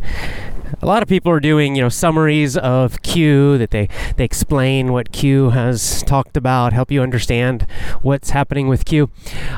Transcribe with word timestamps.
a 0.81 0.85
lot 0.85 1.03
of 1.03 1.09
people 1.09 1.31
are 1.31 1.39
doing, 1.39 1.75
you 1.75 1.81
know, 1.81 1.89
summaries 1.89 2.57
of 2.57 3.01
Q 3.01 3.57
that 3.57 3.71
they 3.71 3.87
they 4.17 4.23
explain 4.23 4.91
what 4.91 5.11
Q 5.11 5.51
has 5.51 6.03
talked 6.03 6.37
about, 6.37 6.73
help 6.73 6.91
you 6.91 7.01
understand 7.01 7.67
what's 8.01 8.31
happening 8.31 8.67
with 8.67 8.85
Q. 8.85 9.09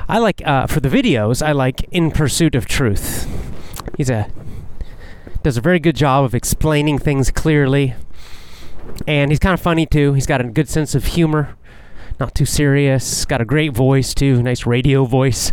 I 0.08 0.19
like 0.19 0.45
uh, 0.45 0.67
for 0.67 0.80
the 0.80 0.89
videos. 0.89 1.45
I 1.45 1.52
like 1.52 1.83
In 1.91 2.11
Pursuit 2.11 2.55
of 2.55 2.66
Truth. 2.66 3.27
He's 3.97 4.09
a 4.09 4.27
does 5.43 5.58
a 5.58 5.61
very 5.61 5.80
good 5.80 5.95
job 5.95 6.25
of 6.25 6.33
explaining 6.33 6.97
things 6.97 7.31
clearly, 7.31 7.93
and 9.08 9.31
he's 9.31 9.39
kind 9.39 9.53
of 9.53 9.61
funny 9.61 9.86
too. 9.86 10.13
He's 10.13 10.25
got 10.25 10.41
a 10.41 10.43
good 10.45 10.67
sense 10.67 10.95
of 10.95 11.05
humor, 11.05 11.55
not 12.20 12.33
too 12.33 12.45
serious. 12.45 13.25
Got 13.25 13.42
a 13.42 13.45
great 13.45 13.73
voice 13.73 14.14
too, 14.14 14.42
nice 14.42 14.65
radio 14.65 15.05
voice. 15.05 15.52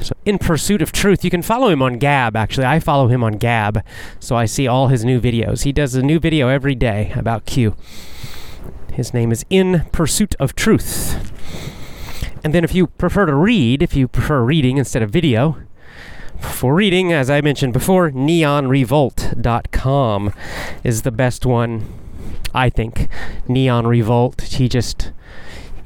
So, 0.00 0.14
in 0.24 0.38
pursuit 0.38 0.82
of 0.82 0.92
truth, 0.92 1.24
you 1.24 1.30
can 1.30 1.42
follow 1.42 1.68
him 1.68 1.82
on 1.82 1.98
Gab. 1.98 2.36
Actually, 2.36 2.66
I 2.66 2.80
follow 2.80 3.08
him 3.08 3.24
on 3.24 3.34
Gab, 3.34 3.82
so 4.20 4.36
I 4.36 4.44
see 4.44 4.66
all 4.66 4.88
his 4.88 5.04
new 5.04 5.20
videos. 5.20 5.64
He 5.64 5.72
does 5.72 5.94
a 5.94 6.02
new 6.02 6.18
video 6.18 6.48
every 6.48 6.74
day 6.74 7.12
about 7.16 7.46
Q. 7.46 7.76
His 8.92 9.12
name 9.12 9.32
is 9.32 9.44
In 9.50 9.84
Pursuit 9.92 10.34
of 10.38 10.54
Truth. 10.54 11.32
And 12.44 12.54
then, 12.54 12.64
if 12.64 12.74
you 12.74 12.86
prefer 12.86 13.26
to 13.26 13.34
read, 13.34 13.82
if 13.82 13.96
you 13.96 14.08
prefer 14.08 14.42
reading 14.42 14.78
instead 14.78 15.02
of 15.02 15.10
video, 15.10 15.56
for 16.40 16.74
reading, 16.74 17.12
as 17.12 17.30
I 17.30 17.40
mentioned 17.40 17.72
before, 17.72 18.10
neonrevolt.com 18.10 20.32
is 20.84 21.02
the 21.02 21.10
best 21.10 21.46
one, 21.46 21.84
I 22.54 22.70
think. 22.70 23.08
Neon 23.48 23.86
Revolt. 23.86 24.42
He 24.42 24.68
just 24.68 25.12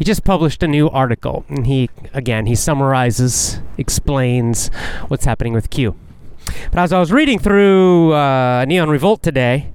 he 0.00 0.04
just 0.04 0.24
published 0.24 0.62
a 0.62 0.66
new 0.66 0.88
article 0.88 1.44
and 1.50 1.66
he 1.66 1.90
again 2.14 2.46
he 2.46 2.54
summarizes 2.54 3.60
explains 3.76 4.68
what's 5.08 5.26
happening 5.26 5.52
with 5.52 5.68
q. 5.68 5.94
But 6.70 6.78
as 6.78 6.92
i 6.94 6.98
was 6.98 7.12
reading 7.12 7.38
through 7.38 8.14
uh, 8.14 8.64
neon 8.66 8.88
revolt 8.88 9.22
today 9.22 9.74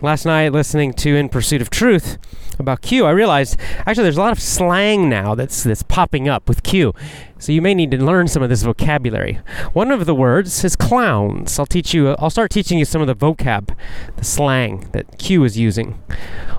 last 0.00 0.26
night 0.26 0.52
listening 0.52 0.92
to 0.92 1.16
in 1.16 1.28
pursuit 1.28 1.60
of 1.60 1.70
truth 1.70 2.18
about 2.58 2.82
q 2.82 3.04
i 3.04 3.10
realized 3.10 3.58
actually 3.86 4.02
there's 4.02 4.16
a 4.16 4.20
lot 4.20 4.32
of 4.32 4.40
slang 4.40 5.08
now 5.08 5.34
that's 5.34 5.62
that's 5.62 5.82
popping 5.82 6.28
up 6.28 6.48
with 6.48 6.62
q 6.62 6.92
so 7.38 7.52
you 7.52 7.60
may 7.60 7.74
need 7.74 7.90
to 7.90 8.02
learn 8.02 8.26
some 8.26 8.42
of 8.42 8.48
this 8.48 8.62
vocabulary 8.62 9.40
one 9.72 9.90
of 9.90 10.06
the 10.06 10.14
words 10.14 10.64
is 10.64 10.76
clowns 10.76 11.58
i'll 11.58 11.66
teach 11.66 11.92
you 11.92 12.10
i'll 12.18 12.30
start 12.30 12.50
teaching 12.50 12.78
you 12.78 12.84
some 12.84 13.00
of 13.00 13.06
the 13.06 13.14
vocab 13.14 13.76
the 14.16 14.24
slang 14.24 14.88
that 14.92 15.18
q 15.18 15.44
is 15.44 15.58
using 15.58 15.98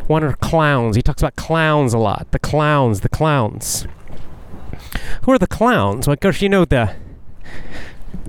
one 0.08 0.24
are 0.24 0.34
clowns. 0.34 0.96
He 0.96 1.02
talks 1.02 1.22
about 1.22 1.36
clowns 1.36 1.94
a 1.94 1.98
lot. 1.98 2.32
The 2.32 2.40
clowns, 2.40 3.02
the 3.02 3.10
clowns. 3.10 3.86
Who 5.24 5.34
are 5.34 5.38
the 5.38 5.48
clowns? 5.48 6.08
Well, 6.08 6.14
of 6.14 6.22
course, 6.22 6.42
you 6.42 6.48
know 6.48 6.64
the 6.64 6.96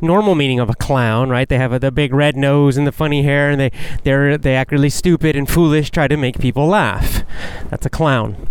normal 0.00 0.34
meaning 0.34 0.60
of 0.60 0.70
a 0.70 0.74
clown, 0.74 1.28
right? 1.28 1.48
They 1.48 1.58
have 1.58 1.72
a, 1.72 1.78
the 1.78 1.90
big 1.90 2.12
red 2.12 2.36
nose 2.36 2.76
and 2.76 2.86
the 2.86 2.92
funny 2.92 3.22
hair, 3.22 3.50
and 3.50 3.60
they 3.60 3.70
they 4.04 4.36
they 4.36 4.54
act 4.54 4.72
really 4.72 4.90
stupid 4.90 5.36
and 5.36 5.48
foolish, 5.48 5.90
try 5.90 6.08
to 6.08 6.16
make 6.16 6.38
people 6.38 6.66
laugh. 6.66 7.24
That's 7.70 7.86
a 7.86 7.90
clown. 7.90 8.48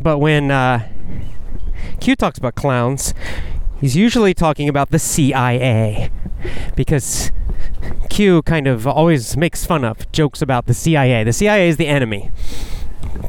But 0.00 0.18
when 0.18 0.50
uh, 0.50 0.88
Q 2.00 2.16
talks 2.16 2.38
about 2.38 2.54
clowns, 2.54 3.14
he's 3.80 3.96
usually 3.96 4.34
talking 4.34 4.68
about 4.68 4.90
the 4.90 4.98
CIA, 4.98 6.10
because 6.76 7.32
Q 8.10 8.42
kind 8.42 8.66
of 8.66 8.86
always 8.86 9.36
makes 9.36 9.64
fun 9.64 9.84
of, 9.84 10.10
jokes 10.12 10.42
about 10.42 10.66
the 10.66 10.74
CIA. 10.74 11.24
The 11.24 11.32
CIA 11.32 11.68
is 11.68 11.76
the 11.76 11.86
enemy, 11.86 12.30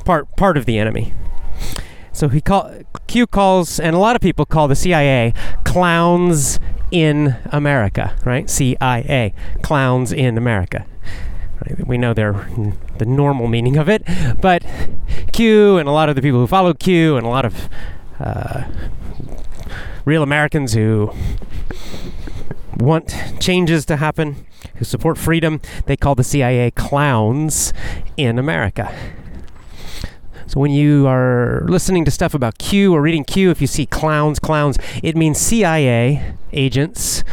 part 0.04 0.36
part 0.36 0.58
of 0.58 0.66
the 0.66 0.78
enemy. 0.78 1.14
So 2.12 2.30
he 2.30 2.40
call 2.40 2.72
Q 3.08 3.28
calls, 3.28 3.80
and 3.80 3.96
a 3.96 4.00
lot 4.00 4.16
of 4.16 4.22
people 4.22 4.46
call 4.46 4.68
the 4.68 4.76
CIA 4.76 5.34
clowns 5.64 6.60
in 6.92 7.36
America, 7.46 8.16
right? 8.26 8.50
CIA, 8.50 9.34
clowns 9.62 10.12
in 10.12 10.38
America. 10.38 10.86
Right? 11.62 11.88
We 11.88 11.98
know 11.98 12.14
they're 12.14 12.48
the 12.98 13.06
normal 13.06 13.48
meaning 13.48 13.78
of 13.78 13.90
it, 13.90 14.04
but 14.42 14.66
Q 15.32 15.78
and 15.78 15.88
a 15.88 15.92
lot 15.92 16.10
of 16.10 16.16
the 16.16 16.22
people 16.22 16.40
who 16.40 16.48
follow 16.48 16.74
Q 16.74 17.18
and 17.18 17.26
a 17.26 17.30
lot 17.30 17.46
of 17.46 17.70
uh, 18.20 18.64
real 20.06 20.24
Americans 20.24 20.74
who 20.74 21.12
want 22.78 23.16
changes 23.40 23.86
to 23.86 23.98
happen, 23.98 24.46
who 24.76 24.86
support 24.86 25.18
freedom, 25.18 25.62
they 25.86 25.98
call 25.98 26.16
the 26.16 26.24
CIA 26.24 26.72
clowns 26.72 27.74
in 28.18 28.38
America. 28.38 28.94
So 30.48 30.60
when 30.60 30.72
you 30.72 31.08
are 31.08 31.64
listening 31.68 32.06
to 32.06 32.12
stuff 32.12 32.34
about 32.34 32.58
Q 32.58 32.94
or 32.94 33.02
reading 33.02 33.24
Q, 33.24 33.50
if 33.50 33.62
you 33.62 33.68
see 33.68 33.86
clowns, 33.86 34.40
clowns, 34.40 34.78
it 35.02 35.16
means 35.16 35.40
CIA 35.40 36.36
agents, 36.54 37.24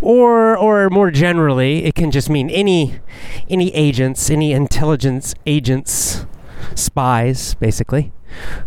or 0.00 0.56
or 0.56 0.90
more 0.90 1.10
generally, 1.10 1.84
it 1.84 1.94
can 1.94 2.10
just 2.10 2.28
mean 2.28 2.50
any 2.50 3.00
any 3.48 3.74
agents, 3.74 4.30
any 4.30 4.52
intelligence 4.52 5.34
agents, 5.46 6.26
spies, 6.74 7.54
basically, 7.54 8.12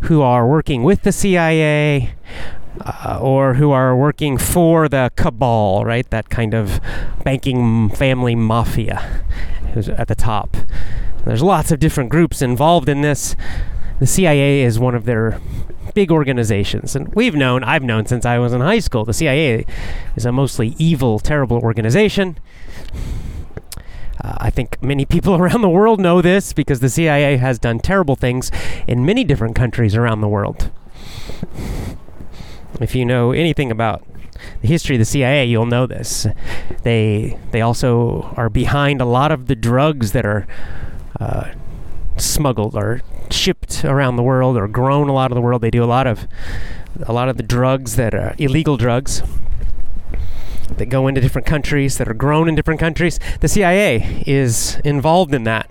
who 0.01 0.21
are 0.21 0.47
working 0.47 0.83
with 0.83 1.03
the 1.03 1.12
CIA, 1.12 2.15
uh, 2.81 3.19
or 3.21 3.56
who 3.56 3.71
are 3.71 3.95
working 3.95 4.38
for 4.38 4.89
the 4.89 5.12
cabal, 5.15 5.85
right? 5.85 6.09
That 6.09 6.29
kind 6.29 6.53
of 6.53 6.79
banking 7.23 7.89
family 7.89 8.35
mafia 8.35 9.23
who's 9.73 9.89
at 9.89 10.07
the 10.07 10.15
top. 10.15 10.57
There's 11.25 11.41
lots 11.41 11.71
of 11.71 11.79
different 11.79 12.09
groups 12.09 12.41
involved 12.41 12.89
in 12.89 13.01
this. 13.01 13.35
The 14.03 14.07
CIA 14.07 14.63
is 14.63 14.77
one 14.79 14.95
of 14.95 15.05
their 15.05 15.39
big 15.94 16.11
organizations. 16.11 16.94
And 16.94 17.15
we've 17.15 17.35
known, 17.35 17.63
I've 17.63 17.83
known 17.83 18.05
since 18.05 18.25
I 18.25 18.38
was 18.38 18.51
in 18.51 18.59
high 18.59 18.79
school, 18.79 19.05
the 19.05 19.13
CIA 19.13 19.65
is 20.17 20.25
a 20.25 20.31
mostly 20.33 20.75
evil, 20.77 21.19
terrible 21.19 21.59
organization. 21.59 22.38
Uh, 24.21 24.35
I 24.39 24.50
think 24.50 24.83
many 24.83 25.05
people 25.05 25.35
around 25.41 25.61
the 25.61 25.69
world 25.69 26.01
know 26.01 26.21
this 26.21 26.51
because 26.51 26.81
the 26.81 26.89
CIA 26.89 27.38
has 27.38 27.59
done 27.59 27.79
terrible 27.79 28.17
things 28.17 28.51
in 28.88 29.05
many 29.05 29.23
different 29.23 29.55
countries 29.55 29.95
around 29.95 30.19
the 30.19 30.27
world 30.27 30.69
if 32.81 32.95
you 32.95 33.05
know 33.05 33.31
anything 33.31 33.71
about 33.71 34.03
the 34.61 34.67
history 34.67 34.95
of 34.95 35.00
the 35.00 35.05
CIA, 35.05 35.45
you'll 35.45 35.65
know 35.65 35.88
this. 35.88 36.27
They 36.83 37.38
they 37.51 37.61
also 37.61 38.33
are 38.35 38.50
behind 38.50 39.00
a 39.01 39.05
lot 39.05 39.31
of 39.31 39.47
the 39.47 39.55
drugs 39.55 40.11
that 40.11 40.25
are 40.25 40.45
uh, 41.19 41.51
smuggled 42.18 42.75
or 42.75 43.01
shipped 43.30 43.83
around 43.83 44.15
the 44.15 44.24
world 44.24 44.57
or 44.57 44.68
grown 44.68 45.10
a 45.10 45.13
lot 45.13 45.31
of 45.31 45.36
the 45.36 45.42
world. 45.42 45.62
They 45.62 45.71
do 45.71 45.83
a 45.83 45.86
lot 45.86 46.07
of 46.07 46.27
a 47.06 47.13
lot 47.13 47.30
of 47.30 47.38
the 47.38 47.44
drugs 47.44 47.95
that 47.95 48.13
are 48.13 48.36
illegal 48.38 48.77
drugs 48.77 49.24
that 50.77 50.86
go 50.88 51.07
into 51.07 51.21
different 51.21 51.48
countries 51.48 51.98
that 51.98 52.07
are 52.07 52.13
grown 52.13 52.48
in 52.48 52.56
different 52.56 52.80
countries. 52.80 53.19
The 53.39 53.48
CIA 53.48 54.24
is 54.25 54.80
involved 54.83 55.33
in 55.33 55.44
that. 55.44 55.69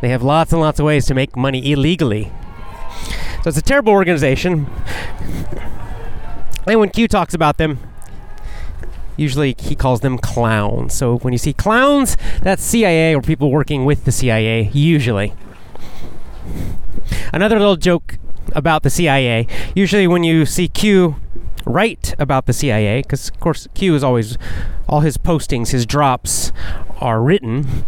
They 0.00 0.08
have 0.10 0.22
lots 0.22 0.52
and 0.52 0.60
lots 0.60 0.78
of 0.78 0.86
ways 0.86 1.06
to 1.06 1.14
make 1.14 1.36
money 1.36 1.72
illegally. 1.72 2.32
So 3.42 3.48
it's 3.48 3.58
a 3.58 3.62
terrible 3.62 3.92
organization. 3.92 4.66
And 6.66 6.80
when 6.80 6.88
Q 6.88 7.08
talks 7.08 7.34
about 7.34 7.58
them, 7.58 7.78
usually 9.16 9.54
he 9.58 9.74
calls 9.74 10.00
them 10.00 10.18
clowns. 10.18 10.94
So 10.94 11.18
when 11.18 11.32
you 11.32 11.38
see 11.38 11.52
clowns, 11.52 12.16
that's 12.42 12.62
CIA 12.62 13.14
or 13.14 13.22
people 13.22 13.50
working 13.50 13.84
with 13.84 14.04
the 14.04 14.12
CIA, 14.12 14.70
usually. 14.72 15.34
Another 17.32 17.58
little 17.58 17.76
joke 17.76 18.18
about 18.52 18.82
the 18.82 18.90
CIA. 18.90 19.46
Usually, 19.74 20.06
when 20.06 20.24
you 20.24 20.46
see 20.46 20.68
Q 20.68 21.16
write 21.64 22.14
about 22.18 22.46
the 22.46 22.52
CIA, 22.52 23.02
because 23.02 23.28
of 23.28 23.40
course 23.40 23.66
Q 23.74 23.94
is 23.94 24.04
always 24.04 24.36
all 24.88 25.00
his 25.00 25.16
postings, 25.16 25.70
his 25.70 25.86
drops 25.86 26.52
are 27.00 27.22
written. 27.22 27.84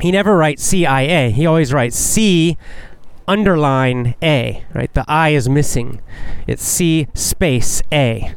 He 0.00 0.12
never 0.12 0.36
writes 0.36 0.62
CIA. 0.62 1.30
He 1.30 1.46
always 1.46 1.72
writes 1.72 1.96
C 1.96 2.56
underline 3.26 4.14
A, 4.22 4.64
right? 4.72 4.92
The 4.92 5.04
I 5.08 5.30
is 5.30 5.48
missing. 5.48 6.00
It's 6.46 6.62
C 6.62 7.08
space 7.14 7.82
A. 7.92 8.34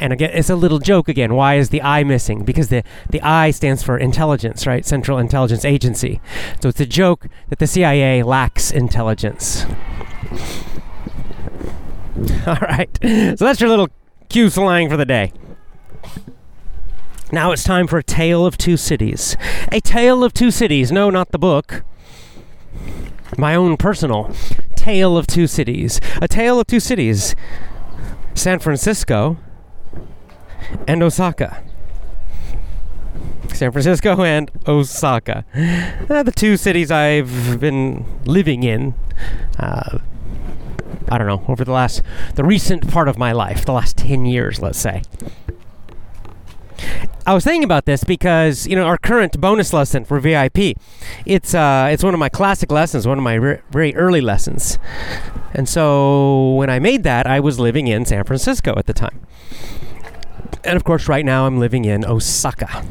And 0.00 0.12
again, 0.12 0.30
it's 0.32 0.50
a 0.50 0.56
little 0.56 0.78
joke 0.78 1.08
again. 1.08 1.34
Why 1.34 1.56
is 1.56 1.70
the 1.70 1.82
I 1.82 2.04
missing? 2.04 2.44
Because 2.44 2.68
the, 2.68 2.82
the 3.08 3.20
I 3.22 3.50
stands 3.50 3.82
for 3.82 3.96
intelligence, 3.96 4.66
right? 4.66 4.84
Central 4.84 5.18
Intelligence 5.18 5.64
Agency. 5.64 6.20
So 6.60 6.68
it's 6.68 6.80
a 6.80 6.86
joke 6.86 7.26
that 7.48 7.58
the 7.58 7.66
CIA 7.66 8.22
lacks 8.22 8.70
intelligence. 8.70 9.64
All 12.46 12.58
right. 12.60 12.90
So 13.02 13.36
that's 13.36 13.60
your 13.60 13.70
little 13.70 13.88
Q 14.28 14.50
slang 14.50 14.88
for 14.88 14.96
the 14.96 15.04
day. 15.04 15.32
Now 17.32 17.52
it's 17.52 17.64
time 17.64 17.86
for 17.86 17.98
a 17.98 18.04
tale 18.04 18.46
of 18.46 18.56
two 18.56 18.76
cities. 18.76 19.36
A 19.72 19.80
tale 19.80 20.22
of 20.22 20.32
two 20.32 20.50
cities. 20.50 20.92
No, 20.92 21.10
not 21.10 21.32
the 21.32 21.38
book. 21.38 21.82
My 23.36 23.54
own 23.54 23.76
personal 23.76 24.32
tale 24.76 25.16
of 25.16 25.26
two 25.26 25.48
cities. 25.48 26.00
A 26.22 26.28
tale 26.28 26.60
of 26.60 26.68
two 26.68 26.78
cities. 26.78 27.34
San 28.36 28.58
Francisco 28.58 29.38
and 30.86 31.02
Osaka. 31.02 31.62
San 33.52 33.72
Francisco 33.72 34.22
and 34.22 34.50
Osaka. 34.68 35.44
Uh, 36.08 36.22
the 36.22 36.32
two 36.32 36.58
cities 36.58 36.90
I've 36.90 37.58
been 37.58 38.04
living 38.26 38.62
in. 38.62 38.94
Uh, 39.58 39.98
I 41.08 41.18
don't 41.18 41.26
know, 41.26 41.44
over 41.48 41.64
the 41.64 41.72
last, 41.72 42.02
the 42.34 42.44
recent 42.44 42.88
part 42.88 43.08
of 43.08 43.16
my 43.16 43.32
life, 43.32 43.64
the 43.64 43.72
last 43.72 43.96
10 43.96 44.26
years, 44.26 44.60
let's 44.60 44.78
say. 44.78 45.02
I 47.26 47.34
was 47.34 47.44
thinking 47.44 47.64
about 47.64 47.86
this 47.86 48.04
because 48.04 48.66
you 48.66 48.76
know 48.76 48.84
our 48.84 48.98
current 48.98 49.40
bonus 49.40 49.72
lesson 49.72 50.04
for 50.04 50.20
VIP, 50.20 50.76
it's 51.24 51.54
uh, 51.54 51.88
it's 51.90 52.04
one 52.04 52.14
of 52.14 52.20
my 52.20 52.28
classic 52.28 52.70
lessons, 52.70 53.06
one 53.06 53.18
of 53.18 53.24
my 53.24 53.34
re- 53.34 53.60
very 53.70 53.94
early 53.96 54.20
lessons, 54.20 54.78
and 55.52 55.68
so 55.68 56.54
when 56.54 56.70
I 56.70 56.78
made 56.78 57.02
that, 57.04 57.26
I 57.26 57.40
was 57.40 57.58
living 57.58 57.88
in 57.88 58.04
San 58.04 58.24
Francisco 58.24 58.74
at 58.76 58.86
the 58.86 58.92
time, 58.92 59.20
and 60.64 60.76
of 60.76 60.84
course, 60.84 61.08
right 61.08 61.24
now 61.24 61.46
I'm 61.46 61.58
living 61.58 61.84
in 61.84 62.04
Osaka, 62.04 62.84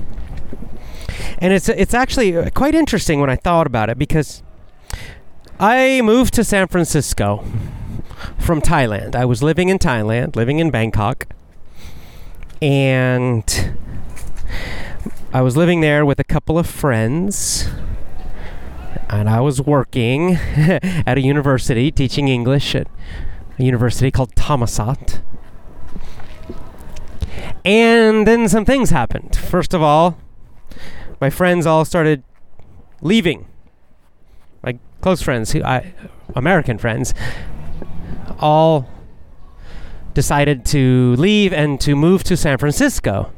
and 1.40 1.54
it's 1.54 1.70
it's 1.70 1.94
actually 1.94 2.50
quite 2.52 2.76
interesting 2.76 3.22
when 3.22 3.30
I 3.30 3.38
thought 3.38 3.68
about 3.68 3.90
it 3.90 3.98
because 3.98 4.44
I 5.60 6.02
moved 6.02 6.34
to 6.34 6.44
San 6.44 6.68
Francisco 6.68 7.46
from 8.40 8.62
Thailand. 8.62 9.16
I 9.16 9.24
was 9.24 9.42
living 9.42 9.70
in 9.70 9.80
Thailand, 9.80 10.36
living 10.36 10.60
in 10.60 10.72
Bangkok, 10.72 11.28
and 12.66 13.78
I 15.32 15.42
was 15.42 15.56
living 15.56 15.82
there 15.82 16.04
with 16.04 16.20
a 16.20 16.24
couple 16.24 16.58
of 16.58 16.66
friends. 16.66 17.70
And 19.08 19.30
I 19.30 19.40
was 19.40 19.62
working 19.62 20.32
at 20.56 21.16
a 21.20 21.22
university 21.22 21.92
teaching 21.92 22.28
English 22.28 22.74
at 22.74 22.88
a 23.60 23.64
university 23.64 24.10
called 24.10 24.34
Thammasat. 24.34 25.22
And 27.64 28.28
then 28.28 28.50
some 28.50 28.66
things 28.66 28.90
happened. 28.90 29.36
First 29.36 29.76
of 29.76 29.84
all, 29.84 30.18
my 31.22 31.30
friends 31.30 31.68
all 31.68 31.86
started 31.86 32.24
leaving. 33.00 33.46
My 34.64 34.80
close 35.02 35.22
friends, 35.22 35.52
who 35.52 35.64
I, 35.64 35.94
American 36.36 36.80
friends, 36.80 37.14
all 38.40 38.90
decided 40.16 40.66
to 40.66 41.16
leave 41.18 41.54
and 41.54 41.80
to 41.82 41.96
move 41.96 42.24
to 42.24 42.36
San 42.36 42.58
Francisco. 42.58 43.32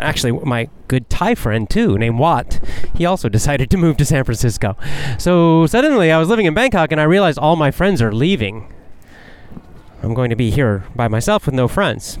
Actually, 0.00 0.32
my 0.32 0.68
good 0.88 1.08
Thai 1.08 1.36
friend 1.36 1.70
too, 1.70 1.96
named 1.96 2.18
Watt, 2.18 2.58
he 2.96 3.06
also 3.06 3.28
decided 3.38 3.70
to 3.70 3.76
move 3.76 3.96
to 3.98 4.04
San 4.04 4.24
Francisco. 4.24 4.76
So 5.18 5.66
suddenly 5.66 6.10
I 6.10 6.18
was 6.18 6.28
living 6.28 6.46
in 6.46 6.54
Bangkok 6.54 6.90
and 6.90 7.00
I 7.00 7.04
realized 7.04 7.38
all 7.38 7.54
my 7.54 7.70
friends 7.70 8.02
are 8.02 8.12
leaving. 8.12 8.72
I'm 10.02 10.14
going 10.14 10.30
to 10.30 10.36
be 10.36 10.50
here 10.50 10.84
by 10.96 11.06
myself 11.06 11.46
with 11.46 11.54
no 11.54 11.68
friends. 11.68 12.18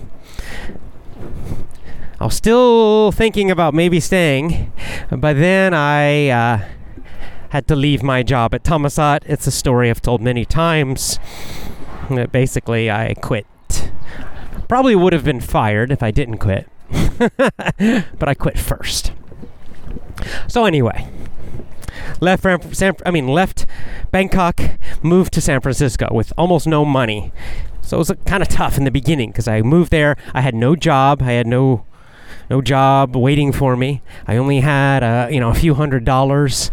I 2.20 2.24
was 2.24 2.36
still 2.36 3.12
thinking 3.12 3.50
about 3.50 3.72
maybe 3.72 3.98
staying, 3.98 4.72
but 5.10 5.34
then 5.38 5.72
I 5.72 6.28
uh, 6.28 6.64
had 7.48 7.66
to 7.68 7.76
leave 7.76 8.02
my 8.02 8.22
job 8.22 8.54
at 8.54 8.62
Thammasat. 8.62 9.20
It's 9.24 9.46
a 9.46 9.50
story 9.50 9.88
I've 9.88 10.02
told 10.02 10.20
many 10.20 10.44
times. 10.44 11.18
Basically, 12.30 12.90
I 12.90 13.14
quit. 13.14 13.46
Probably 14.68 14.94
would 14.94 15.12
have 15.12 15.24
been 15.24 15.40
fired 15.40 15.90
if 15.90 16.02
I 16.02 16.10
didn't 16.10 16.38
quit, 16.38 16.68
but 17.18 18.28
I 18.28 18.34
quit 18.34 18.58
first. 18.58 19.12
So 20.48 20.64
anyway, 20.64 21.08
left 22.20 22.44
San, 22.76 22.94
I 23.04 23.10
mean 23.10 23.28
left 23.28 23.66
Bangkok, 24.10 24.60
moved 25.02 25.32
to 25.34 25.40
San 25.40 25.60
Francisco 25.60 26.08
with 26.12 26.32
almost 26.38 26.66
no 26.66 26.84
money. 26.84 27.32
So 27.82 27.96
it 27.96 27.98
was 27.98 28.12
kind 28.26 28.42
of 28.42 28.48
tough 28.48 28.78
in 28.78 28.84
the 28.84 28.90
beginning 28.90 29.30
because 29.30 29.48
I 29.48 29.62
moved 29.62 29.90
there. 29.90 30.16
I 30.32 30.40
had 30.42 30.54
no 30.54 30.76
job. 30.76 31.22
I 31.22 31.32
had 31.32 31.46
no 31.46 31.84
no 32.48 32.60
job 32.60 33.16
waiting 33.16 33.52
for 33.52 33.76
me. 33.76 34.02
I 34.26 34.36
only 34.36 34.60
had 34.60 35.02
uh, 35.02 35.28
you 35.30 35.40
know 35.40 35.50
a 35.50 35.54
few 35.54 35.74
hundred 35.74 36.04
dollars, 36.04 36.70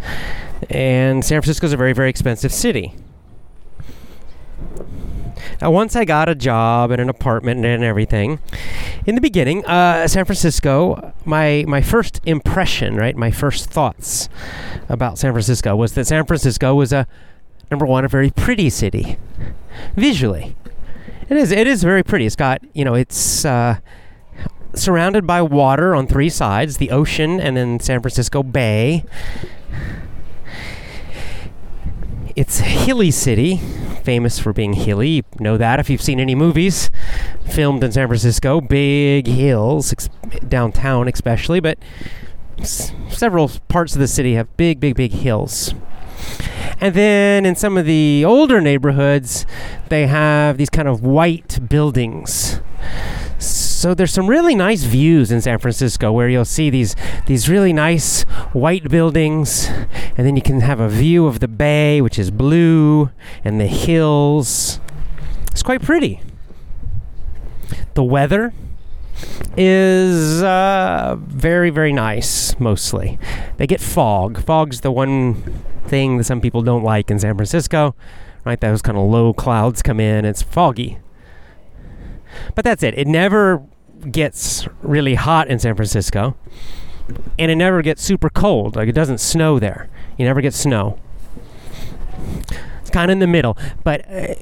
and 0.70 1.24
San 1.24 1.40
Francisco 1.40 1.66
is 1.66 1.72
a 1.72 1.76
very 1.76 1.92
very 1.92 2.10
expensive 2.10 2.52
city. 2.52 2.94
Now, 5.60 5.70
once 5.70 5.96
I 5.96 6.04
got 6.04 6.28
a 6.28 6.34
job 6.34 6.90
and 6.90 7.00
an 7.00 7.08
apartment 7.08 7.64
and 7.64 7.82
everything, 7.82 8.38
in 9.06 9.14
the 9.14 9.20
beginning, 9.20 9.64
uh, 9.66 10.06
San 10.06 10.24
Francisco, 10.24 11.12
my 11.24 11.64
my 11.66 11.80
first 11.80 12.20
impression, 12.24 12.96
right, 12.96 13.16
my 13.16 13.30
first 13.30 13.68
thoughts 13.70 14.28
about 14.88 15.18
San 15.18 15.32
Francisco 15.32 15.74
was 15.74 15.94
that 15.94 16.06
San 16.06 16.24
Francisco 16.26 16.74
was 16.74 16.92
a 16.92 17.06
number 17.70 17.86
one, 17.86 18.04
a 18.04 18.08
very 18.08 18.30
pretty 18.30 18.70
city, 18.70 19.18
visually. 19.96 20.56
It 21.28 21.36
is. 21.36 21.50
It 21.50 21.66
is 21.66 21.82
very 21.82 22.02
pretty. 22.02 22.26
It's 22.26 22.36
got 22.36 22.62
you 22.72 22.84
know, 22.84 22.94
it's. 22.94 23.44
Uh, 23.44 23.78
surrounded 24.74 25.26
by 25.26 25.42
water 25.42 25.94
on 25.94 26.06
three 26.06 26.28
sides 26.28 26.76
the 26.76 26.90
ocean 26.90 27.40
and 27.40 27.56
then 27.56 27.80
San 27.80 28.00
Francisco 28.00 28.42
Bay. 28.42 29.04
It's 32.38 32.60
hilly 32.60 33.10
city, 33.10 33.56
famous 34.04 34.38
for 34.38 34.52
being 34.52 34.74
hilly. 34.74 35.08
You 35.08 35.22
know 35.40 35.56
that 35.56 35.80
if 35.80 35.90
you've 35.90 36.00
seen 36.00 36.20
any 36.20 36.36
movies 36.36 36.88
filmed 37.44 37.82
in 37.82 37.90
San 37.90 38.06
Francisco. 38.06 38.60
Big 38.60 39.26
hills, 39.26 39.90
ex- 39.92 40.08
downtown 40.46 41.08
especially, 41.08 41.58
but 41.58 41.80
s- 42.60 42.92
several 43.10 43.50
parts 43.66 43.94
of 43.94 43.98
the 43.98 44.06
city 44.06 44.34
have 44.34 44.56
big, 44.56 44.78
big, 44.78 44.94
big 44.94 45.10
hills. 45.10 45.74
And 46.80 46.94
then 46.94 47.44
in 47.44 47.56
some 47.56 47.76
of 47.76 47.86
the 47.86 48.24
older 48.24 48.60
neighborhoods, 48.60 49.44
they 49.88 50.06
have 50.06 50.58
these 50.58 50.70
kind 50.70 50.86
of 50.86 51.02
white 51.02 51.58
buildings. 51.68 52.60
There's 53.82 54.12
some 54.12 54.26
really 54.26 54.56
nice 54.56 54.82
views 54.82 55.30
in 55.30 55.40
San 55.40 55.60
Francisco 55.60 56.10
where 56.10 56.28
you'll 56.28 56.44
see 56.44 56.68
these 56.68 56.96
these 57.26 57.48
really 57.48 57.72
nice 57.72 58.22
white 58.52 58.88
buildings 58.88 59.68
and 60.16 60.26
then 60.26 60.34
you 60.34 60.42
can 60.42 60.62
have 60.62 60.80
a 60.80 60.88
view 60.88 61.26
of 61.26 61.38
the 61.38 61.46
bay 61.46 62.00
which 62.00 62.18
is 62.18 62.32
blue 62.32 63.10
and 63.44 63.60
the 63.60 63.68
hills. 63.68 64.80
It's 65.52 65.62
quite 65.62 65.80
pretty. 65.80 66.20
The 67.94 68.02
weather 68.02 68.52
is 69.56 70.42
uh, 70.42 71.16
very 71.20 71.70
very 71.70 71.92
nice 71.92 72.58
mostly. 72.58 73.16
They 73.58 73.68
get 73.68 73.80
fog. 73.80 74.42
Fog's 74.42 74.80
the 74.80 74.90
one 74.90 75.62
thing 75.86 76.16
that 76.18 76.24
some 76.24 76.40
people 76.40 76.62
don't 76.62 76.82
like 76.82 77.12
in 77.12 77.20
San 77.20 77.36
Francisco. 77.36 77.94
Right, 78.44 78.60
those 78.60 78.82
kind 78.82 78.98
of 78.98 79.04
low 79.04 79.32
clouds 79.32 79.82
come 79.82 80.00
in. 80.00 80.24
It's 80.24 80.42
foggy 80.42 80.98
But 82.54 82.64
that's 82.64 82.82
it. 82.82 82.96
It 82.98 83.06
never 83.06 83.62
gets 84.10 84.66
really 84.82 85.14
hot 85.14 85.48
in 85.48 85.58
San 85.58 85.74
Francisco, 85.74 86.36
and 87.38 87.50
it 87.50 87.56
never 87.56 87.82
gets 87.82 88.02
super 88.02 88.30
cold. 88.30 88.76
Like 88.76 88.88
it 88.88 88.94
doesn't 88.94 89.18
snow 89.18 89.58
there. 89.58 89.88
You 90.16 90.24
never 90.24 90.40
get 90.40 90.54
snow. 90.54 90.98
It's 92.80 92.90
kind 92.90 93.10
of 93.10 93.14
in 93.14 93.18
the 93.18 93.26
middle, 93.26 93.56
but. 93.84 94.10
Uh, 94.10 94.34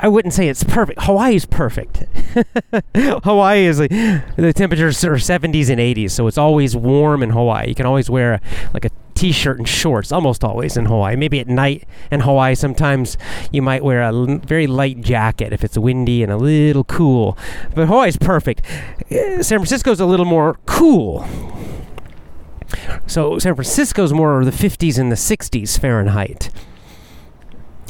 I 0.00 0.08
wouldn't 0.08 0.34
say 0.34 0.48
it's 0.48 0.64
perfect. 0.64 1.02
Hawaii 1.02 1.36
is 1.36 1.46
perfect. 1.46 2.04
Hawaii 2.94 3.64
is 3.64 3.80
like 3.80 3.90
the 3.90 4.52
temperatures 4.54 5.04
are 5.04 5.14
70s 5.14 5.70
and 5.70 5.80
80s, 5.80 6.10
so 6.10 6.26
it's 6.26 6.38
always 6.38 6.76
warm 6.76 7.22
in 7.22 7.30
Hawaii. 7.30 7.68
You 7.68 7.74
can 7.74 7.86
always 7.86 8.10
wear 8.10 8.34
a, 8.34 8.40
like 8.72 8.84
a 8.84 8.90
t-shirt 9.14 9.58
and 9.58 9.68
shorts 9.68 10.10
almost 10.12 10.42
always 10.42 10.76
in 10.76 10.86
Hawaii. 10.86 11.16
Maybe 11.16 11.40
at 11.40 11.46
night 11.46 11.86
in 12.10 12.20
Hawaii 12.20 12.54
sometimes 12.54 13.16
you 13.52 13.62
might 13.62 13.84
wear 13.84 14.02
a 14.02 14.08
l- 14.12 14.38
very 14.38 14.66
light 14.66 15.00
jacket 15.00 15.52
if 15.52 15.62
it's 15.62 15.78
windy 15.78 16.22
and 16.22 16.32
a 16.32 16.36
little 16.36 16.84
cool. 16.84 17.38
But 17.74 17.86
Hawaii's 17.86 18.16
perfect. 18.16 18.62
Uh, 19.10 19.42
San 19.42 19.58
Francisco's 19.58 20.00
a 20.00 20.06
little 20.06 20.26
more 20.26 20.58
cool. 20.66 21.26
So 23.06 23.38
San 23.38 23.54
Francisco's 23.54 24.12
more 24.12 24.44
the 24.44 24.50
50s 24.50 24.98
and 24.98 25.12
the 25.12 25.16
60s 25.16 25.78
Fahrenheit. 25.78 26.50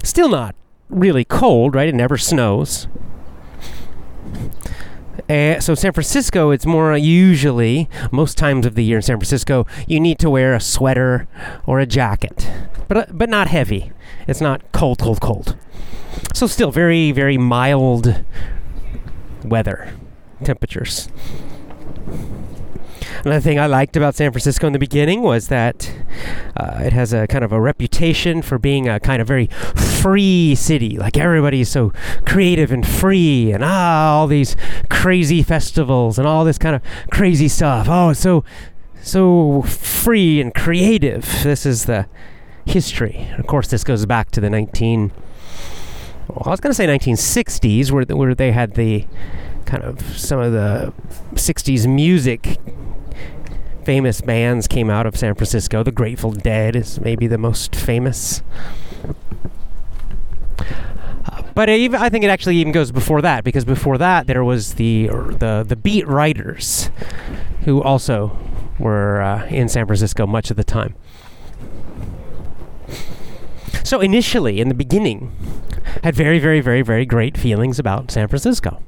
Still 0.03 0.29
not 0.29 0.55
really 0.89 1.25
cold, 1.25 1.75
right? 1.75 1.89
It 1.89 1.95
never 1.95 2.17
snows. 2.17 2.89
Uh, 5.29 5.59
so 5.61 5.75
San 5.75 5.93
Francisco, 5.93 6.51
it's 6.51 6.67
more 6.67 6.97
usually 6.97 7.89
most 8.13 8.37
times 8.37 8.67
of 8.67 8.75
the 8.75 8.85
year 8.85 8.97
in 8.97 9.03
San 9.03 9.17
Francisco, 9.17 9.67
you 9.87 9.99
need 9.99 10.19
to 10.19 10.29
wear 10.29 10.55
a 10.55 10.61
sweater 10.61 11.27
or 11.67 11.79
a 11.81 11.87
jacket, 11.87 12.51
but 12.89 12.97
uh, 12.97 13.07
but 13.11 13.29
not 13.29 13.49
heavy. 13.49 13.93
It's 14.27 14.41
not 14.41 14.61
cold, 14.73 14.99
cold, 14.99 15.21
cold. 15.21 15.57
So 16.35 16.47
still 16.47 16.71
very, 16.71 17.13
very 17.13 17.39
mild 17.39 18.23
weather 19.45 19.95
temperatures. 20.43 21.09
Another 23.25 23.41
thing 23.41 23.59
I 23.59 23.67
liked 23.67 23.97
about 23.97 24.15
San 24.15 24.33
Francisco 24.33 24.67
in 24.67 24.73
the 24.73 24.79
beginning 24.79 25.23
was 25.23 25.49
that 25.49 25.93
uh, 26.57 26.81
it 26.81 26.93
has 26.93 27.13
a 27.13 27.27
kind 27.27 27.45
of 27.45 27.53
a 27.53 27.61
reputation 27.61 28.43
for 28.43 28.59
being 28.59 28.89
a 28.89 29.01
kind 29.01 29.21
of 29.23 29.29
very 29.29 29.47
free 29.75 30.55
city. 30.55 30.99
Like 30.99 31.17
everybody 31.17 31.61
is 31.61 31.69
so 31.69 31.93
creative 32.27 32.73
and 32.73 32.87
free, 32.87 33.53
and 33.53 33.63
ah, 33.65 34.13
all 34.15 34.27
these 34.27 34.57
crazy 34.91 35.43
festivals 35.43 36.19
and 36.19 36.27
all 36.27 36.45
this 36.45 36.59
kind 36.59 36.77
of 36.77 36.83
crazy 37.11 37.49
stuff. 37.49 37.87
Oh, 37.89 38.11
it's 38.11 38.21
so 38.21 38.45
so 39.03 39.63
free 39.63 40.41
and 40.41 40.55
creative. 40.55 41.25
This 41.43 41.67
is 41.67 41.85
the 41.85 42.07
history. 42.67 43.29
Of 43.39 43.47
course, 43.47 43.69
this 43.69 43.85
goes 43.85 44.07
back 44.07 44.31
to 44.33 44.41
the 44.41 44.51
19. 44.51 45.13
Well, 46.29 46.43
I 46.47 46.51
was 46.51 46.61
going 46.61 46.71
to 46.71 46.75
say 46.75 46.87
1960s, 46.87 47.91
where 47.91 48.05
where 48.05 48.35
they 48.35 48.53
had 48.53 48.75
the 48.75 49.07
kind 49.67 49.83
of 49.83 50.19
some 50.19 50.41
of 50.41 50.53
the 50.53 50.93
60s 51.35 51.87
music 51.87 52.59
famous 53.85 54.21
bands 54.21 54.67
came 54.67 54.91
out 54.91 55.07
of 55.07 55.17
San 55.17 55.35
Francisco. 55.35 55.83
The 55.83 55.93
Grateful 55.93 56.33
Dead 56.33 56.75
is 56.75 57.01
maybe 57.01 57.27
the 57.27 57.39
most 57.39 57.77
famous. 57.77 58.43
But 61.55 61.69
even, 61.69 62.01
I 62.01 62.09
think 62.09 62.25
it 62.25 62.29
actually 62.29 62.57
even 62.57 62.73
goes 62.73 62.91
before 62.91 63.23
that 63.23 63.45
because 63.45 63.65
before 63.65 63.97
that 63.99 64.27
there 64.27 64.43
was 64.43 64.75
the 64.75 65.07
the 65.07 65.65
the 65.67 65.77
beat 65.77 66.07
writers, 66.09 66.91
who 67.65 67.81
also 67.81 68.37
were 68.79 69.23
uh, 69.23 69.47
in 69.47 69.69
San 69.69 69.87
Francisco 69.87 70.27
much 70.27 70.51
of 70.51 70.57
the 70.57 70.65
time. 70.65 70.97
So 73.85 74.01
initially, 74.01 74.61
in 74.61 74.69
the 74.69 74.75
beginning, 74.75 75.31
had 76.03 76.17
very 76.17 76.41
very 76.41 76.61
very 76.61 76.83
very 76.83 77.07
great 77.07 77.39
feelings 77.39 77.79
about 77.79 78.11
San 78.11 78.27
Francisco. 78.27 78.83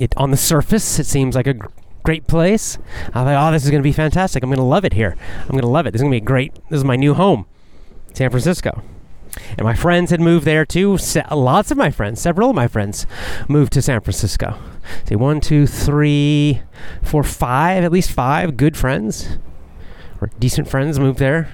It 0.00 0.14
on 0.16 0.30
the 0.30 0.36
surface, 0.36 0.98
it 0.98 1.06
seems 1.06 1.34
like 1.34 1.46
a 1.46 1.54
great 2.02 2.26
place. 2.26 2.78
I 3.08 3.24
thought, 3.24 3.48
oh, 3.48 3.52
this 3.52 3.64
is 3.64 3.70
going 3.70 3.82
to 3.82 3.86
be 3.86 3.92
fantastic. 3.92 4.42
I'm 4.42 4.50
going 4.50 4.58
to 4.58 4.62
love 4.62 4.84
it 4.84 4.92
here. 4.92 5.16
I'm 5.42 5.48
going 5.48 5.62
to 5.62 5.66
love 5.66 5.86
it. 5.86 5.92
This 5.92 6.00
is 6.00 6.02
going 6.04 6.12
to 6.12 6.20
be 6.20 6.24
great. 6.24 6.54
This 6.70 6.78
is 6.78 6.84
my 6.84 6.96
new 6.96 7.14
home, 7.14 7.46
San 8.14 8.30
Francisco. 8.30 8.82
And 9.50 9.62
my 9.62 9.74
friends 9.74 10.10
had 10.10 10.20
moved 10.20 10.46
there 10.46 10.64
too. 10.64 10.98
Lots 11.30 11.70
of 11.70 11.76
my 11.76 11.90
friends, 11.90 12.20
several 12.20 12.50
of 12.50 12.56
my 12.56 12.68
friends, 12.68 13.06
moved 13.48 13.72
to 13.74 13.82
San 13.82 14.00
Francisco. 14.00 14.58
See, 15.04 15.16
one, 15.16 15.40
two, 15.40 15.66
three, 15.66 16.62
four, 17.02 17.22
five, 17.22 17.84
at 17.84 17.92
least 17.92 18.10
five 18.10 18.56
good 18.56 18.76
friends 18.76 19.38
or 20.20 20.30
decent 20.38 20.68
friends 20.68 20.98
moved 20.98 21.18
there. 21.18 21.52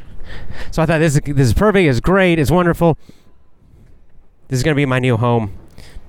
So 0.70 0.82
I 0.82 0.86
thought 0.86 0.98
this 0.98 1.14
is, 1.16 1.22
this 1.26 1.48
is 1.48 1.54
perfect. 1.54 1.88
It's 1.88 2.00
great. 2.00 2.38
It's 2.38 2.50
wonderful. 2.50 2.96
This 4.48 4.58
is 4.58 4.62
going 4.62 4.74
to 4.74 4.80
be 4.80 4.86
my 4.86 4.98
new 4.98 5.16
home, 5.16 5.52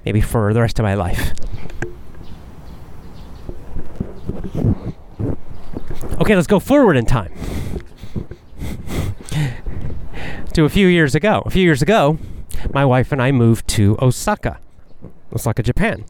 maybe 0.06 0.22
for 0.22 0.54
the 0.54 0.62
rest 0.62 0.78
of 0.80 0.84
my 0.84 0.94
life. 0.94 1.34
Okay, 6.22 6.36
let's 6.36 6.48
go 6.48 6.60
forward 6.60 6.98
in 6.98 7.06
time 7.06 7.34
to 10.54 10.66
a 10.66 10.70
few 10.70 10.88
years 10.88 11.16
ago. 11.16 11.42
A 11.46 11.50
few 11.50 11.64
years 11.64 11.82
ago, 11.82 12.18
my 12.74 12.86
wife 12.86 13.12
and 13.12 13.22
I 13.22 13.32
moved 13.32 13.68
to 13.70 13.98
Osaka, 14.02 14.60
Osaka, 15.34 15.64
Japan. 15.64 16.06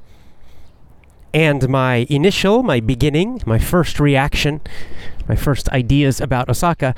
And 1.34 1.68
my 1.70 2.06
initial, 2.10 2.62
my 2.62 2.80
beginning, 2.80 3.42
my 3.46 3.58
first 3.58 4.00
reaction, 4.00 4.62
my 5.28 5.36
first 5.36 5.70
ideas 5.70 6.22
about 6.22 6.50
Osaka, 6.50 6.94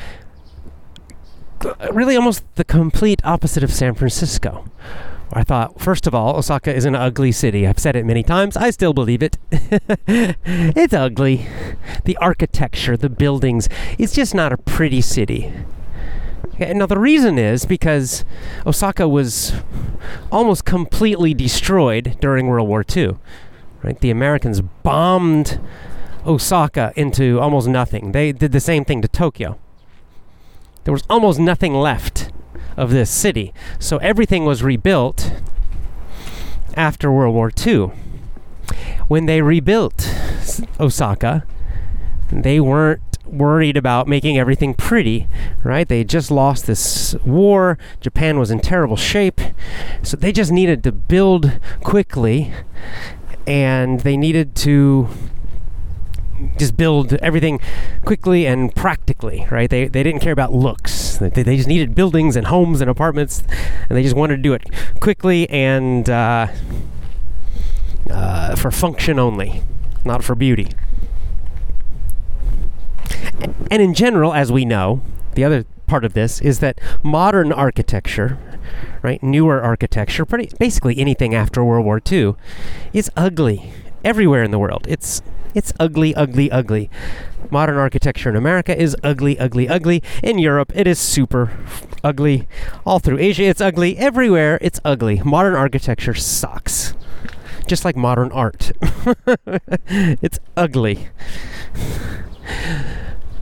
uh, 1.63 1.74
really 1.94 2.15
almost 2.15 2.44
the 2.56 2.65
complete 2.65 3.22
opposite 3.24 3.63
of 3.63 3.72
San 3.72 3.94
Francisco. 3.94 4.65
I 5.34 5.44
thought, 5.44 5.79
first 5.82 6.08
of 6.08 6.15
all, 6.15 6.38
Osaka 6.38 6.74
is 6.74 6.86
an 6.86 6.96
ugly 6.96 7.32
city. 7.32 7.67
I've 7.67 7.79
said 7.79 7.96
it 7.96 8.05
many 8.05 8.24
times. 8.24 8.55
I 8.55 8.70
still 8.70 8.94
believe 8.94 9.24
it. 9.24 9.38
it's 10.08 10.94
ugly. 10.94 11.48
The 12.05 12.15
architecture, 12.17 12.96
the 12.96 13.10
buildings, 13.10 13.67
it's 13.98 14.13
just 14.13 14.36
not 14.36 14.53
a 14.53 14.58
pretty 14.58 15.01
city. 15.01 15.51
Now, 16.60 16.86
the 16.86 16.98
reason 16.98 17.38
is 17.38 17.65
because 17.65 18.24
Osaka 18.65 19.08
was 19.10 19.53
almost 20.32 20.63
completely 20.63 21.34
destroyed 21.34 22.17
during 22.22 22.48
World 22.48 22.70
War 22.70 22.86
II. 22.96 23.17
Right? 23.84 24.00
The 24.00 24.10
Americans 24.10 24.62
bombed 24.62 25.60
Osaka 26.25 26.94
into 26.96 27.39
almost 27.39 27.67
nothing. 27.67 28.13
They 28.13 28.32
did 28.32 28.51
the 28.51 28.60
same 28.60 28.86
thing 28.86 29.01
to 29.01 29.08
Tokyo. 29.08 29.60
There 30.86 30.94
was 30.94 31.03
almost 31.10 31.39
nothing 31.39 31.74
left 31.74 32.32
of 32.78 32.92
this 32.92 33.10
city. 33.10 33.54
So 33.80 33.98
everything 33.98 34.46
was 34.46 34.64
rebuilt 34.64 35.32
after 36.76 37.12
World 37.12 37.34
War 37.36 37.52
II. 37.66 37.92
When 39.08 39.26
they 39.26 39.42
rebuilt 39.42 40.14
Osaka, 40.80 41.46
they 42.32 42.60
weren't 42.60 43.02
worried 43.26 43.78
about 43.78 44.08
making 44.08 44.38
everything 44.38 44.74
pretty, 44.74 45.28
right? 45.64 45.88
They 45.88 46.04
just 46.04 46.32
lost 46.32 46.68
this 46.68 47.16
war. 47.26 47.78
Japan 48.02 48.40
was 48.40 48.52
in 48.52 48.60
terrible 48.60 48.96
shape. 48.96 49.42
So 50.04 50.18
they 50.18 50.32
just 50.32 50.52
needed 50.52 50.84
to 50.84 50.92
build 50.92 51.60
quickly 51.84 52.54
and 53.48 54.02
they 54.02 54.18
needed 54.18 54.56
to 54.56 55.08
just 56.58 56.78
build 56.78 57.14
everything 57.14 57.60
quickly 58.04 58.46
and 58.46 58.74
practically, 58.75 59.46
right? 59.52 59.70
They, 59.70 59.88
they 59.88 60.04
didn't 60.04 60.22
care 60.22 60.34
about 60.34 60.54
looks. 60.54 61.18
They, 61.18 61.30
they 61.30 61.58
just 61.58 61.68
needed 61.68 61.96
buildings 61.96 62.36
and 62.36 62.48
homes 62.48 62.82
and 62.82 62.90
apartments, 62.90 63.44
and 63.90 63.98
they 63.98 64.04
just 64.04 64.16
wanted 64.16 64.38
to 64.38 64.42
do 64.42 64.54
it 64.54 64.64
quickly 65.00 65.50
and 65.50 66.10
uh, 66.10 66.48
uh, 68.10 68.56
for 68.56 68.72
function 68.72 69.20
only, 69.20 69.64
not 70.04 70.24
for 70.24 70.36
beauty. 70.36 70.70
And 73.72 73.82
in 73.82 73.94
general, 73.94 74.34
as 74.34 74.52
we 74.52 74.66
know, 74.66 75.02
the 75.34 75.44
other 75.44 75.66
part 75.88 76.06
of 76.06 76.14
this 76.14 76.42
is 76.42 76.60
that 76.60 76.80
modern 77.04 77.52
architecture, 77.52 78.38
right, 79.02 79.22
newer 79.22 79.62
architecture, 79.62 80.25
pretty 80.25 80.50
basically 80.60 80.98
anything 80.98 81.36
after 81.36 81.64
World 81.64 81.86
War 81.86 82.02
II, 82.10 82.36
is 82.94 83.12
ugly 83.16 83.72
everywhere 84.04 84.44
in 84.44 84.52
the 84.52 84.60
world. 84.60 84.86
It's 84.88 85.22
it's 85.56 85.74
ugly, 85.80 86.14
ugly, 86.14 86.52
ugly. 86.52 86.90
Modern 87.50 87.78
architecture 87.78 88.30
in 88.30 88.36
America 88.36 88.80
is 88.80 88.96
ugly, 89.04 89.40
ugly, 89.40 89.68
ugly. 89.68 90.04
In 90.22 90.38
Europe, 90.38 90.72
it 90.76 90.88
is 90.88 91.00
super 91.00 91.58
ugly. 92.04 92.48
All 92.86 93.00
through 93.00 93.20
Asia, 93.20 93.44
it's 93.44 93.62
ugly. 93.62 93.98
Everywhere, 93.98 94.60
it's 94.62 94.80
ugly. 94.84 95.22
Modern 95.24 95.56
architecture 95.56 96.14
sucks. 96.14 96.94
Just 97.68 97.86
like 97.86 97.96
modern 97.96 98.32
art. 98.32 98.72
it's 99.88 100.40
ugly. 100.56 101.10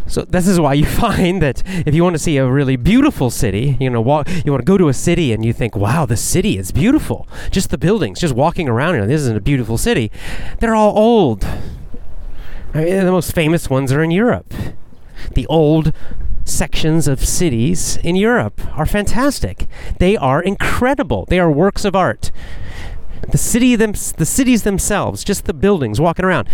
So 0.07 0.21
this 0.21 0.47
is 0.47 0.59
why 0.59 0.75
you 0.75 0.85
find 1.05 1.41
that 1.41 1.63
if 1.65 1.95
you 1.95 2.03
want 2.03 2.13
to 2.13 2.19
see 2.19 2.37
a 2.37 2.47
really 2.47 2.75
beautiful 2.75 3.31
city, 3.31 3.77
you 3.79 3.89
know, 3.89 4.01
walk, 4.01 4.29
you 4.45 4.51
want 4.51 4.61
to 4.61 4.65
go 4.65 4.77
to 4.77 4.87
a 4.87 4.93
city 4.93 5.33
and 5.33 5.43
you 5.43 5.53
think, 5.53 5.75
"Wow, 5.75 6.05
the 6.05 6.17
city 6.17 6.57
is 6.57 6.71
beautiful." 6.71 7.27
Just 7.49 7.71
the 7.71 7.77
buildings, 7.77 8.19
just 8.19 8.35
walking 8.35 8.69
around, 8.69 8.95
you 8.95 9.01
know, 9.01 9.07
this 9.07 9.21
isn't 9.21 9.37
a 9.37 9.41
beautiful 9.41 9.77
city. 9.77 10.11
They're 10.59 10.75
all 10.75 10.95
old. 10.97 11.47
I 12.73 12.85
mean, 12.85 13.05
the 13.05 13.11
most 13.11 13.33
famous 13.33 13.69
ones 13.69 13.91
are 13.91 14.01
in 14.01 14.11
Europe. 14.11 14.51
The 15.33 15.45
old 15.47 15.93
sections 16.43 17.07
of 17.07 17.23
cities 17.23 17.97
in 17.97 18.15
Europe 18.15 18.61
are 18.77 18.85
fantastic. 18.85 19.67
They 19.99 20.17
are 20.17 20.41
incredible. 20.41 21.25
They 21.29 21.39
are 21.39 21.51
works 21.51 21.85
of 21.85 21.95
art. 21.95 22.31
The 23.29 23.37
city 23.37 23.75
them, 23.75 23.93
the 24.17 24.25
cities 24.25 24.63
themselves, 24.63 25.23
just 25.23 25.45
the 25.45 25.53
buildings 25.53 26.01
walking 26.01 26.25
around. 26.25 26.49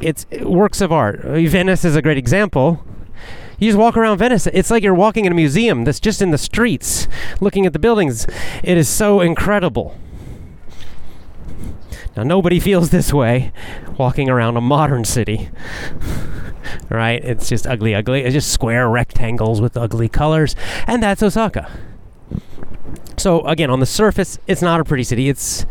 It's 0.00 0.26
works 0.40 0.80
of 0.80 0.90
art. 0.90 1.24
Uh, 1.24 1.40
Venice 1.42 1.84
is 1.84 1.96
a 1.96 2.02
great 2.02 2.18
example. 2.18 2.84
You 3.58 3.68
just 3.68 3.78
walk 3.78 3.96
around 3.96 4.18
Venice. 4.18 4.46
It's 4.48 4.70
like 4.70 4.82
you're 4.82 4.94
walking 4.94 5.26
in 5.26 5.32
a 5.32 5.34
museum 5.34 5.84
that's 5.84 6.00
just 6.00 6.20
in 6.20 6.30
the 6.30 6.38
streets, 6.38 7.08
looking 7.40 7.66
at 7.66 7.72
the 7.72 7.78
buildings. 7.78 8.26
It 8.62 8.76
is 8.76 8.88
so 8.88 9.20
incredible. 9.20 9.96
Now, 12.16 12.22
nobody 12.22 12.58
feels 12.68 12.90
this 12.90 13.12
way 13.12 13.52
walking 13.98 14.28
around 14.28 14.56
a 14.56 14.60
modern 14.60 15.04
city. 15.04 15.50
right? 16.88 17.24
It's 17.24 17.48
just 17.48 17.66
ugly, 17.66 17.94
ugly. 17.94 18.22
It's 18.22 18.34
just 18.34 18.50
square 18.50 18.88
rectangles 18.88 19.60
with 19.60 19.76
ugly 19.76 20.08
colors. 20.08 20.54
And 20.86 21.02
that's 21.02 21.22
Osaka. 21.22 21.70
So, 23.16 23.42
again, 23.46 23.70
on 23.70 23.80
the 23.80 23.86
surface, 23.86 24.38
it's 24.46 24.62
not 24.62 24.80
a 24.80 24.84
pretty 24.84 25.04
city. 25.04 25.28
It's 25.28 25.66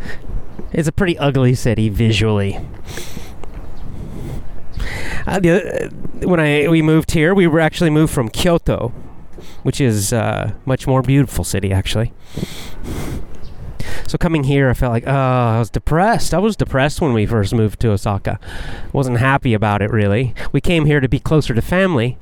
it's 0.72 0.88
a 0.88 0.92
pretty 0.92 1.16
ugly 1.18 1.54
city 1.54 1.88
visually. 1.88 2.58
Uh, 5.26 5.38
the, 5.40 5.86
uh, 5.86 5.88
when 6.26 6.40
I 6.40 6.68
we 6.68 6.82
moved 6.82 7.12
here, 7.12 7.34
we 7.34 7.46
were 7.46 7.60
actually 7.60 7.90
moved 7.90 8.12
from 8.12 8.28
Kyoto, 8.28 8.88
which 9.62 9.80
is 9.80 10.12
a 10.12 10.18
uh, 10.18 10.50
much 10.64 10.86
more 10.86 11.02
beautiful 11.02 11.44
city 11.44 11.72
actually. 11.72 12.12
So 14.06 14.18
coming 14.18 14.44
here, 14.44 14.68
I 14.68 14.74
felt 14.74 14.92
like, 14.92 15.06
oh, 15.06 15.10
I 15.10 15.58
was 15.58 15.70
depressed. 15.70 16.34
I 16.34 16.38
was 16.38 16.56
depressed 16.56 17.00
when 17.00 17.12
we 17.12 17.26
first 17.26 17.54
moved 17.54 17.80
to 17.80 17.90
Osaka. 17.90 18.38
Wasn't 18.92 19.18
happy 19.18 19.54
about 19.54 19.82
it 19.82 19.90
really. 19.90 20.34
We 20.52 20.60
came 20.60 20.84
here 20.84 21.00
to 21.00 21.08
be 21.08 21.18
closer 21.18 21.54
to 21.54 21.62
family, 21.62 22.18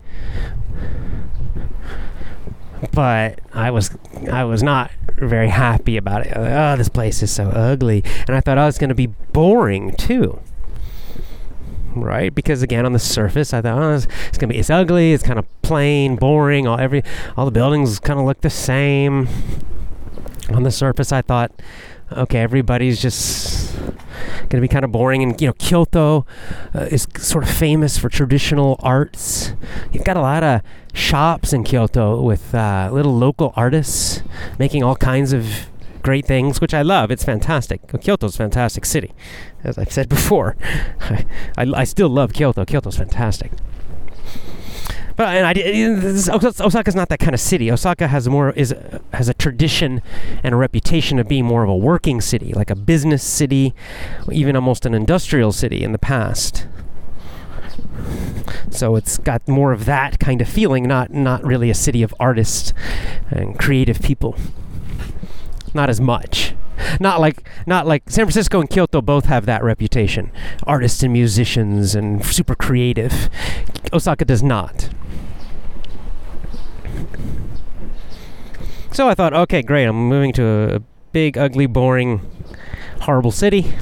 but 2.93 3.41
I 3.53 3.71
was 3.71 3.91
I 4.31 4.45
was 4.45 4.63
not 4.63 4.91
very 5.17 5.49
happy 5.49 5.97
about 5.97 6.27
it. 6.27 6.33
Oh, 6.37 6.77
this 6.77 6.89
place 6.89 7.23
is 7.23 7.31
so 7.31 7.49
ugly, 7.49 8.03
and 8.27 8.37
I 8.37 8.41
thought 8.41 8.59
oh, 8.59 8.67
was 8.67 8.79
going 8.79 8.89
to 8.89 8.95
be 8.95 9.07
boring 9.07 9.95
too. 9.97 10.41
Right, 11.95 12.35
because 12.35 12.63
again, 12.63 12.87
on 12.87 12.95
the 12.95 12.99
surface, 12.99 13.53
I 13.53 13.61
thought 13.61 13.77
oh, 13.77 13.95
it's, 13.95 14.07
it's 14.29 14.39
gonna 14.39 14.55
be 14.55 14.59
it's 14.59 14.71
ugly, 14.71 15.13
it's 15.13 15.23
kind 15.23 15.39
of 15.39 15.45
plain, 15.61 16.17
boring. 16.17 16.67
All 16.67 16.81
every 16.81 17.03
all 17.37 17.45
the 17.45 17.51
buildings 17.51 17.99
kind 17.99 18.19
of 18.19 18.25
look 18.25 18.41
the 18.41 18.49
same 18.49 19.29
on 20.55 20.63
the 20.63 20.71
surface, 20.71 21.13
I 21.13 21.23
thought, 21.23 21.53
okay, 22.13 22.41
everybody's 22.41 23.01
just 23.01 23.77
going 23.77 24.49
to 24.51 24.61
be 24.61 24.69
kind 24.69 24.85
of 24.85 24.93
boring. 24.93 25.23
And, 25.23 25.41
you 25.41 25.49
know, 25.49 25.53
Kyoto 25.55 26.27
uh, 26.75 26.81
is 26.91 27.07
sort 27.19 27.45
of 27.45 27.51
famous 27.51 27.99
for 27.99 28.09
traditional 28.09 28.77
arts. 28.81 29.55
You've 29.93 30.05
got 30.05 30.17
a 30.17 30.21
lot 30.21 30.43
of 30.43 30.63
shops 30.95 31.53
in 31.53 31.65
Kyoto 31.65 32.21
with 32.21 32.55
uh, 32.55 32.91
little 32.93 33.17
local 33.17 33.53
artists 33.57 34.23
making 34.59 34.83
all 34.83 34.97
kinds 34.97 35.33
of 35.33 35.67
great 36.03 36.27
things, 36.27 36.61
which 36.61 36.75
I 36.75 36.83
love. 36.83 37.11
It's 37.11 37.25
fantastic. 37.25 37.81
Kyoto's 38.01 38.35
a 38.35 38.39
fantastic 38.39 38.85
city, 38.85 39.13
as 39.65 39.79
I've 39.79 39.93
said 39.93 40.09
before. 40.09 40.57
I, 41.01 41.25
I, 41.57 41.67
I 41.77 41.85
still 41.85 42.09
love 42.09 42.33
Kyoto. 42.33 42.65
Kyoto's 42.65 42.97
fantastic. 42.97 43.53
But 45.23 45.37
and 45.37 45.47
I, 45.47 45.53
this, 45.53 46.29
Osaka's 46.29 46.97
not 46.97 47.09
that 47.11 47.21
kind 47.21 47.33
of 47.33 47.39
city. 47.39 47.71
Osaka 47.71 48.09
has 48.09 48.29
more 48.29 48.51
is 48.51 48.75
has 49.13 49.29
a 49.29 49.35
tradition 49.35 50.03
and 50.43 50.53
a 50.53 50.57
reputation 50.57 51.21
of 51.21 51.29
being 51.29 51.45
more 51.45 51.63
of 51.63 51.71
a 51.71 51.77
working 51.77 52.21
city, 52.21 52.53
like 52.53 52.71
a 52.71 52.75
business 52.75 53.23
city, 53.23 53.73
even 54.33 54.57
almost 54.57 54.85
an 54.85 54.95
industrial 54.95 55.53
city 55.53 55.85
in 55.85 55.93
the 55.93 55.99
past. 55.99 56.67
So 58.73 58.97
it's 58.97 59.17
got 59.17 59.47
more 59.47 59.71
of 59.71 59.85
that 59.85 60.19
kind 60.19 60.43
of 60.43 60.49
feeling, 60.49 60.89
not 60.89 61.13
not 61.13 61.45
really 61.45 61.71
a 61.71 61.75
city 61.75 62.03
of 62.03 62.13
artists 62.19 62.73
and 63.31 63.57
creative 63.57 64.03
people. 64.03 64.35
Not 65.73 65.89
as 65.89 66.01
much. 66.01 66.55
Not 67.01 67.21
like 67.21 67.49
not 67.67 67.87
like 67.87 68.09
San 68.09 68.25
Francisco 68.25 68.61
and 68.61 68.69
Kyoto 68.69 69.01
both 69.01 69.27
have 69.27 69.47
that 69.47 69.63
reputation. 69.63 70.31
Artists 70.67 71.03
and 71.03 71.13
musicians 71.13 71.95
and 71.95 72.25
super 72.25 72.55
creative. 72.55 73.29
Osaka 73.93 74.25
does 74.25 74.43
not. 74.43 74.91
So 78.93 79.09
I 79.09 79.15
thought, 79.15 79.33
okay, 79.33 79.63
great. 79.63 79.87
I'm 79.87 80.09
moving 80.09 80.35
to 80.35 80.75
a 80.75 80.81
big, 81.13 81.39
ugly, 81.39 81.67
boring, 81.67 82.21
horrible 83.01 83.31
city. 83.31 83.73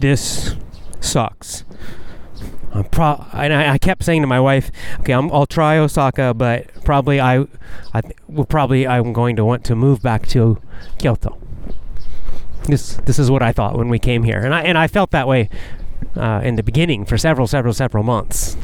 This 0.00 0.54
sucks. 1.00 1.64
I'm 2.74 2.84
pro- 2.84 3.24
and 3.32 3.52
I, 3.52 3.74
I, 3.74 3.78
kept 3.78 4.02
saying 4.02 4.22
to 4.22 4.26
my 4.26 4.40
wife, 4.40 4.70
"Okay, 5.00 5.12
i 5.12 5.18
will 5.18 5.46
try 5.46 5.78
Osaka, 5.78 6.34
but 6.34 6.66
probably 6.84 7.20
I, 7.20 7.46
I 7.94 8.02
will 8.26 8.44
probably 8.44 8.86
I'm 8.86 9.12
going 9.12 9.36
to 9.36 9.44
want 9.44 9.64
to 9.66 9.76
move 9.76 10.02
back 10.02 10.26
to 10.28 10.60
Kyoto." 10.98 11.38
This 12.64 12.94
this 13.04 13.18
is 13.18 13.30
what 13.30 13.42
I 13.42 13.52
thought 13.52 13.76
when 13.76 13.88
we 13.88 13.98
came 13.98 14.22
here, 14.22 14.40
and 14.40 14.54
I 14.54 14.62
and 14.62 14.78
I 14.78 14.86
felt 14.86 15.10
that 15.10 15.28
way 15.28 15.48
uh, 16.16 16.40
in 16.42 16.56
the 16.56 16.62
beginning 16.62 17.04
for 17.04 17.18
several, 17.18 17.46
several, 17.46 17.74
several 17.74 18.04
months. 18.04 18.56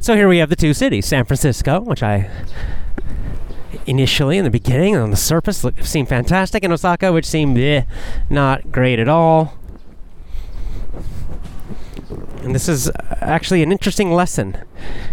So 0.00 0.14
here 0.14 0.28
we 0.28 0.38
have 0.38 0.50
the 0.50 0.56
two 0.56 0.72
cities 0.72 1.06
San 1.06 1.24
Francisco, 1.24 1.80
which 1.80 2.02
I 2.02 2.30
initially 3.86 4.38
in 4.38 4.44
the 4.44 4.50
beginning 4.50 4.96
on 4.96 5.10
the 5.10 5.16
surface 5.16 5.64
seemed 5.80 6.08
fantastic, 6.08 6.62
and 6.64 6.72
Osaka, 6.72 7.12
which 7.12 7.24
seemed 7.24 7.58
eh, 7.58 7.82
not 8.30 8.70
great 8.70 8.98
at 8.98 9.08
all. 9.08 9.54
And 12.46 12.54
this 12.54 12.68
is 12.68 12.88
uh, 12.88 13.16
actually 13.20 13.64
an 13.64 13.72
interesting 13.72 14.12
lesson. 14.12 14.56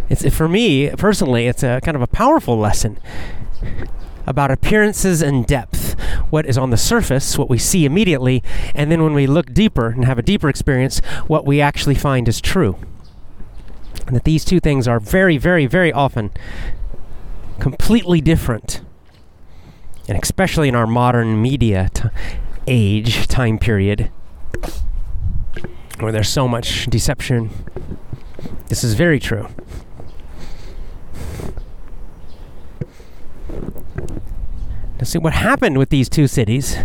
It's 0.08 0.24
for 0.36 0.48
me 0.48 0.92
personally, 0.92 1.48
it's 1.48 1.64
a 1.64 1.82
kind 1.84 1.96
of 1.96 2.04
a 2.04 2.08
powerful 2.08 2.60
lesson 2.60 3.00
about 4.28 4.52
appearances 4.52 5.24
and 5.24 5.46
depth. 5.48 6.00
What 6.30 6.46
is 6.46 6.60
on 6.60 6.70
the 6.70 6.78
surface, 6.78 7.36
what 7.36 7.50
we 7.50 7.58
see 7.58 7.86
immediately, 7.86 8.44
and 8.76 8.92
then 8.92 9.02
when 9.02 9.16
we 9.16 9.26
look 9.26 9.52
deeper 9.52 9.88
and 9.88 10.06
have 10.06 10.20
a 10.20 10.22
deeper 10.22 10.48
experience, 10.48 11.00
what 11.26 11.44
we 11.44 11.60
actually 11.60 11.96
find 11.96 12.28
is 12.28 12.40
true 12.40 12.78
and 14.06 14.16
that 14.16 14.26
these 14.26 14.46
two 14.46 14.60
things 14.60 14.88
are 14.88 15.00
very, 15.00 15.40
very, 15.40 15.66
very 15.66 15.92
often 15.92 16.30
completely 17.60 18.22
different. 18.22 18.82
And 20.08 20.22
especially 20.22 20.68
in 20.68 20.76
our 20.76 20.86
modern 20.86 21.42
media 21.42 21.90
t- 21.94 22.10
age, 22.68 23.28
time 23.28 23.58
period, 23.58 24.12
where 26.00 26.12
there's 26.12 26.30
so 26.30 26.48
much 26.48 26.86
deception, 26.88 27.50
this 28.68 28.84
is 28.84 28.94
very 28.94 29.20
true. 29.20 29.48
Now, 34.98 35.04
see 35.04 35.20
what 35.20 35.34
happened 35.34 35.78
with 35.78 35.90
these 35.90 36.10
two 36.10 36.28
cities 36.28 36.78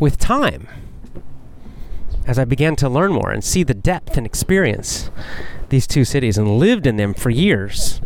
with 0.00 0.18
time 0.18 0.68
as 2.26 2.38
I 2.38 2.44
began 2.44 2.74
to 2.76 2.88
learn 2.88 3.12
more 3.12 3.30
and 3.30 3.44
see 3.44 3.62
the 3.62 3.74
depth 3.74 4.16
and 4.16 4.26
experience 4.26 5.10
these 5.68 5.86
two 5.86 6.04
cities 6.04 6.38
and 6.38 6.58
lived 6.58 6.86
in 6.86 6.96
them 6.96 7.14
for 7.14 7.30
years. 7.30 8.00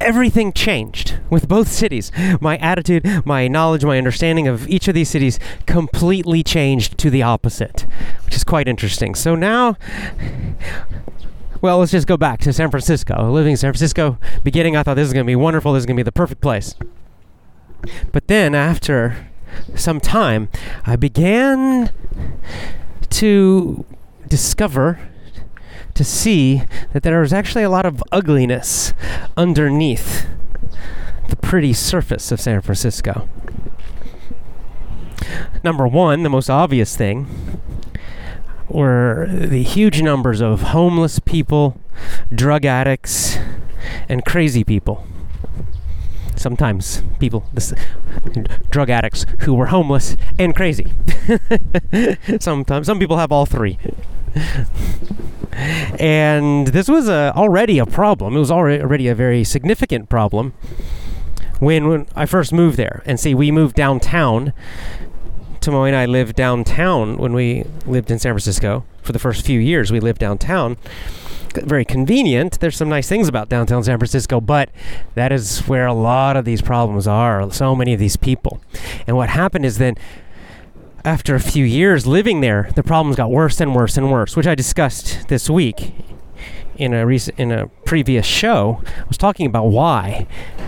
Everything 0.00 0.52
changed 0.52 1.15
with 1.30 1.48
both 1.48 1.68
cities. 1.68 2.12
My 2.40 2.56
attitude, 2.58 3.04
my 3.24 3.48
knowledge, 3.48 3.84
my 3.84 3.98
understanding 3.98 4.48
of 4.48 4.68
each 4.68 4.88
of 4.88 4.94
these 4.94 5.08
cities 5.08 5.38
completely 5.66 6.42
changed 6.42 6.98
to 6.98 7.10
the 7.10 7.22
opposite, 7.22 7.86
which 8.24 8.34
is 8.34 8.44
quite 8.44 8.68
interesting. 8.68 9.14
So 9.14 9.34
now, 9.34 9.76
well, 11.60 11.78
let's 11.78 11.92
just 11.92 12.06
go 12.06 12.16
back 12.16 12.40
to 12.40 12.52
San 12.52 12.70
Francisco. 12.70 13.30
Living 13.30 13.52
in 13.52 13.56
San 13.56 13.72
Francisco, 13.72 14.18
beginning, 14.44 14.76
I 14.76 14.82
thought 14.82 14.94
this 14.94 15.06
is 15.06 15.12
going 15.12 15.24
to 15.24 15.30
be 15.30 15.36
wonderful, 15.36 15.72
this 15.72 15.80
is 15.80 15.86
going 15.86 15.96
to 15.96 16.00
be 16.00 16.04
the 16.04 16.12
perfect 16.12 16.40
place. 16.40 16.74
But 18.12 18.26
then, 18.28 18.54
after 18.54 19.28
some 19.74 20.00
time, 20.00 20.48
I 20.84 20.96
began 20.96 21.90
to 23.10 23.84
discover, 24.28 25.00
to 25.94 26.04
see 26.04 26.62
that 26.92 27.02
there 27.02 27.20
was 27.20 27.32
actually 27.32 27.62
a 27.62 27.70
lot 27.70 27.86
of 27.86 28.02
ugliness 28.12 28.92
underneath 29.36 30.26
the 31.28 31.36
pretty 31.36 31.72
surface 31.72 32.32
of 32.32 32.40
San 32.40 32.60
Francisco. 32.60 33.28
Number 35.64 35.86
one, 35.86 36.22
the 36.22 36.30
most 36.30 36.48
obvious 36.48 36.96
thing, 36.96 37.26
were 38.68 39.26
the 39.30 39.62
huge 39.62 40.02
numbers 40.02 40.40
of 40.40 40.62
homeless 40.62 41.18
people, 41.18 41.80
drug 42.32 42.64
addicts, 42.64 43.38
and 44.08 44.24
crazy 44.24 44.64
people 44.64 45.06
sometimes 46.38 47.02
people, 47.18 47.44
this, 47.52 47.72
drug 48.70 48.90
addicts 48.90 49.26
who 49.40 49.54
were 49.54 49.66
homeless 49.66 50.16
and 50.38 50.54
crazy. 50.54 50.92
sometimes 52.40 52.86
some 52.86 52.98
people 52.98 53.16
have 53.16 53.32
all 53.32 53.46
three. 53.46 53.78
and 55.98 56.68
this 56.68 56.88
was 56.88 57.08
a, 57.08 57.32
already 57.34 57.78
a 57.78 57.86
problem. 57.86 58.36
It 58.36 58.38
was 58.38 58.50
already, 58.50 58.82
already 58.82 59.08
a 59.08 59.14
very 59.14 59.44
significant 59.44 60.08
problem 60.08 60.52
when, 61.58 61.88
when 61.88 62.06
I 62.14 62.26
first 62.26 62.52
moved 62.52 62.76
there. 62.76 63.02
And 63.06 63.18
see, 63.18 63.34
we 63.34 63.50
moved 63.50 63.76
downtown 63.76 64.52
Tomoe 65.66 65.88
and 65.88 65.96
I 65.96 66.06
lived 66.06 66.36
downtown 66.36 67.16
when 67.16 67.32
we 67.32 67.64
lived 67.86 68.10
in 68.10 68.20
San 68.20 68.32
Francisco. 68.32 68.84
For 69.02 69.12
the 69.12 69.18
first 69.18 69.44
few 69.44 69.58
years, 69.58 69.90
we 69.90 69.98
lived 69.98 70.20
downtown. 70.20 70.76
Very 71.54 71.84
convenient. 71.84 72.60
There's 72.60 72.76
some 72.76 72.88
nice 72.88 73.08
things 73.08 73.26
about 73.26 73.48
downtown 73.48 73.82
San 73.82 73.98
Francisco, 73.98 74.40
but 74.40 74.68
that 75.14 75.32
is 75.32 75.60
where 75.60 75.86
a 75.86 75.92
lot 75.92 76.36
of 76.36 76.44
these 76.44 76.62
problems 76.62 77.08
are. 77.08 77.50
So 77.50 77.74
many 77.74 77.92
of 77.92 77.98
these 77.98 78.16
people. 78.16 78.60
And 79.08 79.16
what 79.16 79.28
happened 79.28 79.64
is 79.64 79.78
then 79.78 79.96
after 81.04 81.34
a 81.34 81.40
few 81.40 81.64
years 81.64 82.06
living 82.06 82.42
there, 82.42 82.70
the 82.76 82.82
problems 82.82 83.16
got 83.16 83.30
worse 83.30 83.60
and 83.60 83.74
worse 83.74 83.96
and 83.96 84.10
worse, 84.10 84.36
which 84.36 84.46
I 84.46 84.54
discussed 84.54 85.28
this 85.28 85.50
week 85.50 85.94
in 86.78 86.94
a 86.94 87.06
recent 87.06 87.38
in 87.38 87.52
a 87.52 87.68
previous 87.84 88.26
show. 88.26 88.82
I 88.84 89.04
was 89.08 89.18
talking 89.18 89.46
about 89.46 89.66
why, 89.66 90.26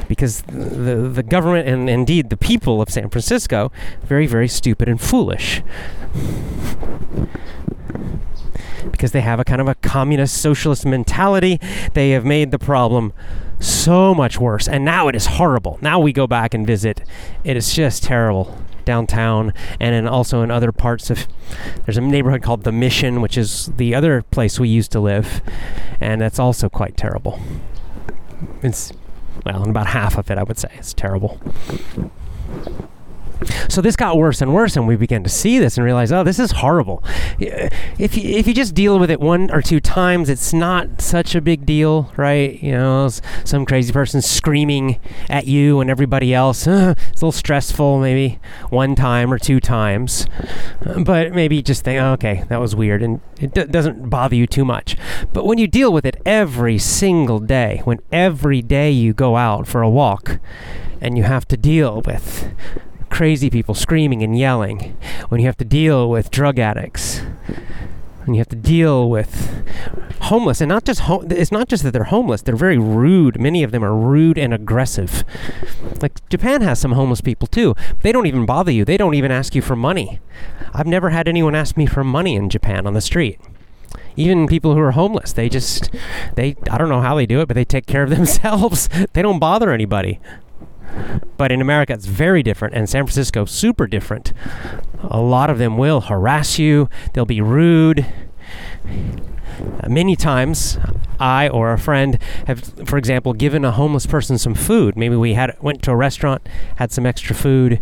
because 0.09 0.43
the 0.43 1.11
the 1.13 1.23
government 1.23 1.69
and 1.69 1.89
indeed 1.89 2.31
the 2.31 2.37
people 2.37 2.81
of 2.83 2.91
San 2.91 3.09
Francisco 3.11 3.71
very 4.05 4.27
very 4.27 4.49
stupid 4.49 4.89
and 4.89 5.01
foolish. 5.01 5.63
Because 8.91 9.13
they 9.13 9.21
have 9.21 9.39
a 9.39 9.45
kind 9.45 9.61
of 9.61 9.69
a 9.69 9.75
communist 9.77 10.41
socialist 10.41 10.87
mentality, 10.87 11.61
they 11.95 12.11
have 12.11 12.25
made 12.25 12.51
the 12.51 12.59
problem 12.59 13.13
so 13.61 14.15
much 14.15 14.39
worse. 14.39 14.67
And 14.67 14.85
now 14.85 15.09
it 15.09 15.15
is 15.15 15.27
horrible. 15.27 15.79
Now 15.83 15.99
we 15.99 16.13
go 16.13 16.27
back 16.27 16.55
and 16.55 16.67
visit. 16.67 17.03
It 17.45 17.57
is 17.57 17.75
just 17.75 18.03
terrible 18.03 18.57
downtown 18.89 19.53
and 19.79 19.95
in 19.95 20.09
also 20.09 20.41
in 20.41 20.51
other 20.51 20.73
parts 20.73 21.11
of 21.11 21.29
there's 21.85 21.99
a 21.99 22.01
neighborhood 22.01 22.43
called 22.43 22.65
the 22.65 22.73
mission 22.73 23.21
which 23.21 23.37
is 23.37 23.71
the 23.77 23.95
other 23.95 24.23
place 24.23 24.59
we 24.59 24.67
used 24.67 24.91
to 24.91 24.99
live 24.99 25.43
and 26.01 26.23
that's 26.23 26.39
also 26.39 26.71
quite 26.71 26.97
terrible. 26.97 27.39
It's 28.63 28.95
well 29.45 29.63
in 29.63 29.69
about 29.71 29.89
half 29.89 30.17
of 30.19 30.31
it 30.31 30.39
i 30.39 30.43
would 30.43 30.59
say 30.59 30.69
it's 30.75 30.95
terrible 30.95 31.39
so 33.69 33.81
this 33.81 33.97
got 33.97 34.17
worse 34.17 34.41
and 34.41 34.53
worse, 34.53 34.77
and 34.77 34.87
we 34.87 34.97
began 34.97 35.23
to 35.23 35.31
see 35.31 35.59
this 35.59 35.77
and 35.77 35.85
realize, 35.85 36.11
oh, 36.13 36.25
this 36.25 36.39
is 36.39 36.53
horrible. 36.53 37.03
If 37.39 38.17
you, 38.17 38.37
if 38.37 38.47
you 38.47 38.55
just 38.55 38.75
deal 38.75 38.99
with 38.99 39.11
it 39.11 39.21
one 39.21 39.51
or 39.51 39.63
two 39.63 39.81
times, 39.81 40.29
it's 40.29 40.53
not 40.53 41.01
such 41.01 41.35
a 41.35 41.41
big 41.41 41.65
deal, 41.65 42.13
right? 42.17 42.61
You 42.63 42.73
know, 42.73 43.09
some 43.45 43.65
crazy 43.65 43.93
person 43.93 44.23
screaming 44.23 44.99
at 45.29 45.47
you 45.47 45.81
and 45.81 45.91
everybody 45.91 46.35
else. 46.35 46.67
Uh, 46.67 46.95
it's 47.11 47.23
a 47.23 47.27
little 47.27 47.33
stressful, 47.33 48.01
maybe 48.01 48.41
one 48.71 48.95
time 48.95 49.33
or 49.33 49.39
two 49.39 49.61
times, 49.61 50.27
but 51.05 51.33
maybe 51.33 51.63
just 51.63 51.85
think, 51.85 52.01
oh, 52.01 52.13
okay, 52.13 52.45
that 52.49 52.61
was 52.61 52.75
weird, 52.75 53.03
and 53.03 53.21
it 53.41 53.55
d- 53.55 53.65
doesn't 53.65 54.09
bother 54.11 54.35
you 54.35 54.47
too 54.47 54.65
much. 54.65 54.97
But 55.33 55.47
when 55.47 55.59
you 55.59 55.67
deal 55.67 55.93
with 55.93 56.05
it 56.05 56.21
every 56.27 56.79
single 56.79 57.39
day, 57.39 57.83
when 57.85 58.01
every 58.11 58.63
day 58.63 58.91
you 58.91 59.13
go 59.13 59.37
out 59.37 59.67
for 59.67 59.83
a 59.83 59.91
walk, 59.91 60.39
and 61.01 61.17
you 61.17 61.25
have 61.25 61.47
to 61.49 61.57
deal 61.57 62.03
with 62.03 62.53
crazy 63.11 63.51
people 63.51 63.75
screaming 63.75 64.23
and 64.23 64.39
yelling, 64.39 64.97
when 65.29 65.41
you 65.41 65.47
have 65.47 65.57
to 65.59 65.65
deal 65.65 66.09
with 66.09 66.31
drug 66.31 66.59
addicts, 66.59 67.21
when 68.25 68.35
you 68.35 68.41
have 68.41 68.49
to 68.49 68.57
deal 68.57 69.09
with 69.09 69.65
homeless, 70.23 70.61
and 70.61 70.69
not 70.69 70.85
just 70.85 71.01
ho- 71.01 71.25
it's 71.31 71.53
not 71.53 71.69
just 71.69 71.83
that 71.83 71.93
they're 71.93 72.05
homeless; 72.05 72.43
they're 72.43 72.57
very 72.57 72.79
rude. 72.79 73.41
Many 73.41 73.63
of 73.63 73.71
them 73.71 73.85
are 73.85 73.95
rude 73.95 74.39
and 74.39 74.53
aggressive. 74.53 75.25
Like 76.01 76.27
Japan 76.29 76.61
has 76.63 76.79
some 76.79 76.93
homeless 76.93 77.21
people 77.21 77.47
too. 77.47 77.75
They 78.03 78.13
don't 78.13 78.27
even 78.27 78.47
bother 78.47 78.71
you. 78.71 78.85
They 78.85 78.97
don't 78.97 79.15
even 79.15 79.31
ask 79.31 79.55
you 79.55 79.63
for 79.63 79.77
money. 79.77 80.21
I've 80.75 80.87
never 80.87 81.11
had 81.11 81.29
anyone 81.29 81.55
ask 81.55 81.77
me 81.77 81.87
for 81.87 82.05
money 82.05 82.37
in 82.37 82.51
Japan 82.51 82.87
on 82.87 82.95
the 82.95 83.01
street 83.01 83.41
even 84.17 84.49
people 84.49 84.75
who 84.75 84.81
are 84.81 84.91
homeless 84.91 85.33
they 85.33 85.49
just 85.49 85.91
they 86.35 86.57
i 86.71 86.77
don't 86.77 86.89
know 86.89 87.01
how 87.01 87.15
they 87.15 87.25
do 87.25 87.41
it 87.41 87.47
but 87.47 87.55
they 87.55 87.65
take 87.65 87.87
care 87.87 88.03
of 88.03 88.11
themselves 88.17 88.89
they 89.13 89.23
don't 89.23 89.39
bother 89.39 89.73
anybody 89.73 90.21
but 91.37 91.53
in 91.53 91.61
America, 91.61 91.93
it's 91.93 92.07
very 92.07 92.43
different, 92.43 92.75
and 92.75 92.89
San 92.89 93.05
Francisco, 93.05 93.45
super 93.45 93.87
different. 93.87 94.33
A 95.03 95.21
lot 95.21 95.51
of 95.51 95.59
them 95.59 95.77
will 95.77 96.03
harass 96.03 96.59
you, 96.59 96.89
they'll 97.13 97.25
be 97.25 97.41
rude. 97.41 98.07
Many 99.89 100.17
times, 100.17 100.79
I 101.19 101.49
or 101.49 101.73
a 101.73 101.79
friend 101.79 102.19
have, 102.47 102.61
for 102.87 102.97
example, 102.97 103.33
given 103.33 103.65
a 103.65 103.73
homeless 103.73 104.07
person 104.07 104.39
some 104.39 104.55
food. 104.55 104.97
Maybe 104.97 105.17
we 105.17 105.35
had 105.35 105.57
went 105.61 105.83
to 105.85 105.91
a 105.91 105.97
restaurant, 105.97 106.47
had 106.77 106.93
some 106.93 107.07
extra 107.07 107.35
food, 107.35 107.81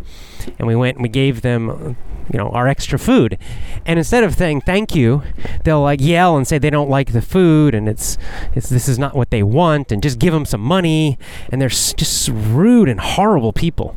and 0.59 0.67
we 0.67 0.77
went 0.77 0.97
and 0.97 1.03
we 1.03 1.09
gave 1.09 1.43
them 1.43 1.97
you 2.33 2.39
know 2.39 2.49
our 2.51 2.67
extra 2.67 2.99
food. 2.99 3.39
And 3.85 3.99
instead 3.99 4.25
of 4.25 4.35
saying 4.35 4.63
thank 4.63 4.95
you 4.95 5.23
they'll 5.65 5.83
like 5.83 6.01
yell 6.01 6.37
and 6.37 6.47
say 6.47 6.59
they 6.59 6.71
don't 6.71 6.91
like 6.91 7.13
the 7.13 7.23
food 7.23 7.75
and 7.75 7.89
it's 7.89 8.19
it's 8.55 8.69
this 8.69 8.89
is 8.89 8.99
not 8.99 9.15
what 9.15 9.31
they 9.31 9.43
want 9.43 9.93
and 9.93 10.03
just 10.03 10.19
give 10.19 10.33
them 10.33 10.45
some 10.45 10.61
money. 10.61 11.19
And 11.51 11.61
they're 11.61 11.69
just 11.69 12.29
rude 12.29 12.89
and 12.89 13.01
horrible 13.01 13.53
people 13.53 13.97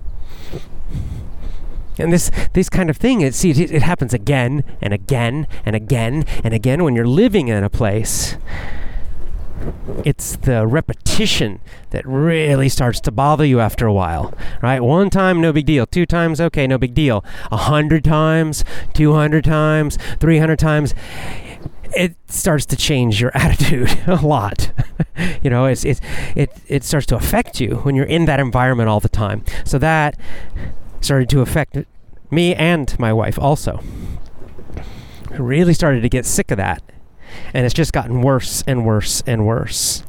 and 2.00 2.12
this 2.12 2.32
this 2.54 2.70
kind 2.70 2.90
of 2.90 2.98
thing 2.98 3.22
it 3.22 3.36
see 3.36 3.52
it, 3.52 3.72
it 3.72 3.82
happens 3.82 4.14
again 4.14 4.64
and 4.82 4.94
again 4.94 5.48
and 5.66 5.76
again 5.76 6.26
and 6.44 6.54
again 6.54 6.84
when 6.84 6.96
you're 6.96 7.08
living 7.08 7.48
in 7.48 7.64
a 7.64 7.70
place 7.70 8.38
it's 10.06 10.36
the 10.38 10.66
repetition 10.66 11.60
that 11.90 12.06
really 12.06 12.70
starts 12.70 13.00
to 13.02 13.12
bother 13.12 13.46
you 13.46 13.60
after 13.60 13.86
a 13.86 13.94
while, 13.94 14.34
right? 14.62 14.80
One 14.82 15.10
time, 15.10 15.42
no 15.42 15.52
big 15.52 15.66
deal. 15.66 15.86
Two 15.86 16.06
times, 16.06 16.40
okay, 16.40 16.68
no 16.68 16.78
big 16.78 16.94
deal. 16.94 17.26
A 17.52 17.58
hundred 17.58 18.04
times, 18.04 18.64
two 18.94 19.14
hundred 19.14 19.44
times, 19.44 19.98
three 20.20 20.40
hundred 20.40 20.60
times, 20.60 20.94
it 21.96 22.16
starts 22.28 22.66
to 22.68 22.76
change 22.76 23.20
your 23.20 23.32
attitude 23.36 24.00
a 24.08 24.16
lot. 24.26 24.72
you 25.44 25.50
know, 25.50 25.66
it's, 25.66 25.84
it's 25.84 26.02
it 26.36 26.56
it 26.68 26.84
starts 26.84 27.06
to 27.08 27.16
affect 27.16 27.60
you 27.60 27.78
when 27.78 27.96
you're 27.96 28.06
in 28.06 28.26
that 28.26 28.40
environment 28.40 28.90
all 28.90 29.00
the 29.00 29.10
time. 29.10 29.44
So 29.66 29.78
that 29.80 30.18
started 31.02 31.30
to 31.30 31.42
affect 31.42 31.78
me 32.32 32.54
and 32.56 32.98
my 33.00 33.12
wife 33.14 33.40
also. 33.40 33.82
I 35.32 35.38
really 35.38 35.74
started 35.74 36.02
to 36.02 36.10
get 36.10 36.26
sick 36.26 36.52
of 36.52 36.58
that 36.58 36.82
and 37.54 37.66
it's 37.66 37.74
just 37.74 37.94
gotten 37.94 38.22
worse 38.22 38.64
and 38.68 38.86
worse 38.86 39.24
and 39.26 39.46
worse. 39.46 40.04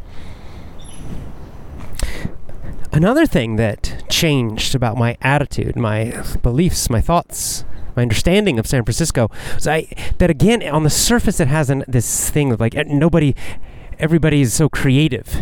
Another 2.92 3.24
thing 3.24 3.57
that 3.57 4.05
changed 4.09 4.74
about 4.74 4.96
my 4.96 5.16
attitude, 5.22 5.76
my 5.76 6.24
beliefs, 6.42 6.90
my 6.90 7.00
thoughts, 7.00 7.64
my 7.94 8.03
understanding 8.03 8.59
of 8.59 8.66
San 8.66 8.85
Francisco 8.85 9.31
was 9.55 9.66
I 9.66 9.87
that 10.18 10.31
again 10.31 10.62
on 10.68 10.83
the 10.83 10.90
surface 10.90 11.40
it 11.40 11.48
has 11.48 11.70
an, 11.70 11.85
this 11.87 12.31
thing 12.31 12.53
of 12.53 12.61
like 12.61 12.74
eh, 12.74 12.85
nobody, 12.87 13.35
everybody 13.98 14.40
is 14.40 14.53
so 14.53 14.68
creative. 14.68 15.37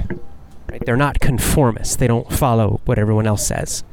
Right? 0.70 0.84
They're 0.84 0.96
not 0.96 1.20
conformists. 1.20 1.96
They 1.96 2.06
don't 2.06 2.30
follow 2.30 2.80
what 2.84 2.98
everyone 2.98 3.26
else 3.26 3.46
says 3.46 3.84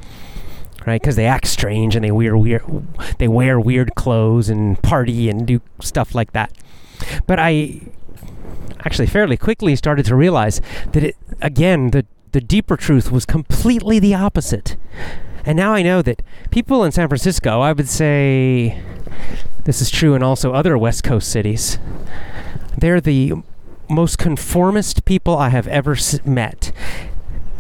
right? 0.86 1.02
Because 1.02 1.15
they 1.15 1.26
act 1.26 1.48
strange 1.48 1.95
and 1.95 2.04
they 2.04 2.12
wear 2.12 2.38
weird, 2.38 2.63
they 3.17 3.28
wear 3.28 3.60
weird 3.60 3.95
clothes 3.95 4.50
and 4.50 4.82
party 4.82 5.30
and 5.30 5.45
do 5.48 5.62
stuff 5.80 6.15
like 6.15 6.34
that. 6.34 6.52
But 7.28 7.39
I 7.39 7.82
actually 8.86 9.08
fairly 9.08 9.38
quickly 9.38 9.76
started 9.76 10.06
to 10.06 10.15
realize 10.15 10.62
that 10.91 11.04
it, 11.04 11.15
again, 11.41 11.91
the, 11.91 12.06
the 12.32 12.41
deeper 12.41 12.78
truth 12.78 13.12
was 13.12 13.26
completely 13.26 14.00
the 14.00 14.13
opposite. 14.13 14.78
And 15.45 15.58
now 15.58 15.74
I 15.74 15.82
know 15.82 16.02
that 16.02 16.21
people 16.52 16.84
in 16.84 16.91
San 16.91 17.08
Francisco, 17.08 17.62
I 17.62 17.71
would 17.71 17.89
say 17.89 18.82
this 19.65 19.82
is 19.82 19.89
true 19.89 20.13
in 20.15 20.24
also 20.24 20.54
other 20.54 20.78
West 20.78 21.04
Coast 21.04 21.32
cities, 21.32 21.80
they're 22.78 23.02
the 23.02 23.34
most 23.89 24.17
conformist 24.17 25.06
people 25.06 25.38
I 25.38 25.50
have 25.50 25.67
ever 25.67 25.95
met. 26.24 26.71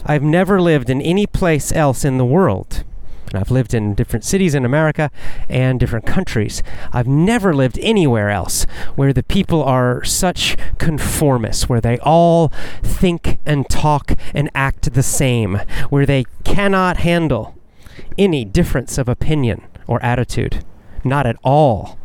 I've 0.05 0.23
never 0.23 0.61
lived 0.61 0.89
in 0.89 1.01
any 1.01 1.25
place 1.25 1.71
else 1.71 2.05
in 2.05 2.17
the 2.17 2.25
world 2.25 2.83
and 3.27 3.35
I've 3.35 3.51
lived 3.51 3.73
in 3.73 3.93
different 3.93 4.23
cities 4.23 4.55
in 4.55 4.65
America 4.65 5.11
and 5.49 5.79
different 5.79 6.05
countries. 6.05 6.61
I've 6.91 7.07
never 7.07 7.53
lived 7.53 7.79
anywhere 7.81 8.29
else 8.29 8.65
where 8.95 9.13
the 9.13 9.23
people 9.23 9.63
are 9.63 10.03
such 10.03 10.55
conformists, 10.77 11.67
where 11.67 11.81
they 11.81 11.97
all 11.99 12.49
think 12.81 13.39
and 13.45 13.67
talk 13.69 14.13
and 14.33 14.49
act 14.53 14.93
the 14.93 15.03
same, 15.03 15.61
where 15.89 16.05
they 16.05 16.25
cannot 16.43 16.97
handle 16.97 17.55
any 18.17 18.45
difference 18.45 18.97
of 18.97 19.09
opinion 19.09 19.63
or 19.87 20.03
attitude. 20.03 20.63
Not 21.03 21.27
at 21.27 21.37
all 21.43 21.97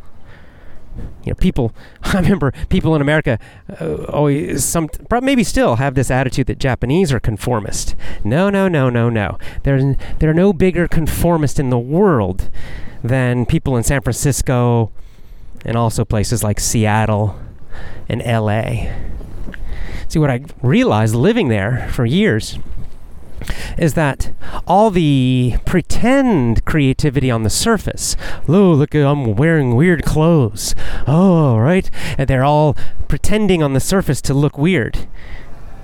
you 1.24 1.30
know, 1.30 1.34
people. 1.34 1.72
I 2.02 2.20
remember 2.20 2.52
people 2.68 2.94
in 2.94 3.02
America 3.02 3.38
uh, 3.80 4.04
always 4.04 4.64
some 4.64 4.88
maybe 5.22 5.44
still 5.44 5.76
have 5.76 5.94
this 5.94 6.10
attitude 6.10 6.46
that 6.46 6.58
Japanese 6.58 7.12
are 7.12 7.20
conformist. 7.20 7.94
No, 8.24 8.50
no, 8.50 8.68
no, 8.68 8.90
no, 8.90 9.08
no. 9.10 9.38
There's 9.62 9.96
there 10.18 10.30
are 10.30 10.34
no 10.34 10.52
bigger 10.52 10.88
conformist 10.88 11.58
in 11.58 11.70
the 11.70 11.78
world 11.78 12.50
than 13.02 13.46
people 13.46 13.76
in 13.76 13.82
San 13.82 14.00
Francisco, 14.00 14.90
and 15.64 15.76
also 15.76 16.04
places 16.04 16.42
like 16.42 16.60
Seattle 16.60 17.38
and 18.08 18.22
L.A. 18.22 18.94
See 20.08 20.18
what 20.18 20.30
I 20.30 20.44
realized 20.62 21.14
living 21.14 21.48
there 21.48 21.88
for 21.92 22.04
years 22.04 22.58
is 23.78 23.94
that 23.94 24.32
all 24.66 24.90
the 24.90 25.54
pretend 25.64 26.64
creativity 26.64 27.30
on 27.30 27.42
the 27.42 27.50
surface, 27.50 28.16
oh, 28.48 28.72
look, 28.72 28.94
I'm 28.94 29.34
wearing 29.36 29.74
weird 29.74 30.04
clothes. 30.04 30.74
Oh, 31.06 31.58
right? 31.58 31.90
And 32.18 32.28
they're 32.28 32.44
all 32.44 32.76
pretending 33.08 33.62
on 33.62 33.72
the 33.72 33.80
surface 33.80 34.20
to 34.22 34.34
look 34.34 34.58
weird. 34.58 35.06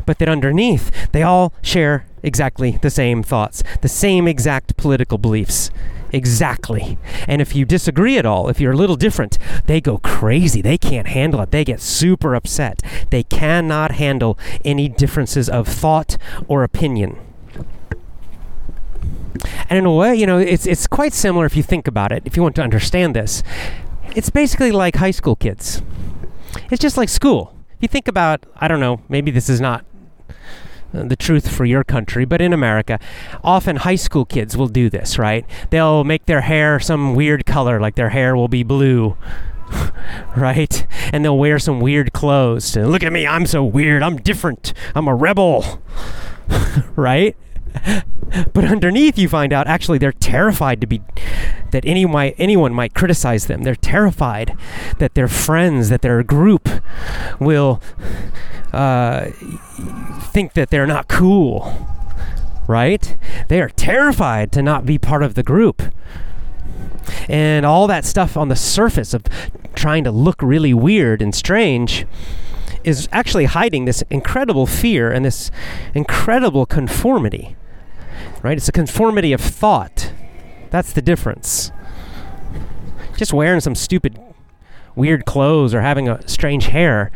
But 0.05 0.19
that 0.19 0.29
underneath, 0.29 1.11
they 1.13 1.23
all 1.23 1.53
share 1.63 2.07
exactly 2.23 2.79
the 2.83 2.91
same 2.91 3.23
thoughts, 3.23 3.63
the 3.83 3.89
same 3.89 4.29
exact 4.29 4.77
political 4.77 5.19
beliefs, 5.19 5.71
Exactly. 6.13 6.99
And 7.27 7.43
if 7.43 7.55
you 7.55 7.65
disagree 7.65 8.17
at 8.19 8.27
all, 8.27 8.49
if 8.49 8.61
you're 8.61 8.73
a 8.73 8.77
little 8.77 8.97
different, 8.97 9.39
they 9.67 9.81
go 9.81 9.99
crazy. 9.99 10.63
They 10.63 10.79
can't 10.79 11.09
handle 11.09 11.41
it. 11.41 11.51
They 11.51 11.65
get 11.65 11.81
super 11.81 12.35
upset. 12.35 12.83
They 13.11 13.23
cannot 13.23 13.93
handle 13.93 14.39
any 14.65 14.89
differences 14.89 15.49
of 15.49 15.67
thought 15.67 16.17
or 16.49 16.63
opinion. 16.63 17.19
And 19.69 19.79
in 19.79 19.87
a 19.87 19.93
way, 19.93 20.15
you 20.15 20.27
know, 20.27 20.39
it's 20.39 20.67
it's 20.67 20.87
quite 20.87 21.13
similar 21.13 21.47
if 21.47 21.57
you 21.57 21.63
think 21.63 21.89
about 21.89 22.13
it. 22.13 22.23
If 22.25 22.37
you 22.37 22.43
want 22.43 22.57
to 22.57 22.63
understand 22.63 23.15
this, 23.15 23.43
it's 24.15 24.31
basically 24.31 24.73
like 24.73 24.97
high 24.97 25.11
school 25.11 25.37
kids. 25.37 25.83
It's 26.71 26.81
just 26.81 26.97
like 26.97 27.09
school. 27.09 27.55
If 27.77 27.83
you 27.83 27.89
think 27.89 28.09
about, 28.09 28.47
I 28.57 28.69
don't 28.69 28.81
know, 28.81 29.03
maybe 29.09 29.31
this 29.31 29.51
is 29.51 29.61
not 29.61 29.85
uh, 30.95 31.05
the 31.05 31.17
truth 31.17 31.51
for 31.51 31.65
your 31.65 31.85
country, 31.85 32.25
but 32.25 32.41
in 32.41 32.53
America, 32.53 32.99
often 33.45 33.77
high 33.77 33.97
school 33.97 34.25
kids 34.25 34.57
will 34.57 34.69
do 34.69 34.89
this, 34.89 35.19
right? 35.19 35.45
They'll 35.71 36.05
make 36.05 36.27
their 36.27 36.41
hair 36.43 36.81
some 36.81 37.15
weird 37.15 37.45
color, 37.45 37.81
like 37.81 37.97
their 37.97 38.11
hair 38.11 38.35
will 38.37 38.49
be 38.49 38.63
blue. 38.63 39.17
right? 40.37 40.87
And 41.13 41.25
they'll 41.25 41.37
wear 41.37 41.59
some 41.59 41.81
weird 41.81 42.13
clothes. 42.13 42.71
To, 42.73 42.87
Look 42.87 43.03
at 43.03 43.13
me, 43.13 43.27
I'm 43.27 43.47
so 43.47 43.65
weird. 43.65 44.03
I'm 44.03 44.17
different. 44.17 44.73
I'm 44.95 45.09
a 45.09 45.15
rebel. 45.15 45.83
right? 46.97 47.37
but 48.53 48.65
underneath 48.65 49.19
you 49.19 49.29
find 49.29 49.53
out 49.53 49.67
actually 49.67 49.99
they're 49.99 50.13
terrified 50.13 50.81
to 50.81 50.87
be 50.87 51.03
that 51.71 51.85
any 51.87 52.07
anyone 52.39 52.73
might 52.73 52.95
criticize 52.95 53.47
them. 53.47 53.63
They're 53.63 53.75
terrified 53.75 54.57
that 54.99 55.15
their 55.15 55.29
friends 55.29 55.89
that 55.89 56.03
their 56.03 56.23
group 56.23 56.69
will 57.41 57.81
uh, 58.73 59.31
think 60.31 60.55
that 60.55 60.71
they're 60.71 60.87
not 60.87 61.09
cool 61.09 61.93
right? 62.67 63.17
They 63.49 63.61
are 63.61 63.69
terrified 63.69 64.53
to 64.53 64.63
not 64.63 64.85
be 64.85 64.99
part 64.99 65.23
of 65.23 65.35
the 65.35 65.43
group. 65.43 65.83
And 67.29 67.65
all 67.65 67.87
that 67.87 68.05
stuff 68.05 68.37
on 68.37 68.49
the 68.49 68.57
surface 68.57 69.15
of 69.15 69.23
trying 69.75 70.05
to 70.05 70.11
look 70.11 70.43
really 70.43 70.75
weird 70.75 71.23
and 71.23 71.35
strange 71.35 72.07
is 72.83 73.09
actually 73.13 73.45
hiding 73.47 73.85
this 73.85 74.03
incredible 74.11 74.67
fear 74.67 75.13
and 75.13 75.25
this 75.25 75.51
incredible 75.95 76.67
conformity 76.67 77.57
right? 78.47 78.57
It's 78.57 78.69
a 78.69 78.73
conformity 78.73 79.33
of 79.33 79.41
thought. 79.41 80.13
That's 80.71 80.93
the 80.93 81.03
difference. 81.03 81.73
Just 83.17 83.33
wearing 83.33 83.61
some 83.61 83.75
stupid, 83.75 84.21
weird 84.95 85.25
clothes 85.25 85.75
or 85.75 85.81
having 85.81 86.09
a 86.09 86.27
strange 86.29 86.67
hair 86.67 87.11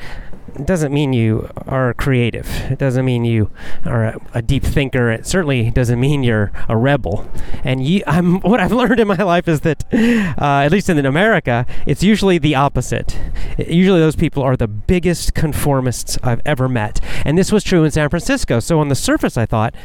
doesn't 0.64 0.92
mean 0.92 1.12
you 1.12 1.48
are 1.68 1.94
creative. 1.94 2.48
It 2.68 2.80
doesn't 2.80 3.04
mean 3.04 3.24
you 3.24 3.48
are 3.84 4.06
a, 4.06 4.20
a, 4.34 4.42
deep 4.42 4.64
thinker. 4.64 5.08
It 5.08 5.24
certainly 5.24 5.70
doesn't 5.70 6.00
mean 6.00 6.24
you're 6.24 6.50
a 6.68 6.76
rebel. 6.76 7.30
And 7.62 7.86
you, 7.86 8.02
I'm, 8.08 8.40
what 8.40 8.58
I've 8.58 8.72
learned 8.82 8.98
in 8.98 9.06
my 9.06 9.22
life 9.22 9.46
is 9.46 9.60
that, 9.60 9.84
uh, 9.92 10.64
at 10.64 10.72
least 10.72 10.88
in 10.88 11.06
America, 11.06 11.64
it's 11.86 12.02
usually 12.02 12.38
the 12.38 12.56
opposite. 12.56 13.16
It, 13.56 13.68
usually 13.68 14.00
those 14.00 14.16
people 14.16 14.42
are 14.42 14.56
the 14.56 14.66
biggest 14.66 15.34
conformists 15.34 16.18
I've 16.24 16.42
ever 16.44 16.68
met. 16.68 17.00
And 17.24 17.38
this 17.38 17.52
was 17.52 17.62
true 17.62 17.84
in 17.84 17.92
San 17.92 18.08
Francisco. 18.08 18.58
So 18.58 18.80
on 18.80 18.88
the 18.88 18.96
surface, 18.96 19.36
I 19.36 19.46
thought, 19.46 19.76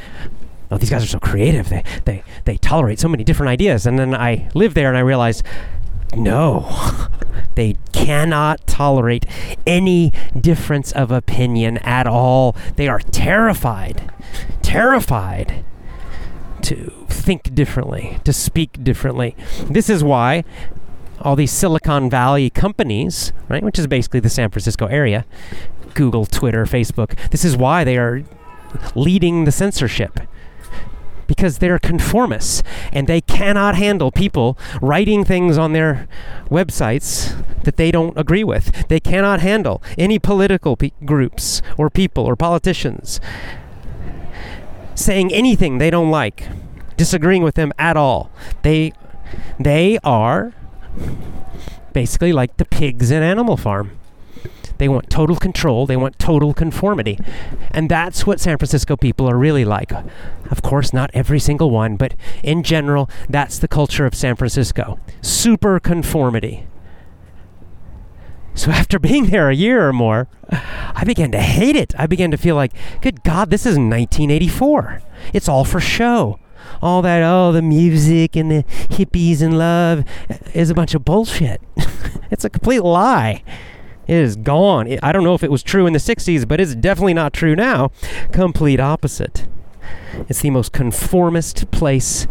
oh, 0.71 0.77
these 0.77 0.89
guys 0.89 1.03
are 1.03 1.07
so 1.07 1.19
creative. 1.19 1.69
They, 1.69 1.83
they, 2.05 2.23
they 2.45 2.57
tolerate 2.57 2.99
so 2.99 3.07
many 3.07 3.23
different 3.23 3.49
ideas. 3.49 3.85
And 3.85 3.97
then 3.99 4.13
I 4.15 4.49
lived 4.53 4.75
there 4.75 4.89
and 4.89 4.97
I 4.97 5.01
realized, 5.01 5.43
no, 6.15 7.07
they 7.55 7.77
cannot 7.91 8.65
tolerate 8.67 9.25
any 9.65 10.11
difference 10.39 10.91
of 10.91 11.11
opinion 11.11 11.77
at 11.79 12.07
all. 12.07 12.55
They 12.75 12.87
are 12.87 12.99
terrified, 12.99 14.11
terrified 14.61 15.63
to 16.63 16.91
think 17.09 17.53
differently, 17.53 18.19
to 18.23 18.33
speak 18.33 18.83
differently. 18.83 19.35
This 19.69 19.89
is 19.89 20.03
why 20.03 20.43
all 21.21 21.35
these 21.35 21.51
Silicon 21.51 22.09
Valley 22.09 22.49
companies, 22.49 23.33
right, 23.49 23.63
which 23.63 23.79
is 23.79 23.87
basically 23.87 24.19
the 24.19 24.29
San 24.29 24.49
Francisco 24.49 24.87
area, 24.87 25.25
Google, 25.93 26.25
Twitter, 26.25 26.65
Facebook, 26.65 27.15
this 27.29 27.45
is 27.45 27.55
why 27.55 27.83
they 27.83 27.97
are 27.97 28.23
leading 28.95 29.45
the 29.45 29.51
censorship 29.51 30.19
because 31.27 31.57
they're 31.57 31.79
conformists 31.79 32.63
and 32.91 33.07
they 33.07 33.21
cannot 33.21 33.75
handle 33.75 34.11
people 34.11 34.57
writing 34.81 35.23
things 35.23 35.57
on 35.57 35.73
their 35.73 36.07
websites 36.49 37.35
that 37.63 37.77
they 37.77 37.91
don't 37.91 38.17
agree 38.17 38.43
with. 38.43 38.87
They 38.87 38.99
cannot 38.99 39.39
handle 39.41 39.81
any 39.97 40.19
political 40.19 40.75
pe- 40.75 40.91
groups 41.03 41.61
or 41.77 41.89
people 41.89 42.25
or 42.25 42.35
politicians 42.35 43.19
saying 44.95 45.33
anything 45.33 45.77
they 45.77 45.89
don't 45.89 46.09
like, 46.09 46.47
disagreeing 46.97 47.43
with 47.43 47.55
them 47.55 47.73
at 47.77 47.97
all. 47.97 48.31
They 48.63 48.93
they 49.59 49.99
are 50.03 50.53
basically 51.93 52.33
like 52.33 52.57
the 52.57 52.65
pigs 52.65 53.11
in 53.11 53.21
Animal 53.21 53.57
Farm. 53.57 53.91
They 54.77 54.87
want 54.87 55.09
total 55.09 55.35
control, 55.35 55.85
they 55.85 55.97
want 55.97 56.19
total 56.19 56.53
conformity. 56.53 57.19
And 57.71 57.89
that's 57.89 58.25
what 58.27 58.39
San 58.39 58.57
Francisco 58.57 58.95
people 58.95 59.29
are 59.29 59.37
really 59.37 59.65
like. 59.65 59.91
Of 60.51 60.61
course, 60.61 60.93
not 60.93 61.11
every 61.13 61.39
single 61.39 61.71
one, 61.71 61.95
but 61.95 62.13
in 62.43 62.63
general, 62.63 63.09
that's 63.29 63.59
the 63.59 63.67
culture 63.67 64.05
of 64.05 64.15
San 64.15 64.35
Francisco. 64.35 64.99
Super 65.21 65.79
conformity. 65.79 66.67
So 68.55 68.71
after 68.71 68.97
being 68.97 69.27
there 69.27 69.49
a 69.49 69.55
year 69.55 69.87
or 69.87 69.93
more, 69.93 70.27
I 70.49 71.03
began 71.05 71.31
to 71.31 71.41
hate 71.41 71.75
it. 71.75 71.93
I 71.97 72.07
began 72.07 72.31
to 72.31 72.37
feel 72.37 72.55
like, 72.55 72.73
good 73.01 73.23
God, 73.23 73.49
this 73.49 73.65
is 73.65 73.77
1984. 73.77 75.01
It's 75.33 75.47
all 75.47 75.65
for 75.65 75.79
show. 75.79 76.39
All 76.81 77.01
that, 77.03 77.21
oh, 77.23 77.51
the 77.51 77.61
music 77.61 78.35
and 78.35 78.49
the 78.51 78.63
hippies 78.63 79.41
and 79.41 79.57
love 79.57 80.03
is 80.53 80.69
a 80.69 80.73
bunch 80.73 80.93
of 80.93 81.05
bullshit. 81.05 81.61
it's 82.31 82.43
a 82.43 82.49
complete 82.49 82.81
lie. 82.81 83.43
It 84.07 84.15
is 84.15 84.35
gone. 84.35 84.97
I 85.01 85.11
don't 85.11 85.23
know 85.23 85.33
if 85.33 85.43
it 85.43 85.51
was 85.51 85.63
true 85.63 85.87
in 85.87 85.93
the 85.93 85.99
60s, 85.99 86.47
but 86.47 86.59
it's 86.61 86.75
definitely 86.75 87.13
not 87.15 87.33
true 87.33 87.55
now. 87.55 87.91
Complete 88.31 88.79
opposite. 88.79 89.47
It's 90.29 90.41
the 90.41 90.49
most 90.51 90.71
conformist 90.71 91.69
place 91.71 92.27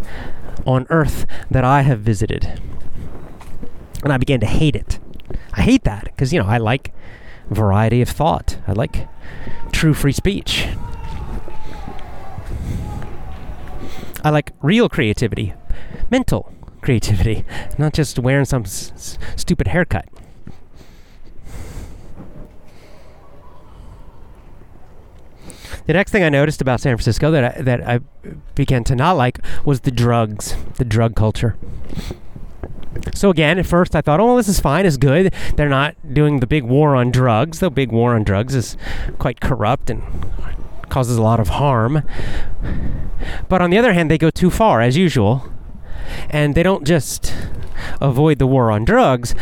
on 0.66 0.86
earth 0.88 1.26
that 1.50 1.64
I 1.64 1.82
have 1.82 2.00
visited. 2.00 2.60
And 4.02 4.12
I 4.12 4.18
began 4.18 4.40
to 4.40 4.46
hate 4.46 4.76
it. 4.76 4.98
I 5.52 5.62
hate 5.62 5.84
that 5.84 6.04
because, 6.04 6.32
you 6.32 6.40
know, 6.40 6.46
I 6.48 6.58
like 6.58 6.92
variety 7.50 8.00
of 8.00 8.08
thought, 8.08 8.58
I 8.66 8.72
like 8.72 9.08
true 9.72 9.94
free 9.94 10.12
speech. 10.12 10.66
I 14.22 14.30
like 14.30 14.52
real 14.62 14.88
creativity, 14.88 15.54
mental 16.10 16.50
creativity, 16.80 17.44
not 17.78 17.92
just 17.92 18.18
wearing 18.18 18.46
some 18.46 18.62
s- 18.62 19.18
stupid 19.36 19.68
haircut. 19.68 20.08
The 25.86 25.92
next 25.92 26.12
thing 26.12 26.22
I 26.22 26.28
noticed 26.28 26.60
about 26.60 26.80
San 26.80 26.96
Francisco 26.96 27.30
that 27.30 27.58
I, 27.58 27.62
that 27.62 27.86
I 27.86 28.00
began 28.54 28.84
to 28.84 28.96
not 28.96 29.12
like 29.12 29.38
was 29.64 29.80
the 29.80 29.90
drugs, 29.90 30.56
the 30.76 30.84
drug 30.84 31.14
culture. 31.14 31.56
So 33.14 33.28
again, 33.28 33.58
at 33.58 33.66
first 33.66 33.94
I 33.94 34.00
thought, 34.00 34.20
oh, 34.20 34.26
well, 34.26 34.36
this 34.36 34.48
is 34.48 34.60
fine, 34.60 34.86
it's 34.86 34.96
good. 34.96 35.34
They're 35.56 35.68
not 35.68 35.96
doing 36.14 36.40
the 36.40 36.46
big 36.46 36.64
war 36.64 36.96
on 36.96 37.10
drugs. 37.10 37.58
The 37.58 37.70
big 37.70 37.92
war 37.92 38.14
on 38.14 38.24
drugs 38.24 38.54
is 38.54 38.76
quite 39.18 39.40
corrupt 39.40 39.90
and 39.90 40.02
causes 40.88 41.16
a 41.16 41.22
lot 41.22 41.40
of 41.40 41.48
harm. 41.48 42.02
But 43.48 43.60
on 43.60 43.70
the 43.70 43.78
other 43.78 43.92
hand, 43.92 44.10
they 44.10 44.18
go 44.18 44.30
too 44.30 44.50
far, 44.50 44.80
as 44.80 44.96
usual. 44.96 45.50
And 46.30 46.54
they 46.54 46.62
don't 46.62 46.86
just 46.86 47.34
avoid 48.00 48.38
the 48.38 48.46
war 48.46 48.70
on 48.70 48.84
drugs, 48.84 49.34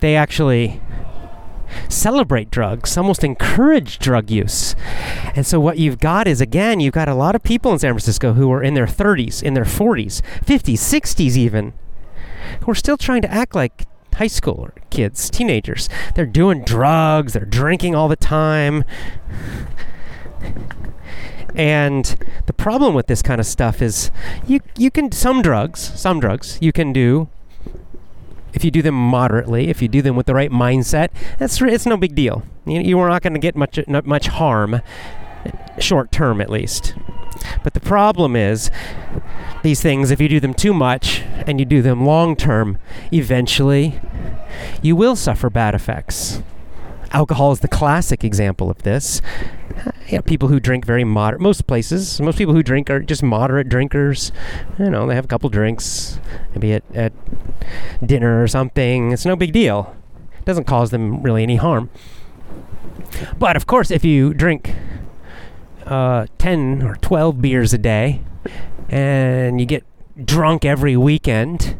they 0.00 0.16
actually 0.16 0.80
celebrate 1.88 2.50
drugs, 2.50 2.96
almost 2.96 3.24
encourage 3.24 3.98
drug 3.98 4.30
use. 4.30 4.74
And 5.34 5.46
so 5.46 5.60
what 5.60 5.78
you've 5.78 5.98
got 5.98 6.26
is 6.26 6.40
again, 6.40 6.80
you've 6.80 6.94
got 6.94 7.08
a 7.08 7.14
lot 7.14 7.34
of 7.34 7.42
people 7.42 7.72
in 7.72 7.78
San 7.78 7.92
Francisco 7.92 8.34
who 8.34 8.50
are 8.52 8.62
in 8.62 8.74
their 8.74 8.86
30s, 8.86 9.42
in 9.42 9.54
their 9.54 9.64
40s, 9.64 10.20
50s, 10.44 10.74
60s 10.74 11.36
even, 11.36 11.72
who 12.62 12.70
are 12.70 12.76
still 12.76 12.96
trying 12.96 13.22
to 13.22 13.30
act 13.30 13.54
like 13.54 13.86
high 14.14 14.26
school 14.26 14.70
kids, 14.90 15.30
teenagers. 15.30 15.88
They're 16.14 16.26
doing 16.26 16.64
drugs, 16.64 17.32
they're 17.32 17.44
drinking 17.44 17.94
all 17.94 18.08
the 18.08 18.16
time. 18.16 18.84
And 21.54 22.16
the 22.46 22.52
problem 22.52 22.94
with 22.94 23.06
this 23.06 23.22
kind 23.22 23.40
of 23.40 23.46
stuff 23.46 23.82
is 23.82 24.10
you 24.46 24.60
you 24.76 24.90
can 24.90 25.12
some 25.12 25.42
drugs, 25.42 25.80
some 25.80 26.20
drugs 26.20 26.58
you 26.60 26.72
can 26.72 26.92
do 26.92 27.28
if 28.52 28.64
you 28.64 28.70
do 28.70 28.82
them 28.82 28.94
moderately, 28.94 29.68
if 29.68 29.82
you 29.82 29.88
do 29.88 30.02
them 30.02 30.16
with 30.16 30.26
the 30.26 30.34
right 30.34 30.50
mindset, 30.50 31.08
it's 31.40 31.60
it's 31.60 31.86
no 31.86 31.96
big 31.96 32.14
deal. 32.14 32.42
You, 32.66 32.80
you 32.80 32.98
are 32.98 33.08
not 33.08 33.22
going 33.22 33.34
to 33.34 33.38
get 33.38 33.56
much 33.56 33.78
not 33.86 34.06
much 34.06 34.28
harm, 34.28 34.80
short 35.78 36.12
term 36.12 36.40
at 36.40 36.50
least. 36.50 36.94
But 37.64 37.74
the 37.74 37.80
problem 37.80 38.36
is, 38.36 38.70
these 39.62 39.80
things, 39.80 40.10
if 40.10 40.20
you 40.20 40.28
do 40.28 40.40
them 40.40 40.54
too 40.54 40.72
much 40.72 41.22
and 41.46 41.58
you 41.58 41.64
do 41.64 41.82
them 41.82 42.04
long 42.04 42.36
term, 42.36 42.78
eventually 43.12 44.00
you 44.80 44.96
will 44.96 45.16
suffer 45.16 45.50
bad 45.50 45.74
effects. 45.74 46.42
Alcohol 47.12 47.52
is 47.52 47.60
the 47.60 47.68
classic 47.68 48.24
example 48.24 48.70
of 48.70 48.82
this. 48.82 49.20
You 50.08 50.18
know, 50.18 50.22
people 50.22 50.48
who 50.48 50.60
drink 50.60 50.84
very 50.84 51.04
moderate. 51.04 51.40
Most 51.40 51.66
places, 51.66 52.20
most 52.20 52.38
people 52.38 52.54
who 52.54 52.62
drink 52.62 52.90
are 52.90 53.00
just 53.00 53.22
moderate 53.22 53.68
drinkers. 53.68 54.32
You 54.78 54.90
know, 54.90 55.06
they 55.06 55.14
have 55.14 55.24
a 55.24 55.28
couple 55.28 55.48
drinks, 55.50 56.20
maybe 56.54 56.72
at, 56.72 56.84
at 56.94 57.12
dinner 58.04 58.42
or 58.42 58.48
something. 58.48 59.12
It's 59.12 59.24
no 59.24 59.36
big 59.36 59.52
deal. 59.52 59.94
It 60.38 60.44
doesn't 60.44 60.64
cause 60.64 60.90
them 60.90 61.22
really 61.22 61.42
any 61.42 61.56
harm. 61.56 61.90
But 63.38 63.56
of 63.56 63.66
course, 63.66 63.90
if 63.90 64.04
you 64.04 64.34
drink 64.34 64.74
uh, 65.86 66.26
10 66.38 66.82
or 66.82 66.96
12 66.96 67.40
beers 67.40 67.72
a 67.72 67.78
day 67.78 68.22
and 68.88 69.60
you 69.60 69.66
get 69.66 69.84
drunk 70.24 70.64
every 70.64 70.96
weekend, 70.96 71.76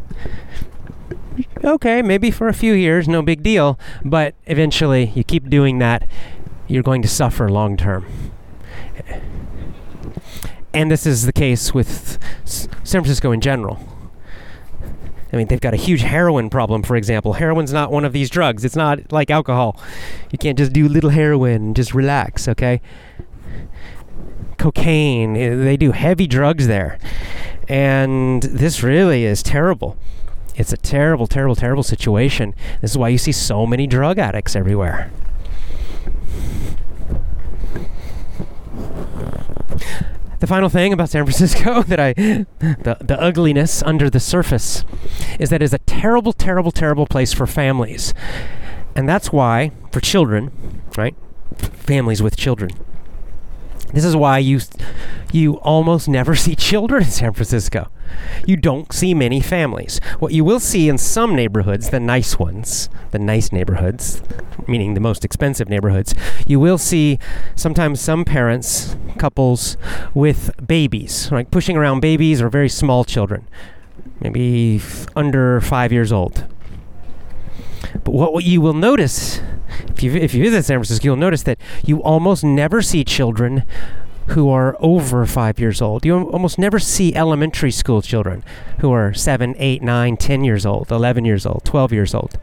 okay, 1.65 2.03
maybe 2.03 2.31
for 2.31 2.49
a 2.49 2.55
few 2.55 2.73
years, 2.73 3.09
no 3.09 3.23
big 3.23 3.43
deal. 3.43 3.79
But 4.05 4.35
eventually, 4.47 5.13
you 5.15 5.25
keep 5.25 5.49
doing 5.49 5.79
that, 5.79 6.07
you're 6.69 6.83
going 6.83 7.03
to 7.03 7.09
suffer 7.09 7.49
long 7.49 7.77
term. 7.77 8.07
And 10.75 10.91
this 10.91 11.07
is 11.07 11.27
the 11.27 11.33
case 11.33 11.75
with 11.75 12.19
San 12.45 12.71
Francisco 12.85 13.33
in 13.33 13.41
general. 13.41 13.79
I 15.33 15.37
mean, 15.37 15.47
they've 15.47 15.61
got 15.61 15.73
a 15.73 15.79
huge 15.79 16.03
heroin 16.03 16.51
problem, 16.51 16.83
for 16.83 16.95
example. 16.95 17.35
Heroin's 17.35 17.73
not 17.73 17.91
one 17.91 18.05
of 18.05 18.13
these 18.13 18.29
drugs. 18.29 18.65
It's 18.65 18.77
not 18.77 19.13
like 19.13 19.31
alcohol. 19.31 19.81
You 20.31 20.39
can't 20.39 20.59
just 20.59 20.73
do 20.73 20.89
little 20.89 21.11
heroin 21.11 21.63
and 21.63 21.77
just 21.77 21.95
relax, 21.95 22.49
okay? 22.49 22.83
Cocaine, 24.59 25.37
eh, 25.37 25.55
they 25.55 25.77
do 25.77 25.93
heavy 25.93 26.27
drugs 26.27 26.67
there. 26.67 26.99
And 27.67 28.43
this 28.43 28.83
really 28.83 29.25
is 29.25 29.43
terrible. 29.43 29.97
It's 30.55 30.73
a 30.73 30.77
terrible, 30.77 31.27
terrible, 31.27 31.57
terrible 31.57 31.83
situation. 31.83 32.55
This 32.83 32.91
is 32.91 32.99
why 32.99 33.09
you 33.09 33.19
see 33.19 33.33
so 33.33 33.67
many 33.67 33.87
drug 33.87 34.19
addicts 34.19 34.55
everywhere. 34.55 35.11
The 40.41 40.49
final 40.49 40.69
thing 40.69 40.93
about 40.93 41.09
San 41.09 41.25
Francisco 41.25 41.83
that 41.87 42.01
I, 42.01 42.15
the, 42.15 42.97
the 43.01 43.17
ugliness 43.21 43.81
under 43.85 44.11
the 44.11 44.19
surface, 44.19 44.85
is 45.39 45.51
that 45.51 45.63
it's 45.63 45.73
a 45.73 45.79
terrible, 45.79 46.33
terrible, 46.33 46.73
terrible 46.73 47.07
place 47.07 47.33
for 47.33 47.47
families. 47.47 48.13
And 48.97 49.09
that's 49.09 49.33
why, 49.33 49.71
for 49.93 50.01
children, 50.01 50.83
right? 50.99 51.15
Families 51.57 52.23
with 52.23 52.37
children. 52.37 52.71
This 53.93 54.05
is 54.05 54.17
why 54.17 54.39
you 54.39 54.61
you 55.33 55.59
almost 55.61 56.09
never 56.09 56.35
see 56.45 56.57
children 56.57 57.05
in 57.05 57.11
San 57.11 57.33
Francisco. 57.35 57.89
You 58.47 58.57
don't 58.57 58.93
see 58.93 59.15
many 59.15 59.41
families. 59.41 60.01
What 60.19 60.33
you 60.33 60.45
will 60.45 60.61
see 60.61 60.89
in 60.89 60.99
some 60.99 61.35
neighborhoods, 61.35 61.91
the 61.91 62.01
nice 62.01 62.39
ones, 62.39 62.89
the 63.11 63.19
nice 63.19 63.53
neighborhoods, 63.53 64.23
meaning 64.67 64.95
the 64.95 65.01
most 65.01 65.25
expensive 65.25 65.69
neighborhoods, 65.69 66.15
you 66.47 66.59
will 66.61 66.79
see 66.79 67.19
sometimes 67.55 68.01
some 68.01 68.25
parents, 68.25 68.97
couples 69.19 69.77
with 70.15 70.51
babies, 70.67 71.31
like 71.31 71.51
pushing 71.51 71.77
around 71.77 72.01
babies 72.01 72.41
or 72.41 72.49
very 72.49 72.69
small 72.69 73.05
children, 73.05 73.49
maybe 74.21 74.77
f- 74.77 75.07
under 75.17 75.61
five 75.61 75.93
years 75.93 76.13
old. 76.13 76.47
But 78.05 78.13
what, 78.13 78.33
what 78.33 78.45
you 78.45 78.61
will 78.61 78.75
notice, 78.75 79.41
if 79.89 80.03
you 80.03 80.13
if 80.13 80.35
you 80.35 80.43
visit 80.45 80.65
San 80.65 80.79
Francisco, 80.79 81.05
you'll 81.05 81.17
notice 81.17 81.43
that 81.45 81.59
you 81.85 82.03
almost 82.03 82.45
never 82.45 82.83
see 82.83 83.05
children 83.05 83.65
who 84.29 84.49
are 84.49 84.77
over 84.81 85.27
five 85.27 85.59
years 85.59 85.83
old. 85.83 86.05
You 86.05 86.23
almost 86.23 86.59
never 86.59 86.79
see 86.79 87.15
elementary 87.15 87.71
school 87.71 88.03
children 88.03 88.45
who 88.81 88.93
are 88.93 89.13
seven, 89.13 89.55
eight, 89.59 89.83
nine, 89.83 90.17
ten 90.17 90.45
years 90.45 90.65
old, 90.65 90.91
11 90.91 91.25
years 91.25 91.45
old, 91.47 91.63
12 91.65 91.93
years 91.93 92.15
old. 92.15 92.39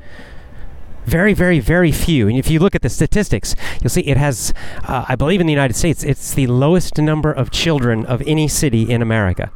Very, 1.06 1.34
very, 1.34 1.60
very 1.60 1.92
few. 1.92 2.28
And 2.28 2.38
if 2.38 2.52
you 2.52 2.60
look 2.60 2.76
at 2.76 2.82
the 2.82 2.90
statistics, 2.90 3.56
you'll 3.82 3.90
see 3.90 4.02
it 4.02 4.18
has, 4.18 4.54
uh, 4.84 5.06
I 5.08 5.16
believe 5.16 5.42
in 5.42 5.48
the 5.48 5.54
United 5.54 5.76
States, 5.76 6.04
it's 6.04 6.34
the 6.34 6.48
lowest 6.48 6.98
number 6.98 7.32
of 7.32 7.50
children 7.50 8.06
of 8.06 8.22
any 8.28 8.48
city 8.48 8.92
in 8.92 9.02
America. 9.02 9.52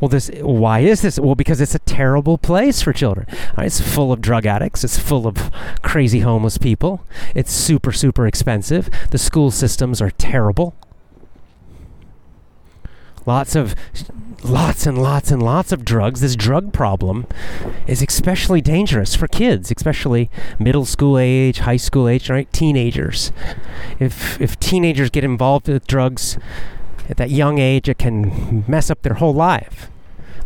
Well, 0.00 0.08
this 0.08 0.30
why 0.40 0.80
is 0.80 1.02
this? 1.02 1.18
Well, 1.18 1.34
because 1.34 1.60
it's 1.60 1.74
a 1.74 1.80
terrible 1.80 2.38
place 2.38 2.80
for 2.80 2.92
children. 2.92 3.26
Right? 3.56 3.66
It's 3.66 3.80
full 3.80 4.12
of 4.12 4.20
drug 4.20 4.46
addicts. 4.46 4.82
It's 4.82 4.98
full 4.98 5.26
of 5.26 5.50
crazy 5.82 6.20
homeless 6.20 6.58
people. 6.58 7.04
It's 7.34 7.52
super 7.52 7.92
super 7.92 8.26
expensive. 8.26 8.88
The 9.10 9.18
school 9.18 9.50
systems 9.50 10.00
are 10.00 10.10
terrible. 10.10 10.74
Lots 13.26 13.54
of 13.54 13.74
lots 14.42 14.86
and 14.86 14.96
lots 15.02 15.30
and 15.30 15.42
lots 15.42 15.72
of 15.72 15.84
drugs. 15.84 16.20
This 16.20 16.34
drug 16.34 16.72
problem 16.72 17.26
is 17.86 18.02
especially 18.02 18.62
dangerous 18.62 19.14
for 19.14 19.28
kids, 19.28 19.70
especially 19.70 20.30
middle 20.58 20.86
school 20.86 21.18
age, 21.18 21.58
high 21.58 21.76
school 21.76 22.08
age, 22.08 22.30
right? 22.30 22.50
Teenagers. 22.52 23.32
If 23.98 24.40
if 24.40 24.58
teenagers 24.58 25.10
get 25.10 25.24
involved 25.24 25.68
with 25.68 25.86
drugs 25.86 26.38
at 27.10 27.16
that 27.16 27.30
young 27.30 27.58
age, 27.58 27.88
it 27.88 27.98
can 27.98 28.64
mess 28.68 28.90
up 28.90 29.02
their 29.02 29.14
whole 29.14 29.34
life 29.34 29.90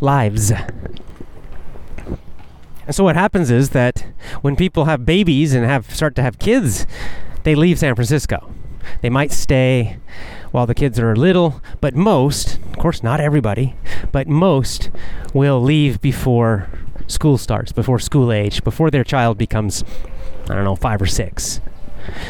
lives. 0.01 0.51
And 2.87 2.95
so 2.95 3.05
what 3.05 3.17
happens 3.17 3.51
is 3.51 3.71
that 3.71 4.07
when 4.41 4.57
people 4.57 4.87
have 4.87 5.07
babies 5.07 5.55
and 5.55 5.65
have 5.65 5.95
start 5.95 6.15
to 6.17 6.23
have 6.23 6.39
kids, 6.39 6.87
they 7.45 7.55
leave 7.55 7.79
San 7.79 7.95
Francisco. 7.95 8.51
They 9.03 9.11
might 9.11 9.33
stay 9.33 9.99
while 10.51 10.67
the 10.67 10.75
kids 10.75 10.99
are 10.99 11.15
little, 11.15 11.63
but 11.81 11.95
most, 11.95 12.59
of 12.59 12.79
course 12.79 13.03
not 13.03 13.21
everybody, 13.21 13.77
but 14.11 14.27
most 14.27 14.91
will 15.33 15.61
leave 15.61 16.01
before 16.01 16.69
school 17.07 17.39
starts, 17.39 17.73
before 17.73 17.99
school 17.99 18.33
age, 18.33 18.65
before 18.65 18.91
their 18.91 19.05
child 19.05 19.37
becomes 19.39 19.85
I 20.49 20.55
don't 20.55 20.65
know, 20.65 20.77
5 20.77 21.03
or 21.03 21.07
6. 21.07 21.61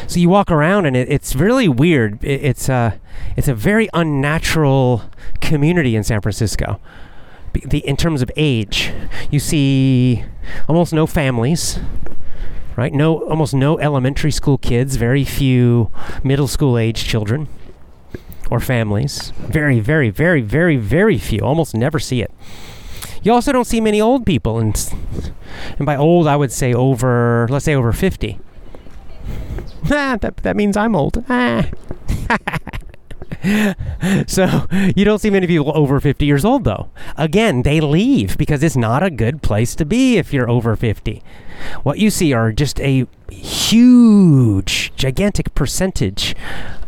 So 0.07 0.19
you 0.19 0.29
walk 0.29 0.51
around 0.51 0.85
and 0.85 0.95
it, 0.95 1.09
it's 1.09 1.35
really 1.35 1.67
weird. 1.67 2.23
It, 2.23 2.43
it's 2.43 2.69
a 2.69 2.99
it's 3.35 3.47
a 3.47 3.55
very 3.55 3.89
unnatural 3.93 5.03
community 5.41 5.95
in 5.95 6.03
San 6.03 6.21
Francisco 6.21 6.79
the 7.63 7.79
in 7.87 7.97
terms 7.97 8.21
of 8.21 8.31
age, 8.35 8.91
you 9.31 9.39
see 9.39 10.23
almost 10.67 10.93
no 10.93 11.07
families, 11.07 11.79
right? 12.75 12.93
No, 12.93 13.23
almost 13.29 13.53
no 13.53 13.79
elementary 13.79 14.31
school 14.31 14.57
kids. 14.57 14.95
Very 14.97 15.23
few 15.23 15.91
middle 16.23 16.47
school 16.47 16.77
age 16.77 17.03
children 17.03 17.47
or 18.49 18.59
families. 18.59 19.31
Very, 19.37 19.79
very, 19.79 20.09
very, 20.09 20.41
very, 20.41 20.77
very 20.77 21.17
few. 21.17 21.39
Almost 21.39 21.75
never 21.75 21.99
see 21.99 22.21
it. 22.21 22.31
You 23.23 23.31
also 23.33 23.51
don't 23.51 23.65
see 23.65 23.81
many 23.81 23.99
old 23.99 24.25
people, 24.25 24.59
and 24.59 24.75
and 25.77 25.85
by 25.85 25.95
old 25.95 26.27
I 26.27 26.35
would 26.35 26.51
say 26.51 26.73
over, 26.73 27.47
let's 27.49 27.65
say 27.65 27.75
over 27.75 27.91
fifty. 27.91 28.39
Ah, 29.91 30.17
that 30.21 30.37
that 30.37 30.55
means 30.55 30.77
I'm 30.77 30.95
old. 30.95 31.23
Ah. 31.29 31.69
so 34.27 34.65
you 34.95 35.05
don't 35.05 35.19
see 35.19 35.29
many 35.29 35.45
people 35.45 35.71
over 35.75 35.99
50 35.99 36.25
years 36.25 36.43
old 36.43 36.63
though 36.63 36.89
again 37.15 37.61
they 37.61 37.79
leave 37.79 38.37
because 38.37 38.63
it's 38.63 38.75
not 38.75 39.03
a 39.03 39.11
good 39.11 39.41
place 39.41 39.75
to 39.75 39.85
be 39.85 40.17
if 40.17 40.33
you're 40.33 40.49
over 40.49 40.75
50 40.75 41.21
what 41.83 41.99
you 41.99 42.09
see 42.09 42.33
are 42.33 42.51
just 42.51 42.79
a 42.79 43.05
huge 43.29 44.93
gigantic 44.95 45.53
percentage 45.53 46.35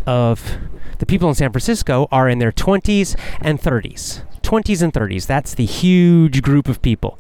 of 0.06 0.58
the 0.98 1.06
people 1.06 1.30
in 1.30 1.36
san 1.36 1.52
francisco 1.52 2.08
are 2.12 2.28
in 2.28 2.40
their 2.40 2.52
20s 2.52 3.16
and 3.42 3.60
30s 3.60 4.24
20s 4.48 4.82
and 4.82 4.94
30s. 4.94 5.28
That's 5.28 5.54
the 5.54 5.66
huge 5.66 6.42
group 6.42 6.70
of 6.70 6.82
people. 6.82 7.20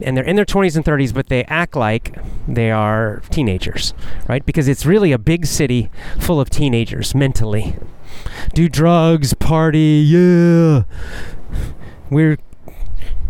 And 0.00 0.16
they're 0.16 0.24
in 0.24 0.36
their 0.36 0.46
20s 0.46 0.74
and 0.74 0.84
30s, 0.84 1.12
but 1.12 1.28
they 1.28 1.44
act 1.44 1.76
like 1.76 2.16
they 2.48 2.70
are 2.70 3.22
teenagers, 3.30 3.92
right? 4.26 4.44
Because 4.46 4.68
it's 4.68 4.86
really 4.86 5.12
a 5.12 5.18
big 5.18 5.44
city 5.44 5.90
full 6.18 6.40
of 6.40 6.48
teenagers 6.48 7.14
mentally 7.14 7.76
do 8.54 8.68
drugs, 8.68 9.34
party, 9.34 10.04
yeah. 10.06 10.84
We're 12.10 12.38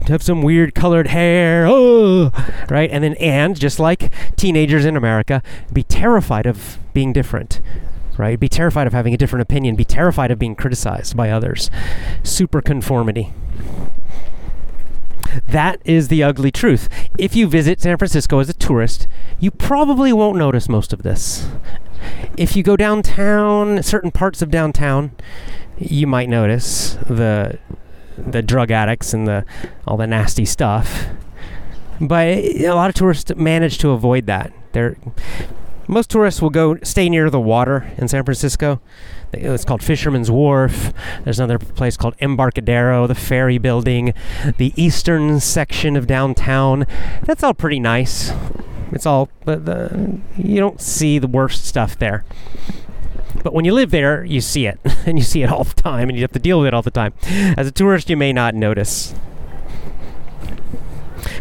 have 0.08 0.22
some 0.22 0.42
weird 0.42 0.74
colored 0.74 1.06
hair, 1.08 1.64
oh, 1.68 2.32
right? 2.68 2.90
And 2.90 3.04
then, 3.04 3.14
and 3.14 3.58
just 3.58 3.78
like 3.78 4.12
teenagers 4.36 4.84
in 4.84 4.96
America, 4.96 5.42
be 5.72 5.84
terrified 5.84 6.44
of 6.44 6.78
being 6.92 7.12
different, 7.12 7.60
right? 8.22 8.38
Be 8.38 8.48
terrified 8.48 8.86
of 8.86 8.92
having 8.92 9.12
a 9.12 9.16
different 9.16 9.42
opinion, 9.42 9.74
be 9.74 9.84
terrified 9.84 10.30
of 10.30 10.38
being 10.38 10.54
criticized 10.54 11.16
by 11.16 11.28
others. 11.28 11.70
Super 12.22 12.62
conformity. 12.62 13.34
That 15.48 15.80
is 15.84 16.06
the 16.06 16.22
ugly 16.22 16.52
truth. 16.52 16.88
If 17.18 17.34
you 17.34 17.48
visit 17.48 17.80
San 17.80 17.98
Francisco 17.98 18.38
as 18.38 18.48
a 18.48 18.54
tourist, 18.54 19.08
you 19.40 19.50
probably 19.50 20.12
won't 20.12 20.38
notice 20.38 20.68
most 20.68 20.92
of 20.92 21.02
this. 21.02 21.48
If 22.36 22.54
you 22.54 22.62
go 22.62 22.76
downtown, 22.76 23.82
certain 23.82 24.12
parts 24.12 24.40
of 24.40 24.50
downtown, 24.50 25.10
you 25.76 26.06
might 26.06 26.28
notice 26.28 26.94
the 27.08 27.58
the 28.16 28.42
drug 28.42 28.70
addicts 28.70 29.12
and 29.12 29.26
the 29.26 29.44
all 29.84 29.96
the 29.96 30.06
nasty 30.06 30.44
stuff. 30.44 31.06
But 32.00 32.26
a 32.28 32.72
lot 32.72 32.88
of 32.88 32.94
tourists 32.94 33.34
manage 33.34 33.78
to 33.78 33.90
avoid 33.90 34.26
that. 34.26 34.52
They're 34.72 34.96
most 35.88 36.10
tourists 36.10 36.40
will 36.40 36.50
go 36.50 36.76
stay 36.82 37.08
near 37.08 37.30
the 37.30 37.40
water 37.40 37.92
in 37.98 38.08
San 38.08 38.24
Francisco. 38.24 38.80
It's 39.32 39.64
called 39.64 39.82
Fisherman's 39.82 40.30
Wharf. 40.30 40.92
There's 41.24 41.38
another 41.38 41.58
place 41.58 41.96
called 41.96 42.14
Embarcadero, 42.20 43.06
the 43.06 43.14
ferry 43.14 43.58
building, 43.58 44.14
the 44.58 44.72
eastern 44.76 45.40
section 45.40 45.96
of 45.96 46.06
downtown. 46.06 46.86
That's 47.24 47.42
all 47.42 47.54
pretty 47.54 47.80
nice 47.80 48.32
It's 48.92 49.06
all 49.06 49.30
the, 49.44 49.56
the 49.56 50.20
you 50.36 50.60
don't 50.60 50.80
see 50.80 51.18
the 51.18 51.26
worst 51.26 51.64
stuff 51.64 51.98
there. 51.98 52.24
But 53.42 53.54
when 53.54 53.64
you 53.64 53.72
live 53.72 53.90
there, 53.90 54.24
you 54.24 54.40
see 54.40 54.66
it, 54.66 54.78
and 55.06 55.18
you 55.18 55.24
see 55.24 55.42
it 55.42 55.50
all 55.50 55.64
the 55.64 55.74
time, 55.74 56.08
and 56.08 56.16
you 56.16 56.22
have 56.22 56.32
to 56.32 56.38
deal 56.38 56.60
with 56.60 56.68
it 56.68 56.74
all 56.74 56.82
the 56.82 56.90
time. 56.90 57.14
As 57.56 57.66
a 57.66 57.72
tourist, 57.72 58.10
you 58.10 58.16
may 58.16 58.32
not 58.32 58.54
notice. 58.54 59.14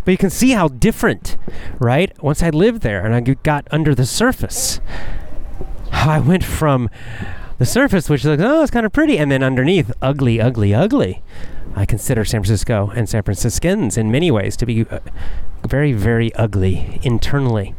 But 0.04 0.12
you 0.12 0.18
can 0.18 0.30
see 0.30 0.52
how 0.52 0.68
different, 0.68 1.38
right? 1.80 2.12
Once 2.24 2.41
I 2.41 2.49
lived 2.49 2.82
there 2.82 3.06
and 3.06 3.14
I 3.14 3.22
got 3.22 3.68
under 3.72 3.93
the 3.93 4.06
surface, 4.06 4.82
I 5.91 6.20
went 6.20 6.43
from 6.43 6.89
the 7.60 7.66
surface, 7.66 8.10
which 8.10 8.26
looks, 8.26 8.41
oh, 8.41 8.64
it's 8.64 8.72
kind 8.72 8.86
of 8.86 8.91
pretty, 8.91 9.18
and 9.20 9.32
then 9.32 9.43
underneath, 9.43 9.91
ugly, 10.02 10.41
ugly, 10.41 10.74
ugly. 10.74 11.22
I 11.76 11.86
consider 11.86 12.26
San 12.26 12.41
Francisco 12.41 12.91
and 12.95 13.08
San 13.08 13.24
Franciscans 13.24 13.97
in 13.97 14.12
many 14.12 14.32
ways 14.32 14.58
to 14.58 14.66
be 14.66 14.86
uh, 14.89 14.99
very, 15.66 15.93
very 15.93 16.34
ugly 16.34 16.99
internally. 17.04 17.76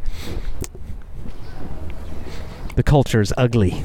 The 2.75 2.83
culture 2.83 3.21
is 3.21 3.33
ugly. 3.37 3.83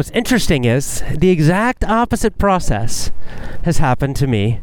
What's 0.00 0.10
interesting 0.12 0.64
is 0.64 1.04
the 1.14 1.28
exact 1.28 1.84
opposite 1.84 2.38
process 2.38 3.12
has 3.64 3.76
happened 3.76 4.16
to 4.16 4.26
me 4.26 4.60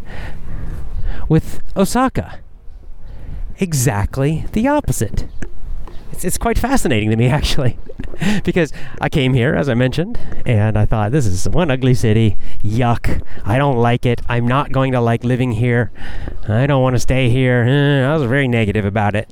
with 1.30 1.62
Osaka. 1.76 2.40
Exactly 3.60 4.46
the 4.54 4.68
opposite. 4.68 5.28
It's, 6.12 6.26
it's 6.26 6.40
quite 6.40 6.58
fascinating 6.58 7.12
to 7.12 7.16
me, 7.16 7.28
actually, 7.28 7.78
because 8.44 8.74
I 9.00 9.10
came 9.10 9.36
here, 9.36 9.54
as 9.54 9.70
I 9.70 9.76
mentioned, 9.76 10.18
and 10.44 10.76
I 10.76 10.88
thought, 10.88 11.12
this 11.12 11.28
is 11.28 11.48
one 11.48 11.70
ugly 11.70 11.94
city. 11.94 12.36
Yuck. 12.64 13.24
I 13.46 13.60
don't 13.60 13.78
like 13.78 14.08
it. 14.08 14.22
I'm 14.28 14.48
not 14.48 14.72
going 14.72 14.92
to 14.94 15.00
like 15.00 15.24
living 15.24 15.52
here. 15.52 15.92
I 16.48 16.66
don't 16.66 16.82
want 16.82 16.96
to 16.96 17.00
stay 17.00 17.30
here. 17.30 17.62
Eh, 17.62 18.04
I 18.04 18.12
was 18.16 18.24
very 18.24 18.48
negative 18.48 18.86
about 18.86 19.16
it. 19.16 19.32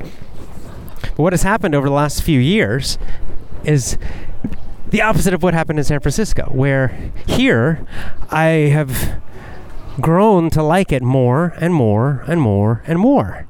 But 0.00 1.18
what 1.18 1.32
has 1.32 1.44
happened 1.44 1.76
over 1.76 1.86
the 1.86 1.94
last 1.94 2.24
few 2.24 2.40
years 2.40 2.98
is 3.62 3.96
the 4.94 5.02
opposite 5.02 5.34
of 5.34 5.42
what 5.42 5.54
happened 5.54 5.76
in 5.76 5.84
San 5.84 5.98
Francisco, 5.98 6.44
where 6.52 7.10
here 7.26 7.84
I 8.30 8.70
have 8.70 9.20
grown 10.00 10.50
to 10.50 10.62
like 10.62 10.92
it 10.92 11.02
more 11.02 11.52
and 11.56 11.74
more 11.74 12.22
and 12.28 12.40
more 12.40 12.80
and 12.86 13.00
more. 13.00 13.48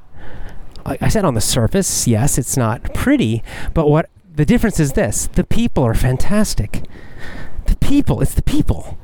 I, 0.86 0.96
I 1.02 1.08
said 1.08 1.22
on 1.22 1.34
the 1.34 1.42
surface, 1.42 2.08
yes, 2.08 2.38
it's 2.38 2.56
not 2.56 2.94
pretty, 2.94 3.42
but 3.74 3.90
what 3.90 4.08
the 4.34 4.46
difference 4.46 4.80
is 4.80 4.92
this 4.92 5.26
the 5.34 5.44
people 5.44 5.84
are 5.84 5.92
fantastic. 5.92 6.82
The 7.66 7.76
people, 7.76 8.22
it's 8.22 8.32
the 8.32 8.40
people. 8.40 8.96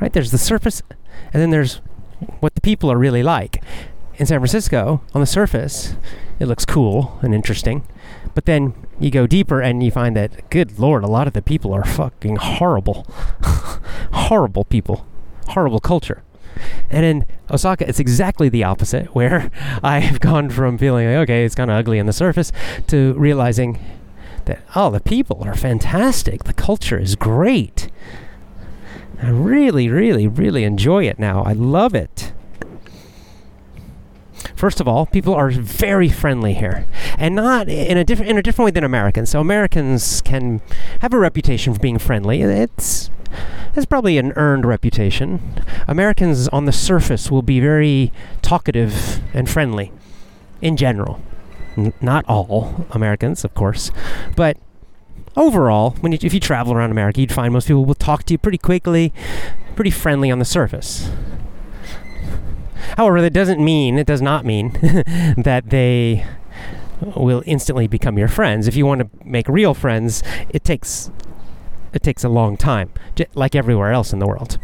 Right? 0.00 0.12
There's 0.12 0.30
the 0.30 0.38
surface, 0.38 0.80
and 1.32 1.42
then 1.42 1.50
there's 1.50 1.80
what 2.38 2.54
the 2.54 2.60
people 2.60 2.88
are 2.92 2.98
really 2.98 3.24
like. 3.24 3.64
In 4.18 4.26
San 4.26 4.40
Francisco, 4.40 5.00
on 5.14 5.20
the 5.20 5.26
surface, 5.26 5.94
it 6.40 6.46
looks 6.46 6.64
cool 6.64 7.20
and 7.22 7.32
interesting. 7.32 7.86
But 8.34 8.46
then 8.46 8.74
you 8.98 9.12
go 9.12 9.28
deeper 9.28 9.60
and 9.60 9.80
you 9.80 9.92
find 9.92 10.16
that, 10.16 10.50
good 10.50 10.76
lord, 10.76 11.04
a 11.04 11.08
lot 11.08 11.28
of 11.28 11.34
the 11.34 11.42
people 11.42 11.72
are 11.72 11.84
fucking 11.84 12.34
horrible. 12.36 13.06
horrible 14.12 14.64
people. 14.64 15.06
Horrible 15.50 15.78
culture. 15.78 16.24
And 16.90 17.04
in 17.04 17.26
Osaka, 17.48 17.88
it's 17.88 18.00
exactly 18.00 18.48
the 18.48 18.64
opposite, 18.64 19.06
where 19.14 19.52
I 19.84 20.00
have 20.00 20.18
gone 20.18 20.50
from 20.50 20.78
feeling 20.78 21.06
like, 21.06 21.18
okay, 21.18 21.44
it's 21.44 21.54
kind 21.54 21.70
of 21.70 21.76
ugly 21.76 22.00
on 22.00 22.06
the 22.06 22.12
surface, 22.12 22.50
to 22.88 23.14
realizing 23.14 23.78
that, 24.46 24.60
oh, 24.74 24.90
the 24.90 25.00
people 25.00 25.44
are 25.44 25.54
fantastic. 25.54 26.42
The 26.42 26.52
culture 26.52 26.98
is 26.98 27.14
great. 27.14 27.88
I 29.22 29.30
really, 29.30 29.88
really, 29.88 30.26
really 30.26 30.64
enjoy 30.64 31.04
it 31.06 31.20
now. 31.20 31.44
I 31.44 31.52
love 31.52 31.94
it. 31.94 32.27
First 34.58 34.80
of 34.80 34.88
all, 34.88 35.06
people 35.06 35.34
are 35.34 35.50
very 35.50 36.08
friendly 36.08 36.52
here, 36.52 36.84
and 37.16 37.36
not 37.36 37.68
in 37.68 37.96
a 37.96 38.02
different 38.02 38.28
in 38.28 38.36
a 38.36 38.42
different 38.42 38.64
way 38.64 38.70
than 38.72 38.82
Americans. 38.82 39.30
So 39.30 39.38
Americans 39.40 40.20
can 40.20 40.60
have 41.00 41.14
a 41.14 41.18
reputation 41.18 41.74
for 41.74 41.78
being 41.78 41.96
friendly. 41.96 42.42
It's 42.42 43.08
it's 43.76 43.86
probably 43.86 44.18
an 44.18 44.32
earned 44.34 44.64
reputation. 44.66 45.62
Americans 45.86 46.48
on 46.48 46.64
the 46.64 46.72
surface 46.72 47.30
will 47.30 47.42
be 47.42 47.60
very 47.60 48.10
talkative 48.42 49.20
and 49.32 49.48
friendly 49.48 49.92
in 50.60 50.76
general. 50.76 51.20
N- 51.76 51.94
not 52.00 52.24
all 52.26 52.84
Americans, 52.90 53.44
of 53.44 53.54
course, 53.54 53.92
but 54.34 54.56
overall, 55.36 55.90
when 56.00 56.10
you, 56.10 56.18
if 56.20 56.34
you 56.34 56.40
travel 56.40 56.72
around 56.72 56.90
America, 56.90 57.20
you'd 57.20 57.30
find 57.30 57.52
most 57.52 57.68
people 57.68 57.84
will 57.84 57.94
talk 57.94 58.24
to 58.24 58.34
you 58.34 58.38
pretty 58.38 58.58
quickly, 58.58 59.12
pretty 59.76 59.92
friendly 59.92 60.32
on 60.32 60.40
the 60.40 60.44
surface. 60.44 61.12
However, 62.98 63.22
that 63.22 63.32
doesn't 63.32 63.64
mean, 63.64 63.96
it 63.96 64.08
does 64.08 64.20
not 64.20 64.44
mean 64.44 64.72
that 65.36 65.70
they 65.70 66.26
will 67.14 67.44
instantly 67.46 67.86
become 67.86 68.18
your 68.18 68.26
friends. 68.26 68.66
If 68.66 68.74
you 68.74 68.86
want 68.86 69.02
to 69.02 69.08
make 69.24 69.48
real 69.48 69.72
friends, 69.72 70.20
it 70.48 70.64
takes 70.64 71.08
it 71.92 72.02
takes 72.02 72.24
a 72.24 72.28
long 72.28 72.56
time, 72.56 72.90
like 73.34 73.54
everywhere 73.54 73.92
else 73.92 74.12
in 74.12 74.18
the 74.18 74.26
world. 74.26 74.58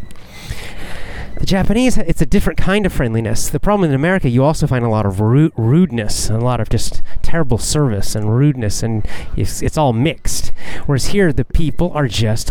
The 1.39 1.47
Japanese, 1.47 1.97
it's 1.97 2.23
a 2.23 2.27
different 2.27 2.59
kind 2.59 2.85
of 2.85 2.93
friendliness. 2.93 3.49
The 3.49 3.61
problem 3.61 3.89
in 3.91 3.95
America, 3.95 4.29
you 4.29 4.43
also 4.43 4.67
find 4.67 4.85
a 4.85 4.89
lot 4.89 5.07
of 5.07 5.21
ru- 5.21 5.53
rudeness 5.57 6.29
and 6.29 6.43
a 6.43 6.45
lot 6.45 6.61
of 6.61 6.69
just 6.69 7.03
terrible 7.23 7.59
service 7.59 8.17
and 8.17 8.37
rudeness, 8.37 8.83
and 8.83 9.07
it's, 9.37 9.63
it's 9.63 9.79
all 9.79 9.93
mixed. 9.93 10.53
Whereas 10.87 11.07
here, 11.07 11.33
the 11.33 11.45
people 11.45 11.93
are 11.93 12.09
just 12.09 12.51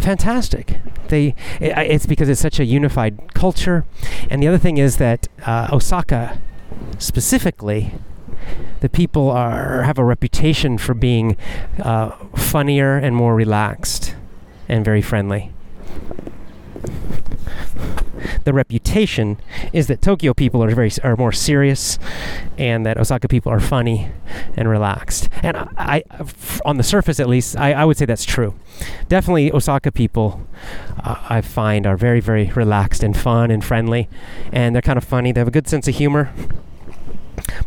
fantastic. 0.00 0.78
They, 1.08 1.34
it, 1.60 1.76
it's 1.78 2.06
because 2.06 2.28
it's 2.28 2.40
such 2.40 2.58
a 2.58 2.64
unified 2.64 3.34
culture, 3.34 3.84
and 4.30 4.42
the 4.42 4.48
other 4.48 4.58
thing 4.58 4.78
is 4.78 4.96
that 4.96 5.28
uh, 5.46 5.68
Osaka, 5.72 6.40
specifically, 6.98 7.94
the 8.80 8.88
people 8.88 9.30
are 9.30 9.82
have 9.82 9.98
a 9.98 10.04
reputation 10.04 10.78
for 10.78 10.94
being 10.94 11.36
uh, 11.78 12.10
funnier 12.34 12.96
and 12.96 13.14
more 13.14 13.34
relaxed 13.34 14.16
and 14.68 14.84
very 14.84 15.02
friendly. 15.02 15.52
The 18.44 18.52
reputation 18.52 19.38
is 19.72 19.86
that 19.86 20.02
Tokyo 20.02 20.34
people 20.34 20.62
are 20.62 20.70
very 20.74 20.90
are 21.02 21.16
more 21.16 21.32
serious, 21.32 21.98
and 22.58 22.84
that 22.86 22.98
Osaka 22.98 23.28
people 23.28 23.52
are 23.52 23.60
funny 23.60 24.10
and 24.56 24.68
relaxed. 24.68 25.28
And 25.42 25.56
I, 25.56 25.68
I 25.76 26.04
on 26.64 26.76
the 26.76 26.82
surface 26.82 27.20
at 27.20 27.28
least, 27.28 27.56
I, 27.56 27.72
I, 27.72 27.84
would 27.84 27.96
say 27.96 28.04
that's 28.04 28.24
true. 28.24 28.54
Definitely, 29.08 29.52
Osaka 29.52 29.92
people 29.92 30.46
uh, 31.02 31.16
I 31.28 31.40
find 31.40 31.86
are 31.86 31.96
very 31.96 32.20
very 32.20 32.50
relaxed 32.50 33.02
and 33.02 33.16
fun 33.16 33.50
and 33.50 33.64
friendly, 33.64 34.08
and 34.52 34.74
they're 34.74 34.82
kind 34.82 34.96
of 34.96 35.04
funny. 35.04 35.32
They 35.32 35.40
have 35.40 35.48
a 35.48 35.52
good 35.52 35.68
sense 35.68 35.88
of 35.88 35.96
humor 35.96 36.32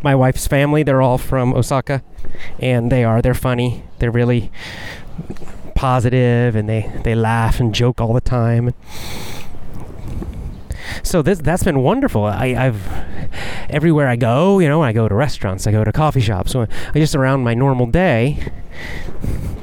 my 0.02 0.14
wife's 0.14 0.46
family, 0.46 0.82
they're 0.82 1.02
all 1.02 1.18
from 1.18 1.54
Osaka, 1.54 2.02
and 2.58 2.90
they 2.90 3.04
are 3.04 3.22
they're 3.22 3.34
funny. 3.34 3.82
They're 3.98 4.10
really 4.10 4.50
positive, 5.76 6.56
and 6.56 6.68
they 6.68 6.90
they 7.04 7.14
laugh 7.14 7.60
and 7.60 7.74
joke 7.74 8.00
all 8.00 8.12
the 8.12 8.20
time. 8.20 8.74
So 11.02 11.22
this 11.22 11.38
that's 11.38 11.62
been 11.62 11.80
wonderful. 11.80 12.24
I, 12.24 12.46
I've 12.46 12.88
everywhere 13.70 14.08
I 14.08 14.16
go, 14.16 14.58
you 14.58 14.68
know, 14.68 14.82
I 14.82 14.92
go 14.92 15.08
to 15.08 15.14
restaurants, 15.14 15.66
I 15.66 15.72
go 15.72 15.84
to 15.84 15.92
coffee 15.92 16.20
shops, 16.20 16.52
so 16.52 16.66
I 16.94 16.98
just 16.98 17.14
around 17.14 17.44
my 17.44 17.54
normal 17.54 17.86
day. 17.86 18.50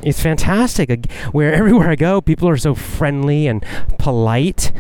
It's 0.01 0.22
fantastic. 0.22 1.09
Where 1.32 1.53
everywhere 1.61 1.89
I 1.89 1.95
go, 1.95 2.22
people 2.22 2.47
are 2.49 2.57
so 2.57 2.76
friendly 2.76 3.47
and 3.47 3.66
polite. 3.97 4.72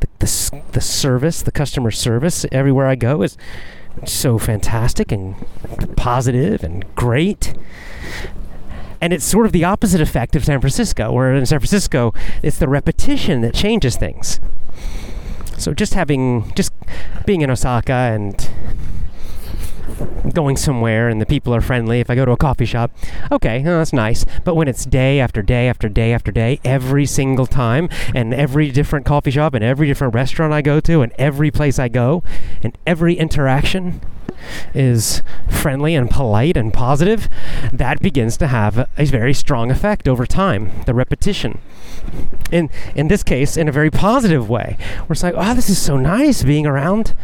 The, 0.00 0.08
the, 0.18 0.62
the 0.72 0.80
service, 0.80 1.42
the 1.42 1.52
customer 1.52 1.90
service 1.90 2.44
everywhere 2.52 2.86
I 2.86 2.94
go 2.94 3.22
is 3.22 3.36
so 4.06 4.38
fantastic 4.38 5.12
and 5.12 5.34
positive 5.96 6.62
and 6.62 6.84
great. 6.94 7.54
And 9.02 9.12
it's 9.12 9.24
sort 9.24 9.46
of 9.46 9.52
the 9.52 9.64
opposite 9.64 10.00
effect 10.00 10.36
of 10.36 10.44
San 10.44 10.60
Francisco, 10.60 11.10
where 11.12 11.34
in 11.34 11.44
San 11.44 11.58
Francisco, 11.58 12.14
it's 12.40 12.58
the 12.58 12.68
repetition 12.68 13.40
that 13.40 13.52
changes 13.52 13.96
things. 13.96 14.38
So 15.58 15.74
just 15.74 15.94
having, 15.94 16.52
just 16.54 16.72
being 17.26 17.40
in 17.40 17.50
Osaka 17.50 17.92
and 17.92 18.48
going 20.32 20.56
somewhere 20.56 21.08
and 21.08 21.20
the 21.20 21.26
people 21.26 21.52
are 21.52 21.60
friendly, 21.60 21.98
if 21.98 22.10
I 22.10 22.14
go 22.14 22.24
to 22.24 22.30
a 22.30 22.36
coffee 22.36 22.64
shop, 22.64 22.92
okay, 23.32 23.58
oh, 23.60 23.78
that's 23.78 23.92
nice. 23.92 24.24
But 24.44 24.54
when 24.54 24.68
it's 24.68 24.84
day 24.84 25.18
after 25.18 25.42
day 25.42 25.68
after 25.68 25.88
day 25.88 26.12
after 26.12 26.30
day, 26.30 26.60
every 26.64 27.04
single 27.04 27.46
time, 27.46 27.88
and 28.14 28.32
every 28.32 28.70
different 28.70 29.04
coffee 29.04 29.32
shop 29.32 29.52
and 29.54 29.64
every 29.64 29.88
different 29.88 30.14
restaurant 30.14 30.52
I 30.52 30.62
go 30.62 30.78
to 30.78 31.02
and 31.02 31.12
every 31.18 31.50
place 31.50 31.80
I 31.80 31.88
go, 31.88 32.22
and 32.62 32.78
every 32.86 33.14
interaction 33.14 34.00
is 34.74 35.22
friendly 35.48 35.94
and 35.94 36.10
polite 36.10 36.56
and 36.56 36.72
positive, 36.72 37.28
that 37.72 38.00
begins 38.00 38.36
to 38.38 38.46
have 38.46 38.88
a 38.98 39.04
very 39.04 39.34
strong 39.34 39.70
effect 39.70 40.08
over 40.08 40.26
time. 40.26 40.70
The 40.86 40.94
repetition. 40.94 41.58
In 42.50 42.70
in 42.94 43.08
this 43.08 43.22
case, 43.22 43.56
in 43.56 43.68
a 43.68 43.72
very 43.72 43.90
positive 43.90 44.48
way. 44.48 44.76
We're 45.08 45.16
like, 45.22 45.34
oh, 45.36 45.54
this 45.54 45.70
is 45.70 45.80
so 45.80 45.96
nice 45.96 46.42
being 46.42 46.66
around 46.66 47.14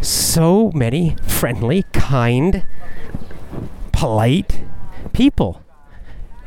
so 0.00 0.70
many 0.74 1.16
friendly, 1.26 1.84
kind, 1.92 2.64
polite 3.92 4.62
people. 5.12 5.62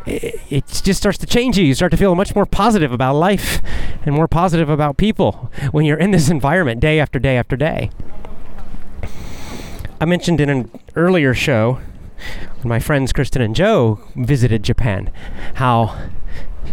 it, 0.06 0.36
it 0.50 0.82
just 0.84 1.00
starts 1.00 1.18
to 1.20 1.26
change 1.26 1.58
you. 1.58 1.66
You 1.66 1.74
start 1.76 1.92
to 1.92 1.98
feel 1.98 2.16
much 2.16 2.36
more 2.36 2.46
positive 2.46 2.92
about 2.92 3.16
life 3.16 3.62
and 4.06 4.16
more 4.16 4.28
positive 4.28 4.70
about 4.70 4.98
people 4.98 5.52
when 5.72 5.86
you're 5.86 6.00
in 6.00 6.12
this 6.12 6.30
environment 6.30 6.80
day 6.80 7.00
after 7.00 7.20
day 7.20 7.38
after 7.38 7.56
day. 7.56 7.90
I 10.02 10.06
mentioned 10.06 10.42
in 10.42 10.50
an 10.50 10.72
earlier 10.96 11.36
show 11.36 11.74
when 12.62 12.70
my 12.70 12.80
friends 12.80 13.14
Kristen 13.14 13.40
and 13.40 13.56
Joe 13.56 14.00
visited 14.16 14.64
Japan 14.64 15.12
how 15.56 16.10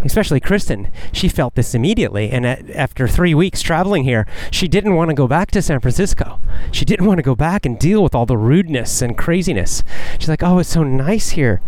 especially 0.03 0.41
Kristen, 0.41 0.91
she 1.12 1.29
felt 1.29 1.55
this 1.55 1.74
immediately. 1.74 2.31
And 2.31 2.47
at, 2.47 2.70
after 2.70 3.07
three 3.07 3.35
weeks 3.35 3.61
traveling 3.61 4.05
here, 4.05 4.26
she 4.51 4.66
didn't 4.66 4.95
want 4.95 5.11
to 5.11 5.14
go 5.14 5.29
back 5.29 5.51
to 5.51 5.61
San 5.61 5.79
Francisco. 5.81 6.41
She 6.72 6.87
didn't 6.87 7.05
want 7.05 7.18
to 7.18 7.22
go 7.22 7.35
back 7.35 7.66
and 7.66 7.79
deal 7.79 8.03
with 8.03 8.14
all 8.14 8.24
the 8.24 8.39
rudeness 8.39 9.03
and 9.03 9.16
craziness. 9.18 9.85
She's 10.18 10.29
like, 10.29 10.43
"Oh, 10.43 10.59
it's 10.59 10.70
so 10.70 10.83
nice 10.83 11.31
here," 11.31 11.61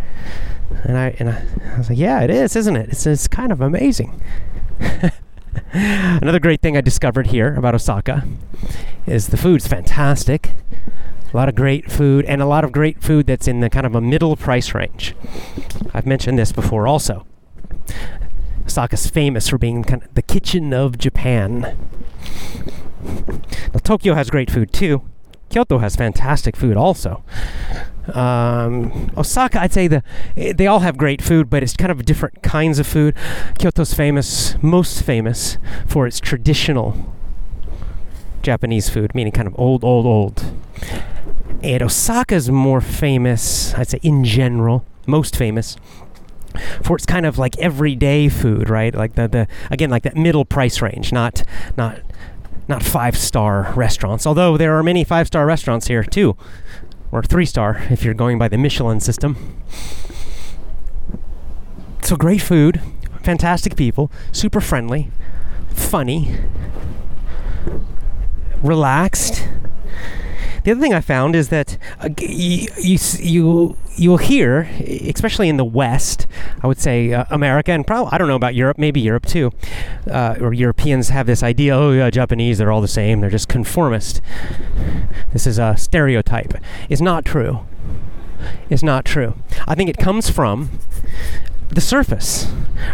and 0.84 0.96
I 0.96 1.14
and 1.18 1.28
I, 1.28 1.44
I 1.74 1.78
was 1.78 1.90
like, 1.90 1.98
"Yeah, 1.98 2.22
it 2.22 2.30
is, 2.30 2.56
isn't 2.56 2.76
it? 2.76 2.88
It's 2.88 3.06
it's 3.06 3.28
kind 3.28 3.52
of 3.52 3.60
amazing." 3.60 4.18
Another 5.72 6.40
great 6.40 6.62
thing 6.62 6.74
I 6.76 6.80
discovered 6.80 7.26
here 7.26 7.54
about 7.54 7.74
Osaka 7.74 8.26
is 9.06 9.28
the 9.28 9.36
food's 9.36 9.66
fantastic. 9.66 10.54
A 11.32 11.36
lot 11.36 11.48
of 11.48 11.54
great 11.54 11.90
food 11.90 12.24
and 12.24 12.42
a 12.42 12.46
lot 12.46 12.64
of 12.64 12.72
great 12.72 13.02
food 13.02 13.26
that's 13.26 13.46
in 13.46 13.60
the 13.60 13.70
kind 13.70 13.86
of 13.86 13.94
a 13.94 14.00
middle 14.00 14.36
price 14.36 14.74
range. 14.74 15.14
I've 15.94 16.06
mentioned 16.06 16.38
this 16.38 16.52
before 16.52 16.86
also. 16.86 17.26
Osaka's 18.66 19.06
famous 19.06 19.48
for 19.48 19.58
being 19.58 19.84
kind 19.84 20.02
of 20.02 20.14
the 20.14 20.22
kitchen 20.22 20.72
of 20.72 20.98
Japan. 20.98 21.76
Now, 23.02 23.80
Tokyo 23.82 24.14
has 24.14 24.30
great 24.30 24.50
food 24.50 24.72
too. 24.72 25.02
Kyoto 25.50 25.78
has 25.78 25.96
fantastic 25.96 26.56
food 26.56 26.76
also. 26.76 27.24
Um, 28.14 29.10
Osaka, 29.16 29.60
I'd 29.60 29.72
say 29.72 29.88
the 29.88 30.02
they 30.34 30.66
all 30.66 30.80
have 30.80 30.96
great 30.96 31.22
food, 31.22 31.50
but 31.50 31.62
it's 31.62 31.76
kind 31.76 31.92
of 31.92 32.04
different 32.04 32.42
kinds 32.42 32.78
of 32.78 32.86
food. 32.86 33.14
Kyoto's 33.58 33.94
famous, 33.94 34.60
most 34.62 35.02
famous 35.02 35.58
for 35.86 36.06
its 36.06 36.20
traditional 36.20 37.14
Japanese 38.42 38.88
food, 38.88 39.14
meaning 39.14 39.32
kind 39.32 39.46
of 39.46 39.54
old, 39.58 39.84
old, 39.84 40.06
old. 40.06 40.44
And 41.62 41.82
Osaka's 41.82 42.50
more 42.50 42.80
famous, 42.80 43.74
I'd 43.74 43.88
say 43.88 44.00
in 44.02 44.24
general, 44.24 44.84
most 45.06 45.36
famous 45.36 45.76
for 46.82 46.96
its 46.96 47.06
kind 47.06 47.26
of 47.26 47.38
like 47.38 47.56
everyday 47.58 48.28
food, 48.28 48.68
right? 48.68 48.94
Like 48.94 49.14
the, 49.14 49.28
the 49.28 49.48
again 49.70 49.90
like 49.90 50.02
that 50.04 50.16
middle 50.16 50.44
price 50.44 50.80
range, 50.80 51.12
not 51.12 51.42
not 51.76 52.00
not 52.68 52.82
five 52.82 53.16
star 53.16 53.72
restaurants. 53.74 54.26
Although 54.26 54.56
there 54.56 54.76
are 54.76 54.82
many 54.82 55.04
five 55.04 55.26
star 55.26 55.46
restaurants 55.46 55.88
here 55.88 56.02
too, 56.02 56.36
or 57.12 57.22
three 57.22 57.46
star 57.46 57.82
if 57.90 58.04
you're 58.04 58.14
going 58.14 58.38
by 58.38 58.48
the 58.48 58.58
Michelin 58.58 59.00
system. 59.00 59.62
So 62.02 62.16
great 62.16 62.42
food, 62.42 62.80
fantastic 63.22 63.76
people, 63.76 64.10
super 64.32 64.60
friendly, 64.60 65.10
funny, 65.68 66.36
relaxed 68.62 69.46
the 70.64 70.72
other 70.72 70.80
thing 70.80 70.94
I 70.94 71.00
found 71.00 71.34
is 71.34 71.48
that 71.48 71.78
uh, 72.00 72.08
you, 72.18 72.68
you, 72.78 72.98
you 73.18 73.76
you'll 73.96 74.16
hear, 74.16 74.62
especially 74.80 75.48
in 75.48 75.56
the 75.56 75.64
West, 75.64 76.26
I 76.62 76.66
would 76.66 76.78
say 76.78 77.12
uh, 77.12 77.24
America 77.30 77.72
and 77.72 77.86
probably 77.86 78.10
I 78.12 78.18
don't 78.18 78.28
know 78.28 78.36
about 78.36 78.54
Europe, 78.54 78.78
maybe 78.78 79.00
Europe 79.00 79.26
too, 79.26 79.52
uh, 80.10 80.36
or 80.40 80.52
Europeans 80.52 81.10
have 81.10 81.26
this 81.26 81.42
idea. 81.42 81.76
Oh, 81.76 81.92
yeah, 81.92 82.10
Japanese, 82.10 82.58
they're 82.58 82.72
all 82.72 82.80
the 82.80 82.88
same. 82.88 83.20
They're 83.20 83.30
just 83.30 83.48
conformist. 83.48 84.20
This 85.32 85.46
is 85.46 85.58
a 85.58 85.76
stereotype. 85.76 86.54
It's 86.88 87.02
not 87.02 87.24
true. 87.24 87.60
It's 88.70 88.82
not 88.82 89.04
true. 89.04 89.34
I 89.68 89.74
think 89.74 89.90
it 89.90 89.98
comes 89.98 90.30
from 90.30 90.70
the 91.70 91.80
surface, 91.80 92.48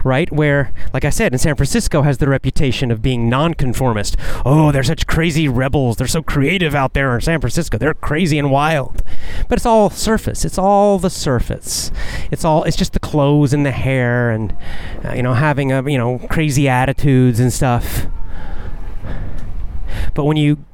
right? 0.05 0.31
Where, 0.31 0.73
like 0.93 1.05
I 1.05 1.11
said, 1.11 1.33
in 1.33 1.39
San 1.39 1.57
Francisco 1.57 2.03
has 2.03 2.19
the 2.19 2.29
reputation 2.29 2.91
of 2.91 3.01
being 3.01 3.29
nonconformist. 3.29 4.17
Oh, 4.45 4.71
they're 4.71 4.83
such 4.83 5.07
crazy 5.07 5.49
rebels. 5.49 5.97
They're 5.97 6.07
so 6.07 6.23
creative 6.23 6.75
out 6.75 6.93
there 6.93 7.15
in 7.15 7.21
San 7.23 7.41
Francisco. 7.41 7.79
They're 7.79 7.95
crazy 7.95 8.39
and 8.39 8.51
wild. 8.51 9.03
But 9.49 9.59
it's 9.59 9.67
all 9.67 9.89
surface. 9.89 10.45
It's 10.45 10.59
all 10.59 10.99
the 10.99 11.11
surface. 11.11 11.91
It's 12.31 12.45
all. 12.45 12.65
It's 12.65 12.77
just 12.77 12.93
the 12.93 13.01
clothes 13.01 13.53
and 13.53 13.65
the 13.65 13.71
hair 13.71 14.31
and 14.31 14.55
uh, 15.05 15.15
you 15.15 15.23
know 15.23 15.35
having 15.35 15.73
a 15.73 15.89
you 15.91 15.99
know 15.99 16.19
crazy 16.31 16.69
attitudes 16.69 17.41
and 17.41 17.53
stuff. 17.53 18.07
But 20.15 20.25
when 20.25 20.37
you 20.37 20.65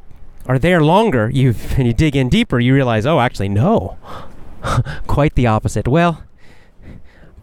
are 0.46 0.58
there 0.58 0.82
longer, 0.82 1.30
you 1.30 1.54
and 1.76 1.86
you 1.86 1.92
dig 1.92 2.16
in 2.16 2.28
deeper, 2.28 2.58
you 2.58 2.74
realize, 2.74 3.06
oh, 3.06 3.20
actually, 3.20 3.48
no, 3.48 3.96
quite 5.06 5.36
the 5.36 5.46
opposite. 5.46 5.86
Well 5.86 6.24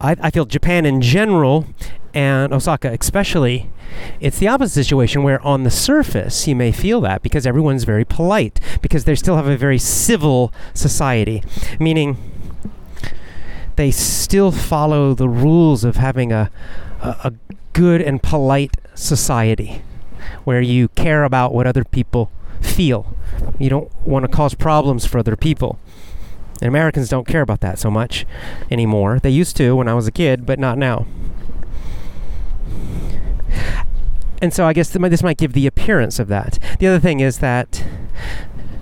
I, 0.00 0.16
I 0.20 0.30
feel 0.30 0.44
Japan 0.44 0.86
in 0.86 1.00
general 1.00 1.66
and 2.14 2.52
Osaka 2.52 2.90
especially, 2.98 3.70
it's 4.20 4.38
the 4.38 4.48
opposite 4.48 4.74
situation 4.74 5.22
where 5.22 5.40
on 5.42 5.64
the 5.64 5.70
surface 5.70 6.46
you 6.46 6.56
may 6.56 6.72
feel 6.72 7.00
that 7.02 7.22
because 7.22 7.46
everyone's 7.46 7.84
very 7.84 8.04
polite, 8.04 8.60
because 8.82 9.04
they 9.04 9.14
still 9.14 9.36
have 9.36 9.46
a 9.46 9.56
very 9.56 9.78
civil 9.78 10.52
society, 10.74 11.42
meaning 11.78 12.16
they 13.76 13.90
still 13.90 14.50
follow 14.50 15.14
the 15.14 15.28
rules 15.28 15.84
of 15.84 15.96
having 15.96 16.32
a, 16.32 16.50
a, 17.00 17.08
a 17.24 17.32
good 17.72 18.00
and 18.00 18.22
polite 18.22 18.76
society 18.94 19.82
where 20.44 20.60
you 20.60 20.88
care 20.88 21.24
about 21.24 21.54
what 21.54 21.66
other 21.66 21.84
people 21.84 22.30
feel. 22.60 23.14
You 23.58 23.70
don't 23.70 24.06
want 24.06 24.24
to 24.24 24.28
cause 24.28 24.54
problems 24.54 25.06
for 25.06 25.18
other 25.18 25.36
people. 25.36 25.78
And 26.60 26.68
Americans 26.68 27.08
don't 27.08 27.26
care 27.26 27.42
about 27.42 27.60
that 27.60 27.78
so 27.78 27.90
much 27.90 28.26
anymore. 28.70 29.18
They 29.18 29.30
used 29.30 29.56
to 29.56 29.74
when 29.76 29.88
I 29.88 29.94
was 29.94 30.06
a 30.06 30.12
kid, 30.12 30.44
but 30.44 30.58
not 30.58 30.76
now. 30.78 31.06
And 34.42 34.54
so 34.54 34.66
I 34.66 34.72
guess 34.72 34.90
this 34.90 35.22
might 35.22 35.36
give 35.36 35.52
the 35.52 35.66
appearance 35.66 36.18
of 36.18 36.28
that. 36.28 36.58
The 36.78 36.86
other 36.86 36.98
thing 36.98 37.20
is 37.20 37.38
that 37.38 37.84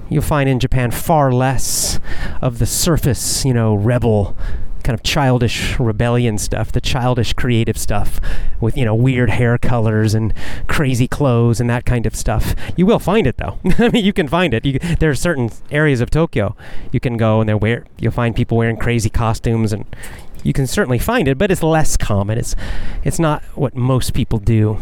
you'll 0.09 0.23
find 0.23 0.49
in 0.49 0.61
Japan 0.61 0.91
far 0.91 1.33
less 1.33 1.99
of 2.41 2.59
the 2.59 2.67
surface, 2.67 3.45
you 3.45 3.53
know, 3.53 3.75
rebel 3.75 4.37
kind 4.89 4.99
of 4.99 5.03
childish 5.03 5.79
rebellion 5.79 6.39
stuff, 6.39 6.73
the 6.73 6.81
childish 6.81 7.35
creative 7.35 7.77
stuff 7.77 8.19
with, 8.59 8.75
you 8.75 8.87
know, 8.87 8.95
weird 8.95 9.29
hair 9.29 9.59
colors 9.59 10.15
and 10.15 10.33
crazy 10.67 11.07
clothes 11.07 11.61
and 11.61 11.69
that 11.69 11.85
kind 11.85 12.07
of 12.07 12.17
stuff. 12.17 12.55
You 12.75 12.87
will 12.87 12.99
find 12.99 13.27
it 13.27 13.37
though. 13.37 13.59
I 13.79 13.91
mean, 13.91 14.03
you 14.03 14.15
can 14.15 14.29
find 14.29 14.55
it. 14.55 14.65
You, 14.65 14.79
there 14.79 15.11
are 15.11 15.15
certain 15.15 15.51
areas 15.71 16.01
of 16.01 16.09
Tokyo 16.09 16.57
you 16.91 17.01
can 17.01 17.19
go 17.19 17.41
and 17.41 17.51
they 17.51 17.53
wear, 17.53 17.85
you'll 17.99 18.13
find 18.13 18.35
people 18.35 18.57
wearing 18.57 18.79
crazy 18.79 19.11
costumes 19.11 19.75
and 19.75 19.85
you 20.43 20.55
can 20.55 20.67
certainly 20.67 20.99
find 20.99 21.29
it, 21.29 21.37
but 21.37 21.51
it's 21.51 21.63
less 21.63 21.99
common. 21.99 22.39
It's, 22.39 22.57
it's 23.05 23.19
not 23.19 23.43
what 23.55 23.75
most 23.77 24.15
people 24.15 24.39
do. 24.39 24.79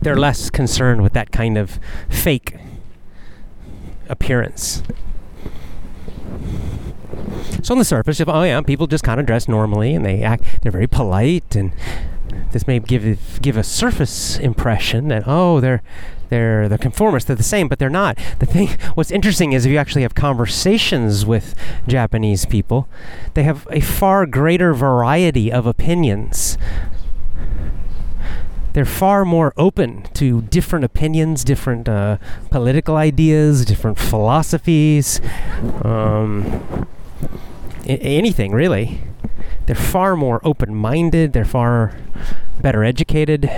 They're 0.00 0.14
less 0.14 0.48
concerned 0.48 1.02
with 1.02 1.12
that 1.14 1.32
kind 1.32 1.58
of 1.58 1.80
fake 2.08 2.54
appearance. 4.08 4.84
So 7.62 7.74
on 7.74 7.78
the 7.78 7.84
surface, 7.84 8.20
if 8.20 8.28
oh 8.28 8.42
yeah, 8.42 8.60
people 8.60 8.86
just 8.86 9.04
kind 9.04 9.20
of 9.20 9.26
dress 9.26 9.48
normally 9.48 9.94
and 9.94 10.04
they 10.04 10.22
act, 10.22 10.44
they're 10.62 10.72
very 10.72 10.86
polite, 10.86 11.54
and 11.54 11.72
this 12.52 12.66
may 12.66 12.78
give 12.78 13.40
give 13.42 13.56
a 13.56 13.64
surface 13.64 14.38
impression 14.38 15.08
that 15.08 15.24
oh 15.26 15.60
they're 15.60 15.82
they're 16.28 16.68
they're 16.68 16.78
conformist, 16.78 17.26
they're 17.26 17.36
the 17.36 17.42
same, 17.42 17.68
but 17.68 17.78
they're 17.78 17.90
not. 17.90 18.18
The 18.38 18.46
thing, 18.46 18.68
what's 18.94 19.10
interesting 19.10 19.52
is 19.52 19.66
if 19.66 19.72
you 19.72 19.78
actually 19.78 20.02
have 20.02 20.14
conversations 20.14 21.26
with 21.26 21.54
Japanese 21.86 22.46
people, 22.46 22.88
they 23.34 23.42
have 23.42 23.66
a 23.70 23.80
far 23.80 24.26
greater 24.26 24.72
variety 24.74 25.52
of 25.52 25.66
opinions 25.66 26.56
they're 28.72 28.84
far 28.84 29.24
more 29.24 29.52
open 29.56 30.04
to 30.14 30.42
different 30.42 30.84
opinions, 30.84 31.44
different 31.44 31.88
uh, 31.88 32.16
political 32.50 32.96
ideas, 32.96 33.64
different 33.64 33.98
philosophies. 33.98 35.20
Um, 35.82 36.86
anything 37.86 38.52
really. 38.52 39.00
They're 39.66 39.76
far 39.76 40.16
more 40.16 40.40
open 40.44 40.74
minded, 40.74 41.32
they're 41.32 41.44
far 41.44 41.96
better 42.60 42.84
educated. 42.84 43.50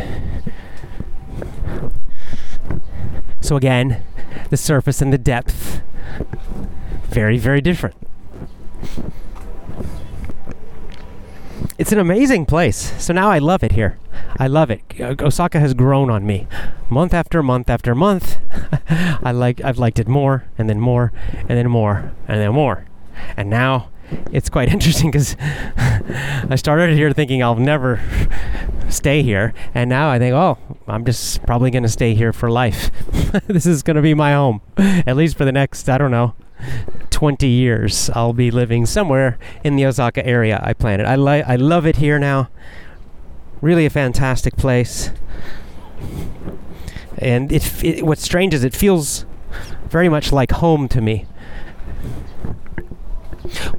So, 3.41 3.57
again, 3.57 4.03
the 4.49 4.57
surface 4.57 5.03
and 5.03 5.13
the 5.13 5.19
depth, 5.19 5.83
very, 7.09 7.37
very 7.37 7.61
different. 7.61 7.95
It's 11.77 11.93
an 11.93 11.99
amazing 11.99 12.47
place. 12.47 12.95
So 13.03 13.13
now 13.13 13.31
I 13.31 13.39
love 13.39 13.63
it 13.63 13.73
here. 13.73 13.99
I 14.39 14.47
love 14.47 14.71
it. 14.71 14.81
Uh, 14.99 15.15
Osaka 15.21 15.61
has 15.61 15.75
grown 15.75 16.09
on 16.09 16.25
me, 16.25 16.47
month 16.89 17.13
after 17.13 17.43
month 17.43 17.69
after 17.69 17.95
month. 17.95 18.39
I 18.89 19.33
like 19.33 19.61
I've 19.63 19.79
liked 19.79 19.99
it 19.99 20.09
more 20.09 20.45
and 20.57 20.69
then 20.69 20.81
more 20.81 21.13
and 21.41 21.59
then 21.59 21.69
more 21.69 22.13
and 22.29 22.41
then 22.41 22.53
more, 22.53 22.87
and 23.37 23.51
now 23.51 23.91
it's 24.33 24.49
quite 24.49 24.69
interesting 24.73 25.11
because 25.11 25.37
I 25.41 26.57
started 26.57 26.97
here 26.97 27.13
thinking 27.13 27.43
I'll 27.43 27.57
never 27.57 28.01
stay 28.89 29.23
here, 29.23 29.55
and 29.75 29.89
now 29.91 30.11
I 30.11 30.19
think, 30.19 30.35
oh, 30.35 30.59
I'm 30.87 31.05
just 31.05 31.45
probably 31.45 31.71
going 31.71 31.83
to 31.83 31.89
stay 31.89 32.15
here 32.15 32.33
for 32.33 32.51
life. 32.51 32.91
this 33.47 33.67
is 33.67 33.83
going 33.83 33.97
to 33.97 34.03
be 34.03 34.15
my 34.15 34.33
home, 34.33 34.61
at 34.77 35.17
least 35.17 35.37
for 35.37 35.45
the 35.45 35.53
next, 35.53 35.89
I 35.89 35.99
don't 35.99 36.11
know, 36.11 36.35
20 37.11 37.47
years, 37.47 38.11
I'll 38.11 38.33
be 38.33 38.51
living 38.51 38.87
somewhere 38.87 39.39
in 39.63 39.77
the 39.77 39.87
Osaka 39.87 40.25
area. 40.27 40.61
I 40.63 40.73
plan 40.73 41.01
it. 41.01 41.05
I 41.05 41.15
like. 41.15 41.45
I 41.47 41.57
love 41.57 41.87
it 41.87 41.97
here 41.97 42.19
now. 42.19 42.49
Really 43.61 43.87
a 43.87 43.91
fantastic 43.91 44.57
place. 44.57 45.11
And 47.19 47.53
it, 47.53 47.85
it 47.85 48.05
what's 48.05 48.23
strange 48.23 48.53
is 48.53 48.65
it 48.65 48.75
feels 48.75 49.25
very 49.89 50.09
much 50.09 50.33
like 50.33 50.51
home 50.53 50.89
to 50.89 51.01
me. 51.01 51.27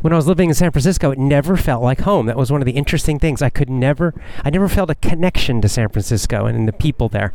When 0.02 0.14
I 0.14 0.16
was 0.16 0.28
living 0.28 0.50
in 0.50 0.56
San 0.56 0.72
Francisco, 0.72 1.12
it 1.12 1.18
never 1.18 1.58
felt 1.58 1.82
like 1.82 2.02
home. 2.02 2.28
That 2.28 2.38
was 2.38 2.52
one 2.52 2.62
of 2.62 2.66
the 2.66 2.74
interesting 2.74 3.18
things. 3.20 3.42
I 3.42 3.50
could 3.50 3.70
never, 3.70 4.14
I 4.44 4.50
never 4.50 4.70
felt 4.70 4.90
a 4.90 4.96
connection 4.96 5.62
to 5.62 5.70
San 5.70 5.90
Francisco 5.90 6.46
and 6.46 6.68
the 6.68 6.74
people 6.74 7.10
there. 7.10 7.34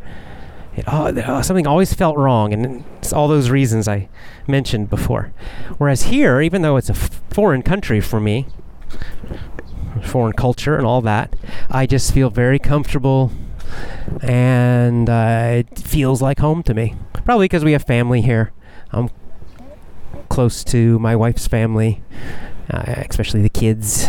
It, 0.75 0.85
oh, 0.87 1.41
something 1.41 1.67
always 1.67 1.93
felt 1.93 2.17
wrong, 2.17 2.53
and 2.53 2.85
it's 2.99 3.11
all 3.11 3.27
those 3.27 3.49
reasons 3.49 3.87
I 3.89 4.07
mentioned 4.47 4.89
before. 4.89 5.33
Whereas 5.77 6.03
here, 6.03 6.39
even 6.39 6.61
though 6.61 6.77
it's 6.77 6.89
a 6.89 6.93
foreign 6.93 7.61
country 7.61 7.99
for 7.99 8.21
me, 8.21 8.47
foreign 10.01 10.33
culture 10.33 10.77
and 10.77 10.85
all 10.85 11.01
that, 11.01 11.35
I 11.69 11.85
just 11.85 12.13
feel 12.13 12.29
very 12.29 12.57
comfortable, 12.57 13.33
and 14.21 15.09
uh, 15.09 15.65
it 15.67 15.79
feels 15.79 16.21
like 16.21 16.39
home 16.39 16.63
to 16.63 16.73
me. 16.73 16.95
Probably 17.25 17.45
because 17.45 17.65
we 17.65 17.73
have 17.73 17.83
family 17.83 18.21
here. 18.21 18.53
I'm 18.91 19.09
close 20.31 20.63
to 20.63 20.97
my 20.99 21.13
wife's 21.13 21.45
family, 21.45 22.01
uh, 22.71 23.03
especially 23.09 23.41
the 23.41 23.49
kids. 23.49 24.07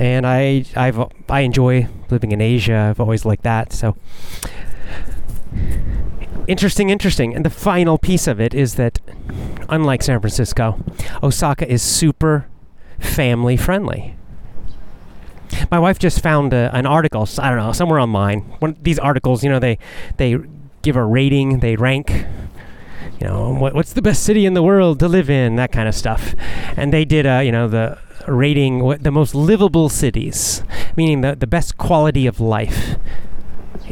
And 0.00 0.26
I, 0.26 0.64
I've, 0.74 0.98
I 1.28 1.40
enjoy 1.40 1.86
living 2.10 2.32
in 2.32 2.40
Asia. 2.40 2.88
I've 2.90 3.00
always 3.00 3.24
liked 3.24 3.44
that. 3.44 3.72
So, 3.72 3.96
interesting, 6.48 6.90
interesting. 6.90 7.32
And 7.32 7.44
the 7.44 7.50
final 7.50 7.96
piece 7.96 8.26
of 8.26 8.40
it 8.40 8.54
is 8.54 8.74
that, 8.74 8.98
unlike 9.68 10.02
San 10.02 10.20
Francisco, 10.20 10.84
Osaka 11.22 11.70
is 11.70 11.80
super 11.80 12.48
family 12.98 13.56
friendly. 13.56 14.16
My 15.70 15.78
wife 15.78 16.00
just 16.00 16.20
found 16.20 16.52
a, 16.52 16.74
an 16.74 16.86
article. 16.86 17.26
I 17.38 17.50
don't 17.50 17.58
know 17.58 17.72
somewhere 17.72 18.00
online. 18.00 18.40
One 18.58 18.76
these 18.82 18.98
articles, 18.98 19.44
you 19.44 19.48
know, 19.48 19.60
they 19.60 19.78
they 20.16 20.36
give 20.82 20.96
a 20.96 21.04
rating, 21.04 21.60
they 21.60 21.76
rank 21.76 22.26
you 23.20 23.26
know, 23.26 23.52
what, 23.52 23.74
what's 23.74 23.92
the 23.92 24.02
best 24.02 24.22
city 24.22 24.46
in 24.46 24.54
the 24.54 24.62
world 24.62 25.00
to 25.00 25.08
live 25.08 25.28
in, 25.28 25.56
that 25.56 25.72
kind 25.72 25.88
of 25.88 25.94
stuff. 25.94 26.34
And 26.76 26.92
they 26.92 27.04
did, 27.04 27.26
uh, 27.26 27.40
you 27.40 27.52
know, 27.52 27.68
the 27.68 27.98
rating 28.26 28.80
what 28.80 29.02
the 29.02 29.10
most 29.10 29.34
livable 29.34 29.88
cities, 29.88 30.62
meaning 30.96 31.22
the, 31.22 31.34
the 31.34 31.46
best 31.46 31.78
quality 31.78 32.26
of 32.26 32.40
life 32.40 32.96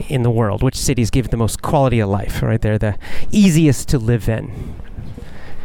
in 0.08 0.22
the 0.22 0.30
world. 0.30 0.62
Which 0.62 0.76
cities 0.76 1.10
give 1.10 1.30
the 1.30 1.36
most 1.36 1.62
quality 1.62 2.00
of 2.00 2.08
life, 2.08 2.42
right? 2.42 2.60
They're 2.60 2.78
the 2.78 2.98
easiest 3.30 3.88
to 3.88 3.98
live 3.98 4.28
in. 4.28 4.76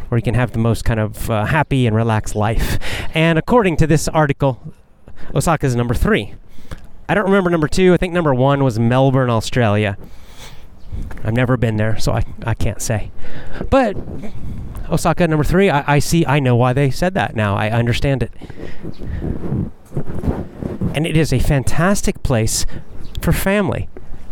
Where 0.08 0.18
you 0.18 0.22
can 0.22 0.34
have 0.34 0.52
the 0.52 0.58
most 0.58 0.84
kind 0.84 1.00
of 1.00 1.30
uh, 1.30 1.46
happy 1.46 1.86
and 1.86 1.96
relaxed 1.96 2.34
life. 2.34 2.78
And 3.14 3.38
according 3.38 3.76
to 3.78 3.86
this 3.86 4.08
article, 4.08 4.74
Osaka 5.34 5.66
is 5.66 5.76
number 5.76 5.94
three. 5.94 6.34
I 7.08 7.14
don't 7.14 7.24
remember 7.24 7.50
number 7.50 7.68
two. 7.68 7.94
I 7.94 7.96
think 7.96 8.12
number 8.12 8.34
one 8.34 8.64
was 8.64 8.78
Melbourne, 8.78 9.30
Australia. 9.30 9.96
I've 11.24 11.34
never 11.34 11.56
been 11.56 11.76
there, 11.76 11.98
so 11.98 12.12
I, 12.12 12.24
I 12.44 12.54
can't 12.54 12.82
say. 12.82 13.10
But 13.70 13.96
Osaka 14.90 15.26
number 15.28 15.44
three, 15.44 15.70
I, 15.70 15.94
I 15.94 15.98
see, 15.98 16.26
I 16.26 16.40
know 16.40 16.56
why 16.56 16.72
they 16.72 16.90
said 16.90 17.14
that 17.14 17.36
now. 17.36 17.54
I 17.54 17.70
understand 17.70 18.22
it. 18.22 18.32
And 20.94 21.06
it 21.06 21.16
is 21.16 21.32
a 21.32 21.38
fantastic 21.38 22.22
place 22.22 22.66
for 23.20 23.32
family. 23.32 23.88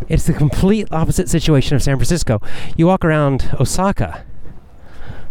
It's 0.09 0.25
the 0.25 0.33
complete 0.33 0.87
opposite 0.91 1.29
situation 1.29 1.75
of 1.75 1.81
San 1.81 1.95
Francisco. 1.95 2.41
You 2.75 2.87
walk 2.87 3.05
around 3.05 3.49
Osaka, 3.59 4.25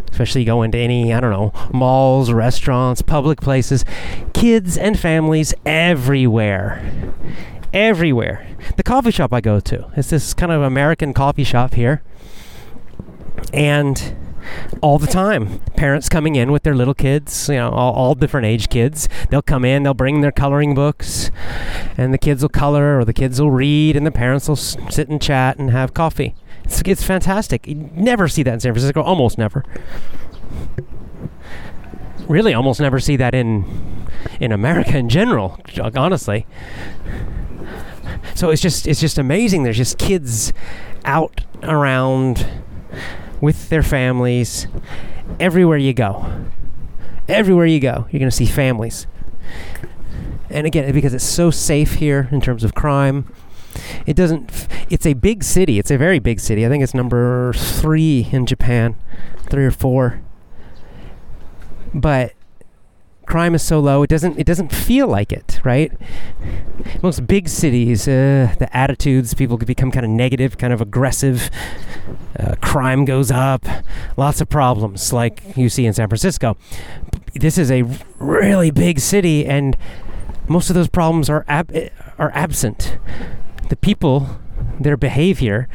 especially 0.09 0.43
go 0.43 0.63
into 0.63 0.77
any, 0.77 1.13
I 1.13 1.19
don't 1.19 1.31
know, 1.31 1.53
malls, 1.71 2.31
restaurants, 2.31 3.01
public 3.01 3.39
places, 3.39 3.85
kids 4.33 4.77
and 4.77 4.99
families 4.99 5.53
everywhere 5.65 7.13
everywhere. 7.73 8.47
The 8.77 8.83
coffee 8.83 9.11
shop 9.11 9.33
I 9.33 9.41
go 9.41 9.59
to 9.59 9.91
is 9.95 10.09
this 10.09 10.33
kind 10.33 10.51
of 10.51 10.61
American 10.61 11.13
coffee 11.13 11.43
shop 11.43 11.73
here. 11.73 12.01
And 13.53 14.15
all 14.81 14.97
the 14.97 15.07
time, 15.07 15.59
parents 15.75 16.09
coming 16.09 16.35
in 16.35 16.51
with 16.51 16.63
their 16.63 16.75
little 16.75 16.93
kids, 16.93 17.47
you 17.47 17.55
know, 17.55 17.69
all, 17.69 17.93
all, 17.93 18.15
different 18.15 18.47
age 18.47 18.69
kids. 18.69 19.07
They'll 19.29 19.41
come 19.41 19.63
in, 19.63 19.83
they'll 19.83 19.93
bring 19.93 20.21
their 20.21 20.31
coloring 20.31 20.73
books, 20.73 21.31
and 21.97 22.13
the 22.13 22.17
kids 22.17 22.41
will 22.41 22.49
color 22.49 22.99
or 22.99 23.05
the 23.05 23.13
kids 23.13 23.39
will 23.39 23.51
read, 23.51 23.95
and 23.95 24.05
the 24.05 24.11
parents 24.11 24.47
will 24.47 24.57
s- 24.57 24.77
sit 24.89 25.09
and 25.09 25.21
chat 25.21 25.57
and 25.57 25.69
have 25.71 25.93
coffee. 25.93 26.35
It's, 26.63 26.81
it's 26.81 27.03
fantastic. 27.03 27.67
You 27.67 27.89
never 27.93 28.27
see 28.27 28.43
that 28.43 28.53
in 28.53 28.59
San 28.59 28.73
Francisco, 28.73 29.01
almost 29.01 29.37
never. 29.37 29.63
Really, 32.27 32.53
almost 32.53 32.79
never 32.79 32.99
see 32.99 33.15
that 33.17 33.33
in 33.35 33.65
in 34.39 34.51
America 34.51 34.97
in 34.97 35.09
general, 35.09 35.59
honestly 35.95 36.45
so 38.35 38.49
it's 38.49 38.61
just 38.61 38.87
it's 38.87 38.99
just 38.99 39.17
amazing. 39.17 39.63
There's 39.63 39.77
just 39.77 39.97
kids 39.97 40.53
out 41.05 41.41
around 41.63 42.45
with 43.39 43.69
their 43.69 43.83
families 43.83 44.67
everywhere 45.39 45.77
you 45.77 45.93
go. 45.93 46.45
Everywhere 47.27 47.65
you 47.65 47.79
go, 47.79 48.07
you're 48.11 48.19
going 48.19 48.29
to 48.29 48.35
see 48.35 48.45
families. 48.45 49.07
And 50.49 50.67
again, 50.67 50.91
because 50.91 51.13
it's 51.13 51.23
so 51.23 51.49
safe 51.49 51.93
here 51.93 52.27
in 52.31 52.41
terms 52.41 52.63
of 52.63 52.73
crime, 52.75 53.33
it 54.05 54.15
doesn't. 54.15 54.67
It's 54.89 55.05
a 55.05 55.13
big 55.13 55.43
city. 55.43 55.79
It's 55.79 55.91
a 55.91 55.97
very 55.97 56.19
big 56.19 56.39
city. 56.39 56.65
I 56.65 56.69
think 56.69 56.83
it's 56.83 56.93
number 56.93 57.53
three 57.53 58.27
in 58.31 58.45
Japan, 58.45 58.95
three 59.49 59.65
or 59.65 59.71
four. 59.71 60.21
But 61.93 62.33
crime 63.31 63.55
is 63.55 63.63
so 63.63 63.79
low, 63.79 64.03
it 64.03 64.09
doesn't 64.09 64.37
it 64.37 64.45
doesn't 64.45 64.73
feel 64.73 65.07
like 65.07 65.31
it, 65.31 65.61
right? 65.63 65.89
Most 67.01 67.25
big 67.27 67.47
cities, 67.47 68.05
uh, 68.05 68.53
the 68.59 68.67
attitudes 68.75 69.33
people 69.33 69.55
become 69.55 69.89
kind 69.89 70.05
of 70.05 70.11
negative, 70.11 70.57
kind 70.57 70.73
of 70.73 70.81
aggressive. 70.81 71.49
Uh, 72.37 72.55
crime 72.61 73.05
goes 73.05 73.31
up, 73.31 73.65
lots 74.17 74.41
of 74.41 74.49
problems 74.49 75.13
like 75.13 75.41
you 75.55 75.69
see 75.69 75.85
in 75.85 75.93
San 75.93 76.09
Francisco. 76.09 76.57
This 77.33 77.57
is 77.57 77.71
a 77.71 77.83
really 78.19 78.69
big 78.69 78.99
city, 78.99 79.45
and 79.45 79.77
most 80.49 80.69
of 80.69 80.73
those 80.73 80.89
problems 80.89 81.29
are 81.29 81.45
ab- 81.47 81.73
are 82.17 82.31
absent. 82.33 82.97
The 83.69 83.77
people, 83.77 84.27
their 84.77 84.97
behavior 84.97 85.69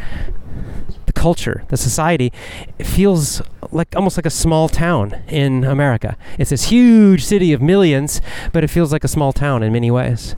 culture, 1.27 1.65
the 1.71 1.77
society, 1.77 2.33
feels 2.79 3.43
like 3.73 3.89
almost 3.97 4.17
like 4.17 4.27
a 4.27 4.37
small 4.45 4.69
town 4.69 5.07
in 5.27 5.65
America. 5.65 6.17
It's 6.39 6.51
this 6.51 6.67
huge 6.67 7.25
city 7.25 7.53
of 7.53 7.61
millions, 7.61 8.21
but 8.53 8.63
it 8.63 8.69
feels 8.69 8.93
like 8.93 9.03
a 9.03 9.09
small 9.09 9.33
town 9.33 9.65
in 9.65 9.73
many 9.73 9.91
ways. 9.91 10.37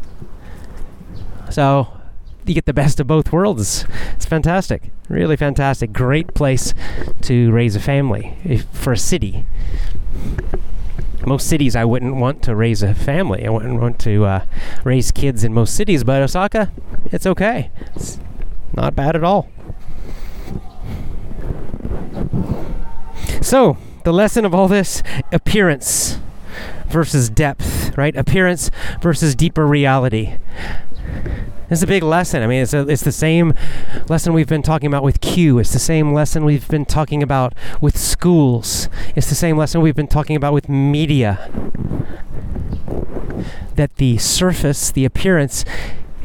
So 1.51 1.89
you 2.47 2.55
get 2.55 2.65
the 2.65 2.73
best 2.73 3.01
of 3.01 3.07
both 3.07 3.31
worlds. 3.33 3.85
It's 4.15 4.25
fantastic, 4.25 4.91
really 5.11 5.37
fantastic. 5.37 5.93
Great 5.93 6.33
place 6.33 6.73
to 7.29 7.53
raise 7.53 7.77
a 7.77 7.81
family 7.81 8.39
if, 8.43 8.65
for 8.73 8.95
a 8.95 8.97
city. 9.13 9.45
Most 11.27 11.47
cities, 11.49 11.77
I 11.77 11.85
wouldn't 11.85 12.17
want 12.17 12.43
to 12.45 12.57
raise 12.57 12.83
a 12.83 12.95
family. 12.95 13.45
I 13.45 13.51
wouldn't 13.51 13.79
want 13.79 13.99
to 14.09 14.25
uh, 14.25 14.45
raise 14.85 15.11
kids 15.11 15.45
in 15.45 15.53
most 15.53 15.75
cities, 15.75 16.03
but 16.03 16.23
Osaka, 16.23 16.71
it's 17.13 17.27
okay. 17.27 17.71
It's 17.95 18.19
not 18.73 18.97
bad 18.97 19.15
at 19.17 19.23
all. 19.23 19.51
So, 23.41 23.77
the 24.05 24.13
lesson 24.13 24.45
of 24.45 24.55
all 24.55 24.69
this 24.69 25.03
appearance 25.33 26.19
versus 26.89 27.29
depth, 27.29 27.97
right? 27.97 28.17
Appearance 28.17 28.71
versus 29.01 29.35
deeper 29.35 29.67
reality. 29.67 30.39
It's 31.71 31.83
a 31.83 31.87
big 31.87 32.03
lesson. 32.03 32.43
I 32.43 32.47
mean, 32.47 32.63
it's, 32.63 32.73
a, 32.73 32.89
it's 32.89 33.03
the 33.03 33.13
same 33.13 33.53
lesson 34.09 34.33
we've 34.33 34.49
been 34.49 34.63
talking 34.63 34.87
about 34.87 35.03
with 35.03 35.21
Q. 35.21 35.59
It's 35.59 35.73
the 35.73 35.79
same 35.79 36.15
lesson 36.15 36.45
we've 36.45 36.67
been 36.69 36.87
talking 36.87 37.23
about 37.23 37.53
with 37.81 37.99
schools. 37.99 38.89
It's 39.15 39.29
the 39.29 39.35
same 39.35 39.59
lesson 39.59 39.83
we've 39.83 39.97
been 39.97 40.09
talking 40.09 40.35
about 40.35 40.55
with 40.55 40.69
media. 40.69 41.51
That 43.77 43.97
the 43.97 44.17
surface, 44.17 44.91
the 44.91 45.05
appearance, 45.05 45.65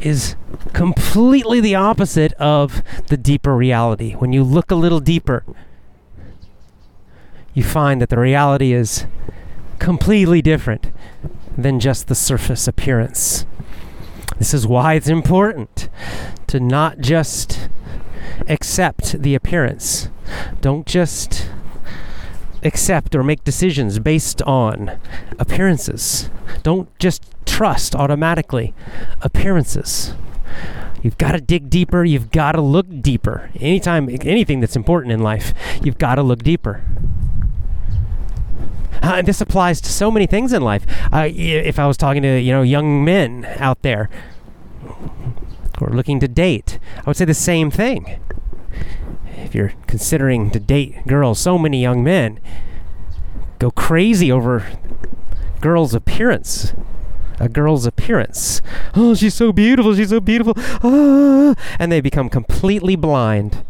is 0.00 0.34
completely 0.72 1.60
the 1.60 1.74
opposite 1.74 2.32
of 2.34 2.82
the 3.08 3.16
deeper 3.16 3.54
reality. 3.54 4.12
When 4.12 4.32
you 4.32 4.42
look 4.42 4.70
a 4.70 4.74
little 4.74 5.00
deeper, 5.00 5.44
you 7.54 7.62
find 7.62 8.00
that 8.00 8.10
the 8.10 8.18
reality 8.18 8.72
is 8.72 9.06
completely 9.78 10.42
different 10.42 10.90
than 11.56 11.80
just 11.80 12.08
the 12.08 12.14
surface 12.14 12.66
appearance. 12.66 13.46
This 14.38 14.52
is 14.52 14.66
why 14.66 14.94
it's 14.94 15.08
important 15.08 15.88
to 16.48 16.58
not 16.58 16.98
just 16.98 17.68
accept 18.48 19.22
the 19.22 19.34
appearance. 19.34 20.08
Don't 20.60 20.86
just 20.86 21.48
accept 22.62 23.14
or 23.14 23.22
make 23.22 23.44
decisions 23.44 23.98
based 23.98 24.42
on 24.42 24.98
appearances. 25.38 26.30
Don't 26.62 26.88
just 26.98 27.22
trust 27.46 27.94
automatically 27.94 28.74
appearances. 29.20 30.14
You've 31.02 31.18
got 31.18 31.32
to 31.32 31.40
dig 31.40 31.68
deeper. 31.68 32.04
You've 32.04 32.30
got 32.30 32.52
to 32.52 32.62
look 32.62 32.86
deeper. 33.02 33.50
Anytime, 33.60 34.08
anything 34.08 34.60
that's 34.60 34.74
important 34.74 35.12
in 35.12 35.20
life, 35.20 35.52
you've 35.82 35.98
got 35.98 36.14
to 36.14 36.22
look 36.22 36.42
deeper. 36.42 36.82
Uh, 39.02 39.14
and 39.16 39.28
this 39.28 39.40
applies 39.40 39.80
to 39.82 39.90
so 39.90 40.10
many 40.10 40.26
things 40.26 40.52
in 40.52 40.62
life. 40.62 40.86
Uh, 41.12 41.28
if 41.30 41.78
I 41.78 41.86
was 41.86 41.96
talking 41.96 42.22
to 42.22 42.38
you 42.40 42.52
know 42.52 42.62
young 42.62 43.04
men 43.04 43.46
out 43.58 43.82
there 43.82 44.08
who 45.78 45.86
are 45.86 45.92
looking 45.92 46.20
to 46.20 46.28
date, 46.28 46.78
I 46.98 47.02
would 47.06 47.16
say 47.16 47.24
the 47.24 47.34
same 47.34 47.70
thing. 47.70 48.20
If 49.36 49.54
you're 49.54 49.72
considering 49.86 50.50
to 50.52 50.60
date 50.60 51.06
girls, 51.06 51.38
so 51.38 51.58
many 51.58 51.80
young 51.80 52.02
men 52.02 52.40
go 53.58 53.70
crazy 53.70 54.30
over 54.30 54.66
girls' 55.60 55.94
appearance. 55.94 56.74
A 57.40 57.48
girl's 57.48 57.84
appearance. 57.84 58.62
Oh, 58.94 59.14
she's 59.14 59.34
so 59.34 59.52
beautiful. 59.52 59.94
She's 59.94 60.10
so 60.10 60.20
beautiful. 60.20 60.54
Ah, 60.84 61.54
and 61.78 61.90
they 61.90 62.00
become 62.00 62.28
completely 62.28 62.94
blind. 62.94 63.64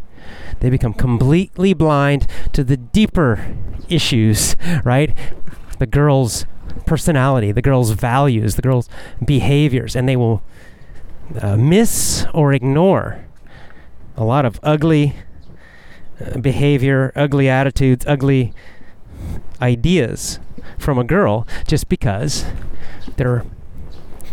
They 0.59 0.69
become 0.69 0.93
completely 0.93 1.73
blind 1.73 2.27
to 2.53 2.63
the 2.63 2.77
deeper 2.77 3.55
issues, 3.89 4.55
right? 4.83 5.15
The 5.79 5.85
girl's 5.85 6.45
personality, 6.85 7.51
the 7.51 7.61
girl's 7.61 7.91
values, 7.91 8.55
the 8.55 8.61
girl's 8.61 8.89
behaviors, 9.23 9.95
and 9.95 10.07
they 10.07 10.15
will 10.15 10.43
uh, 11.39 11.57
miss 11.57 12.25
or 12.33 12.53
ignore 12.53 13.25
a 14.15 14.23
lot 14.23 14.45
of 14.45 14.59
ugly 14.63 15.15
uh, 16.19 16.39
behavior, 16.39 17.11
ugly 17.15 17.49
attitudes, 17.49 18.05
ugly 18.07 18.53
ideas 19.61 20.39
from 20.77 20.97
a 20.97 21.03
girl 21.03 21.47
just 21.67 21.89
because 21.89 22.45
they're 23.17 23.45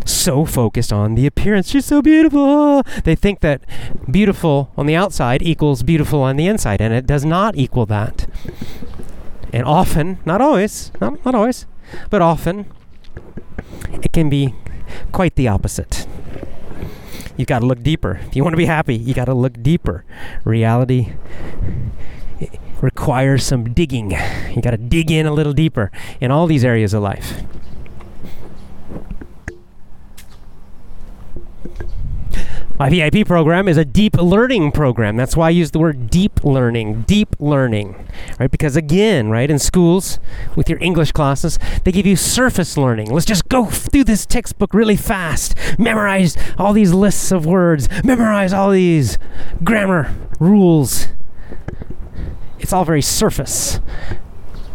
so 0.04 0.44
focused 0.44 0.92
on 0.92 1.14
the 1.14 1.26
appearance. 1.26 1.70
She's 1.70 1.84
so 1.84 2.02
beautiful. 2.02 2.44
Ah. 2.44 2.82
They 3.04 3.14
think 3.14 3.40
that 3.40 3.62
beautiful 4.10 4.70
on 4.76 4.86
the 4.86 4.96
outside 4.96 5.42
equals 5.42 5.82
beautiful 5.82 6.22
on 6.22 6.36
the 6.36 6.46
inside, 6.46 6.80
and 6.80 6.92
it 6.92 7.06
does 7.06 7.24
not 7.24 7.56
equal 7.56 7.86
that. 7.86 8.26
And 9.52 9.64
often, 9.64 10.18
not 10.24 10.40
always, 10.40 10.92
not, 11.00 11.24
not 11.24 11.34
always, 11.34 11.66
but 12.08 12.22
often, 12.22 12.66
it 14.02 14.12
can 14.12 14.30
be 14.30 14.54
quite 15.12 15.34
the 15.36 15.48
opposite. 15.48 16.06
You've 17.36 17.48
got 17.48 17.60
to 17.60 17.66
look 17.66 17.82
deeper. 17.82 18.20
If 18.26 18.36
you 18.36 18.42
want 18.42 18.52
to 18.52 18.58
be 18.58 18.66
happy, 18.66 18.96
you 18.96 19.14
got 19.14 19.26
to 19.26 19.34
look 19.34 19.62
deeper. 19.62 20.04
Reality 20.44 21.12
requires 22.80 23.44
some 23.44 23.72
digging. 23.72 24.10
You 24.54 24.60
got 24.60 24.72
to 24.72 24.76
dig 24.76 25.10
in 25.10 25.26
a 25.26 25.32
little 25.32 25.52
deeper 25.52 25.90
in 26.20 26.30
all 26.30 26.46
these 26.46 26.64
areas 26.64 26.92
of 26.92 27.02
life. 27.02 27.42
My 32.78 32.88
VIP 32.88 33.26
program 33.26 33.68
is 33.68 33.76
a 33.76 33.84
deep 33.84 34.16
learning 34.16 34.72
program. 34.72 35.16
That's 35.16 35.36
why 35.36 35.48
I 35.48 35.50
use 35.50 35.70
the 35.70 35.78
word 35.78 36.08
deep 36.10 36.42
learning, 36.42 37.02
deep 37.02 37.36
learning, 37.38 38.08
right? 38.38 38.50
Because 38.50 38.76
again, 38.76 39.28
right, 39.28 39.50
in 39.50 39.58
schools 39.58 40.18
with 40.56 40.68
your 40.68 40.82
English 40.82 41.12
classes, 41.12 41.58
they 41.84 41.92
give 41.92 42.06
you 42.06 42.16
surface 42.16 42.76
learning. 42.76 43.10
Let's 43.10 43.26
just 43.26 43.48
go 43.48 43.66
through 43.66 44.04
this 44.04 44.24
textbook 44.24 44.72
really 44.72 44.96
fast, 44.96 45.54
memorize 45.78 46.36
all 46.58 46.72
these 46.72 46.92
lists 46.92 47.30
of 47.30 47.44
words, 47.44 47.88
memorize 48.04 48.52
all 48.52 48.70
these 48.70 49.18
grammar 49.62 50.14
rules. 50.40 51.08
It's 52.58 52.72
all 52.72 52.84
very 52.84 53.02
surface. 53.02 53.80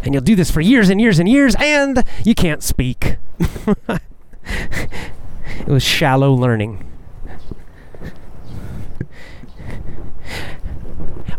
And 0.04 0.14
you'll 0.14 0.24
do 0.24 0.36
this 0.36 0.52
for 0.52 0.62
years 0.62 0.90
and 0.90 1.02
years 1.02 1.20
and 1.20 1.28
years, 1.28 1.56
and 1.60 2.04
you 2.24 2.36
can't 2.36 2.62
speak. 2.62 3.18
it 3.40 4.00
was 5.68 5.84
shallow 5.84 6.32
learning. 6.32 6.86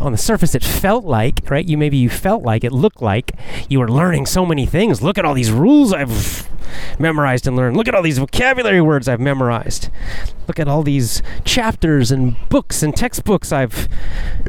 On 0.00 0.12
the 0.12 0.18
surface 0.18 0.54
it 0.54 0.62
felt 0.62 1.04
like, 1.04 1.50
right? 1.50 1.66
You 1.66 1.76
maybe 1.76 1.96
you 1.96 2.08
felt 2.08 2.42
like 2.42 2.64
it 2.64 2.72
looked 2.72 3.02
like 3.02 3.32
you 3.68 3.80
were 3.80 3.88
learning 3.88 4.26
so 4.26 4.46
many 4.46 4.66
things. 4.66 5.02
Look 5.02 5.18
at 5.18 5.24
all 5.24 5.34
these 5.34 5.50
rules 5.50 5.92
I've 5.92 6.48
memorized 6.98 7.46
and 7.46 7.56
learned. 7.56 7.76
Look 7.76 7.88
at 7.88 7.94
all 7.94 8.02
these 8.02 8.18
vocabulary 8.18 8.80
words 8.80 9.08
I've 9.08 9.20
memorized. 9.20 9.88
Look 10.46 10.60
at 10.60 10.68
all 10.68 10.82
these 10.82 11.22
chapters 11.44 12.10
and 12.10 12.36
books 12.48 12.82
and 12.82 12.94
textbooks 12.94 13.52
I've 13.52 13.88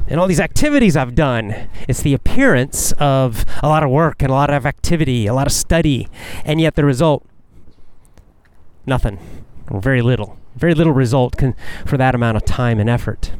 and 0.08 0.20
all 0.20 0.28
these 0.28 0.40
activities 0.40 0.96
I've 0.96 1.16
done. 1.16 1.70
It's 1.88 2.02
the 2.02 2.14
appearance 2.14 2.92
of 2.94 3.46
a 3.64 3.68
lot 3.68 3.84
of 3.84 3.90
work 3.90 4.22
and 4.22 4.30
a 4.30 4.34
lot 4.34 4.50
of 4.52 4.66
activity, 4.66 5.26
a 5.26 5.34
lot 5.34 5.48
of 5.48 5.54
study, 5.54 6.08
and 6.46 6.62
yet 6.62 6.76
the 6.76 6.86
result 6.86 7.26
nothing 8.86 9.20
or 9.70 9.80
very 9.80 10.02
little. 10.02 10.38
Very 10.56 10.74
little 10.74 10.94
result 10.94 11.38
can, 11.38 11.56
for 11.86 11.96
that 11.98 12.16
amount 12.16 12.36
of 12.38 12.44
time 12.44 12.80
and 12.80 12.90
effort. 12.90 13.32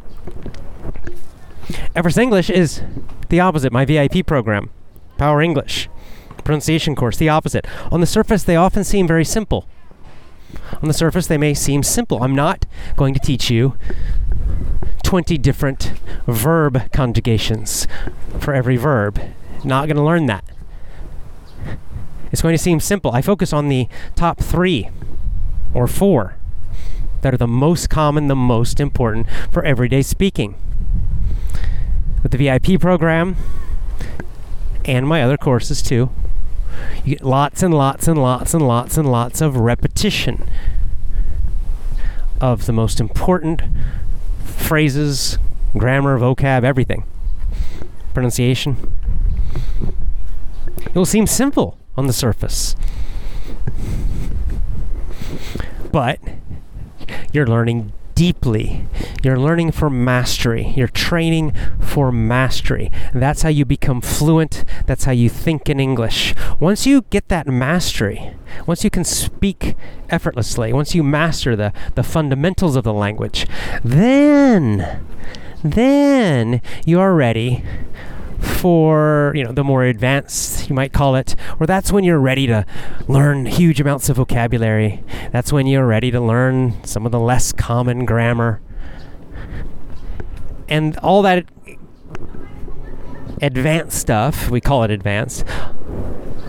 Effortless 1.96 2.18
English 2.18 2.50
is 2.50 2.82
the 3.30 3.40
opposite, 3.40 3.72
my 3.72 3.86
VIP 3.86 4.26
program, 4.26 4.70
Power 5.18 5.42
English, 5.42 5.90
pronunciation 6.44 6.96
course, 6.96 7.18
the 7.18 7.30
opposite. 7.30 7.68
On 7.92 8.00
the 8.02 8.08
surface, 8.08 8.44
they 8.44 8.56
often 8.56 8.84
seem 8.84 9.08
very 9.08 9.26
simple. 9.26 9.68
On 10.82 10.88
the 10.88 10.94
surface, 10.94 11.28
they 11.28 11.38
may 11.38 11.54
seem 11.54 11.84
simple. 11.84 12.24
I'm 12.24 12.36
not 12.36 12.66
going 12.96 13.14
to 13.14 13.20
teach 13.20 13.52
you 13.52 13.78
20 15.04 15.38
different 15.38 15.94
verb 16.26 16.92
conjugations 16.92 17.88
for 18.40 18.54
every 18.54 18.78
verb. 18.78 19.22
Not 19.64 19.88
going 19.88 19.98
to 19.98 20.04
learn 20.04 20.26
that. 20.26 20.44
It's 22.32 22.42
going 22.42 22.54
to 22.54 22.64
seem 22.64 22.80
simple. 22.80 23.12
I 23.12 23.22
focus 23.22 23.54
on 23.54 23.70
the 23.70 23.88
top 24.16 24.40
three 24.40 24.90
or 25.74 25.88
four 25.88 26.36
that 27.22 27.34
are 27.34 27.38
the 27.38 27.48
most 27.48 27.90
common, 27.90 28.28
the 28.28 28.36
most 28.36 28.80
important 28.80 29.28
for 29.52 29.64
everyday 29.64 30.02
speaking 30.02 30.56
with 32.24 32.32
the 32.32 32.38
VIP 32.38 32.80
program 32.80 33.36
and 34.86 35.08
my 35.08 35.22
other 35.22 35.38
courses 35.38 35.82
too. 35.82 36.10
You 37.04 37.16
get 37.16 37.24
lots 37.24 37.64
and 37.64 37.74
lots 37.74 38.08
and 38.08 38.22
lots 38.22 38.54
and 38.54 38.68
lots 38.68 38.98
and 38.98 39.12
lots 39.12 39.42
of 39.42 39.56
repetition 39.58 40.50
of 42.42 42.66
the 42.66 42.74
most 42.74 43.00
important 43.00 43.62
phrases, 44.44 45.38
grammar, 45.78 46.18
vocab, 46.18 46.64
everything. 46.64 47.04
Pronunciation. 48.14 48.78
It 50.78 50.96
will 50.96 51.06
seem 51.06 51.28
simple 51.28 51.78
on 51.98 52.08
the 52.08 52.14
surface. 52.14 52.76
But 55.92 56.20
you're 57.34 57.48
learning 57.48 57.94
deeply. 58.20 58.86
You're 59.24 59.40
learning 59.40 59.72
for 59.72 59.90
mastery. 59.90 60.74
You're 60.76 60.90
training 60.90 61.54
for 61.80 62.12
mastery. 62.12 62.92
That's 63.14 63.44
how 63.44 63.50
you 63.50 63.64
become 63.64 64.02
fluent. 64.02 64.66
That's 64.88 65.06
how 65.06 65.14
you 65.14 65.30
think 65.30 65.70
in 65.70 65.80
English. 65.80 66.36
Once 66.60 66.86
you 66.86 67.04
get 67.12 67.30
that 67.30 67.48
mastery, 67.48 68.34
once 68.68 68.84
you 68.84 68.90
can 68.90 69.06
speak 69.06 69.78
effortlessly, 70.10 70.74
once 70.74 70.94
you 70.94 71.02
master 71.02 71.56
the, 71.56 71.72
the 71.96 72.04
fundamentals 72.04 72.76
of 72.76 72.84
the 72.84 72.92
language, 72.92 73.48
then, 73.86 75.02
then 75.64 76.62
you 76.86 77.00
are 77.00 77.16
ready 77.16 77.64
for 78.40 79.32
you 79.36 79.44
know 79.44 79.52
the 79.52 79.64
more 79.64 79.84
advanced 79.84 80.70
you 80.70 80.76
might 80.76 80.94
call 80.94 81.16
it 81.16 81.36
or 81.60 81.66
that's 81.66 81.92
when 81.92 82.04
you're 82.04 82.20
ready 82.20 82.48
to 82.48 82.66
learn 83.08 83.46
huge 83.46 83.80
amounts 83.80 84.10
of 84.10 84.18
vocabulary. 84.18 85.04
That's 85.32 85.52
when 85.52 85.68
you're 85.68 85.86
ready 85.86 86.12
to 86.12 86.22
learn 86.22 86.84
some 86.86 87.06
of 87.06 87.12
the 87.12 87.20
less 87.20 87.52
common 87.52 88.06
grammar. 88.06 88.62
And 90.68 90.98
all 90.98 91.22
that 91.24 91.46
advanced 93.42 93.98
stuff 93.98 94.50
we 94.50 94.60
call 94.60 94.84
it 94.84 94.92
advanced 94.92 95.46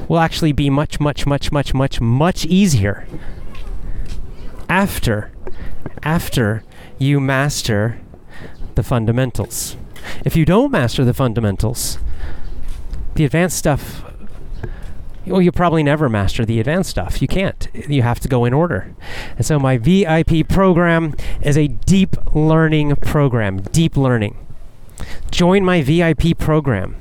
will 0.09 0.19
actually 0.19 0.53
be 0.53 0.69
much 0.69 0.99
much 0.99 1.25
much 1.25 1.53
much 1.53 1.73
much 1.73 2.01
much 2.01 2.45
easier 2.45 3.07
after 4.69 5.31
after 6.03 6.65
you 6.99 7.21
master 7.21 8.01
the 8.75 8.83
fundamentals 8.83 9.77
if 10.25 10.37
you 10.37 10.45
don't 10.45 10.71
master 10.71 11.05
the 11.05 11.15
fundamentals, 11.15 11.99
the 13.15 13.25
advanced 13.25 13.57
stuff, 13.59 14.05
well, 15.27 15.43
you 15.43 15.53
probably 15.53 15.83
never 15.83 16.09
master 16.09 16.45
the 16.45 16.61
advanced 16.61 16.91
stuff. 16.91 17.21
You 17.23 17.29
can't. 17.29 17.69
You 17.75 18.03
have 18.03 18.21
to 18.21 18.29
go 18.29 18.45
in 18.45 18.53
order. 18.53 18.95
And 19.37 19.45
so 19.45 19.59
my 19.59 19.77
VIP 19.77 20.49
program 20.49 21.15
is 21.43 21.57
a 21.57 21.69
deep 21.69 22.17
learning 22.35 22.97
program, 22.97 23.61
deep 23.61 23.97
learning. 23.97 24.37
Join 25.31 25.65
my 25.65 25.83
VIP 25.83 26.39
program. 26.39 27.00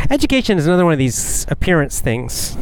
Education 0.09 0.57
is 0.57 0.65
another 0.67 0.85
one 0.85 0.93
of 0.93 0.99
these 0.99 1.45
appearance 1.49 1.99
things. 1.99 2.57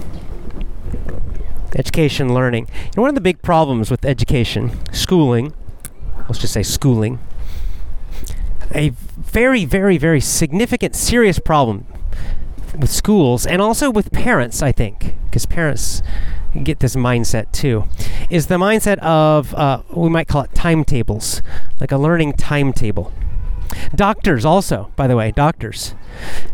Education, 1.76 2.34
learning. 2.34 2.68
You 2.74 2.92
know, 2.98 3.02
one 3.02 3.10
of 3.10 3.16
the 3.16 3.22
big 3.22 3.42
problems 3.42 3.92
with 3.92 4.06
education, 4.06 4.72
schooling, 4.94 5.54
let's 6.20 6.40
just 6.40 6.54
say 6.54 6.64
schooling, 6.64 7.20
a 8.74 8.90
very, 8.90 9.66
very, 9.66 9.98
very 9.98 10.22
significant, 10.22 10.96
serious 10.96 11.38
problem 11.38 11.86
with 12.78 12.90
schools 12.90 13.46
and 13.46 13.62
also 13.62 13.90
with 13.92 14.12
parents, 14.12 14.62
I 14.62 14.72
think, 14.72 15.16
because 15.26 15.46
parents 15.46 16.02
get 16.64 16.80
this 16.80 16.96
mindset 16.96 17.52
too, 17.52 17.86
is 18.30 18.48
the 18.48 18.56
mindset 18.56 18.98
of, 19.00 19.54
uh, 19.56 19.82
we 19.96 20.10
might 20.10 20.28
call 20.28 20.44
it 20.44 20.54
timetables, 20.54 21.42
like 21.80 21.92
a 21.92 21.98
learning 21.98 22.34
timetable. 22.34 23.12
Doctors, 23.94 24.46
also, 24.46 24.92
by 24.96 25.08
the 25.08 25.16
way, 25.16 25.32
doctors. 25.32 25.96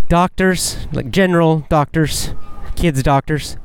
Doctors, 0.10 0.88
like 0.92 1.12
general 1.12 1.66
doctors, 1.70 2.34
kids' 2.76 3.04
doctors, 3.04 3.58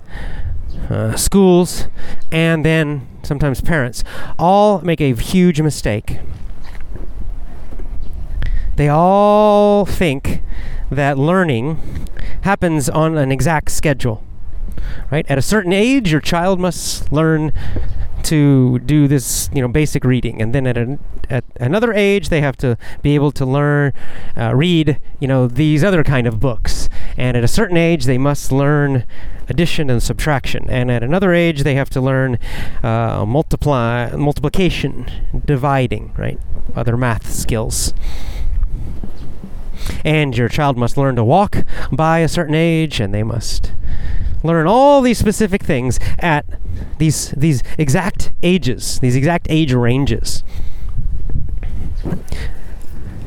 uh, 0.90 1.16
schools, 1.16 1.88
and 2.30 2.64
then 2.64 3.06
sometimes 3.22 3.60
parents, 3.60 4.04
all 4.38 4.80
make 4.82 5.00
a 5.00 5.14
huge 5.14 5.60
mistake. 5.60 6.18
They 8.76 8.88
all 8.88 9.86
think 9.86 10.42
that 10.90 11.16
learning 11.16 12.08
happens 12.42 12.88
on 12.90 13.16
an 13.16 13.32
exact 13.32 13.70
schedule. 13.70 14.25
Right? 15.10 15.26
At 15.28 15.38
a 15.38 15.42
certain 15.42 15.72
age, 15.72 16.10
your 16.10 16.20
child 16.20 16.60
must 16.60 17.12
learn 17.12 17.52
to 18.24 18.80
do 18.80 19.06
this, 19.06 19.48
you 19.54 19.62
know, 19.62 19.68
basic 19.68 20.02
reading, 20.02 20.42
and 20.42 20.52
then 20.52 20.66
at, 20.66 20.76
an, 20.76 20.98
at 21.30 21.44
another 21.60 21.92
age, 21.92 22.28
they 22.28 22.40
have 22.40 22.56
to 22.56 22.76
be 23.00 23.14
able 23.14 23.30
to 23.30 23.46
learn, 23.46 23.92
uh, 24.36 24.52
read, 24.54 25.00
you 25.20 25.28
know, 25.28 25.46
these 25.46 25.84
other 25.84 26.02
kind 26.02 26.26
of 26.26 26.40
books. 26.40 26.88
And 27.16 27.36
at 27.36 27.44
a 27.44 27.48
certain 27.48 27.76
age, 27.76 28.04
they 28.04 28.18
must 28.18 28.50
learn 28.50 29.04
addition 29.48 29.88
and 29.90 30.02
subtraction. 30.02 30.68
And 30.68 30.90
at 30.90 31.04
another 31.04 31.32
age, 31.32 31.62
they 31.62 31.76
have 31.76 31.88
to 31.90 32.00
learn 32.00 32.38
uh, 32.82 33.24
multiply, 33.26 34.10
multiplication, 34.16 35.08
dividing, 35.44 36.12
right? 36.16 36.40
Other 36.74 36.96
math 36.96 37.30
skills 37.30 37.94
and 40.04 40.36
your 40.36 40.48
child 40.48 40.76
must 40.76 40.96
learn 40.96 41.16
to 41.16 41.24
walk 41.24 41.64
by 41.92 42.18
a 42.18 42.28
certain 42.28 42.54
age 42.54 43.00
and 43.00 43.14
they 43.14 43.22
must 43.22 43.72
learn 44.42 44.66
all 44.66 45.00
these 45.00 45.18
specific 45.18 45.62
things 45.62 45.98
at 46.18 46.46
these 46.98 47.30
these 47.32 47.62
exact 47.78 48.32
ages 48.42 48.98
these 49.00 49.16
exact 49.16 49.46
age 49.50 49.72
ranges. 49.72 50.42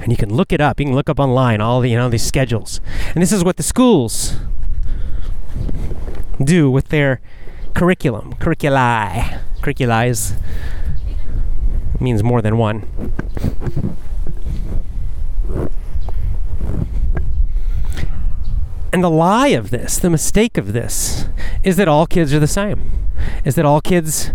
And 0.01 0.11
you 0.11 0.17
can 0.17 0.33
look 0.33 0.53
it 0.53 0.61
up. 0.61 0.79
You 0.79 0.85
can 0.85 0.95
look 0.95 1.09
up 1.09 1.19
online 1.19 1.59
all 1.59 1.81
the 1.81 1.89
you 1.89 1.97
know 1.97 2.09
these 2.09 2.23
schedules. 2.25 2.79
And 3.13 3.21
this 3.21 3.31
is 3.31 3.43
what 3.43 3.57
the 3.57 3.63
schools 3.63 4.37
do 6.41 6.71
with 6.71 6.87
their 6.87 7.19
curriculum. 7.73 8.33
Curriculi. 8.35 9.41
Curriculi 9.61 10.09
is 10.09 10.35
means 11.99 12.23
more 12.23 12.41
than 12.41 12.57
one 12.57 12.87
And 18.91 19.03
the 19.03 19.09
lie 19.09 19.49
of 19.49 19.69
this, 19.69 19.99
the 19.99 20.09
mistake 20.09 20.57
of 20.57 20.73
this, 20.73 21.25
is 21.63 21.77
that 21.77 21.87
all 21.87 22.07
kids 22.07 22.33
are 22.33 22.39
the 22.39 22.47
same. 22.47 22.91
Is 23.45 23.55
that 23.55 23.65
all 23.65 23.81
kids 23.81 24.31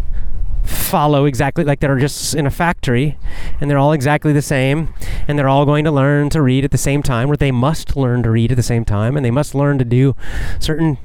follow 0.62 1.24
exactly 1.24 1.64
like 1.64 1.80
they're 1.80 1.98
just 1.98 2.34
in 2.34 2.46
a 2.46 2.50
factory 2.50 3.18
and 3.60 3.70
they're 3.70 3.78
all 3.78 3.92
exactly 3.92 4.32
the 4.32 4.42
same 4.42 4.94
and 5.28 5.38
they're 5.38 5.48
all 5.48 5.66
going 5.66 5.84
to 5.84 5.90
learn 5.90 6.30
to 6.30 6.40
read 6.40 6.64
at 6.64 6.70
the 6.70 6.78
same 6.78 7.02
time 7.02 7.30
or 7.30 7.36
they 7.36 7.50
must 7.50 7.96
learn 7.96 8.22
to 8.22 8.30
read 8.30 8.50
at 8.50 8.56
the 8.56 8.62
same 8.62 8.84
time 8.84 9.16
and 9.16 9.24
they 9.24 9.30
must 9.30 9.54
learn 9.54 9.76
to 9.78 9.84
do 9.84 10.16
certain 10.58 10.96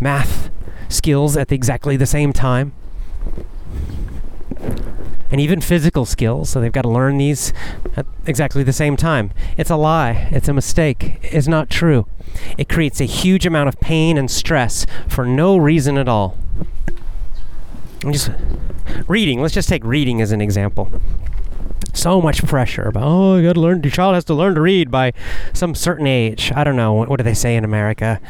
math 0.00 0.50
skills 0.88 1.36
at 1.36 1.48
the 1.48 1.54
exactly 1.54 1.96
the 1.96 2.06
same 2.06 2.32
time 2.32 2.72
and 5.30 5.40
even 5.40 5.60
physical 5.60 6.04
skills. 6.04 6.50
So 6.50 6.60
they've 6.60 6.72
got 6.72 6.82
to 6.82 6.88
learn 6.88 7.18
these 7.18 7.52
at 7.96 8.06
exactly 8.26 8.62
the 8.62 8.72
same 8.72 8.96
time. 8.96 9.30
It's 9.56 9.70
a 9.70 9.76
lie. 9.76 10.28
It's 10.30 10.48
a 10.48 10.54
mistake. 10.54 11.18
It's 11.22 11.48
not 11.48 11.70
true. 11.70 12.06
It 12.56 12.68
creates 12.68 13.00
a 13.00 13.04
huge 13.04 13.46
amount 13.46 13.68
of 13.68 13.80
pain 13.80 14.16
and 14.16 14.30
stress 14.30 14.86
for 15.08 15.26
no 15.26 15.56
reason 15.56 15.98
at 15.98 16.08
all. 16.08 16.36
I'm 18.04 18.12
just 18.12 18.30
reading. 19.06 19.42
Let's 19.42 19.54
just 19.54 19.68
take 19.68 19.84
reading 19.84 20.20
as 20.20 20.32
an 20.32 20.40
example. 20.40 20.90
So 21.94 22.20
much 22.20 22.44
pressure 22.44 22.82
about 22.82 23.02
oh, 23.04 23.36
you 23.36 23.48
got 23.48 23.54
to 23.54 23.60
learn. 23.60 23.82
Your 23.82 23.90
child 23.90 24.14
has 24.14 24.24
to 24.26 24.34
learn 24.34 24.54
to 24.54 24.60
read 24.60 24.90
by 24.90 25.12
some 25.52 25.74
certain 25.74 26.06
age. 26.06 26.52
I 26.54 26.62
don't 26.62 26.76
know. 26.76 26.92
What, 26.92 27.08
what 27.08 27.16
do 27.16 27.24
they 27.24 27.34
say 27.34 27.56
in 27.56 27.64
America? 27.64 28.20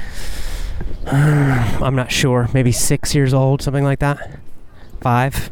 I'm 1.06 1.94
not 1.94 2.10
sure. 2.10 2.48
Maybe 2.54 2.72
six 2.72 3.14
years 3.14 3.34
old, 3.34 3.60
something 3.60 3.84
like 3.84 3.98
that. 3.98 4.38
Five. 5.00 5.50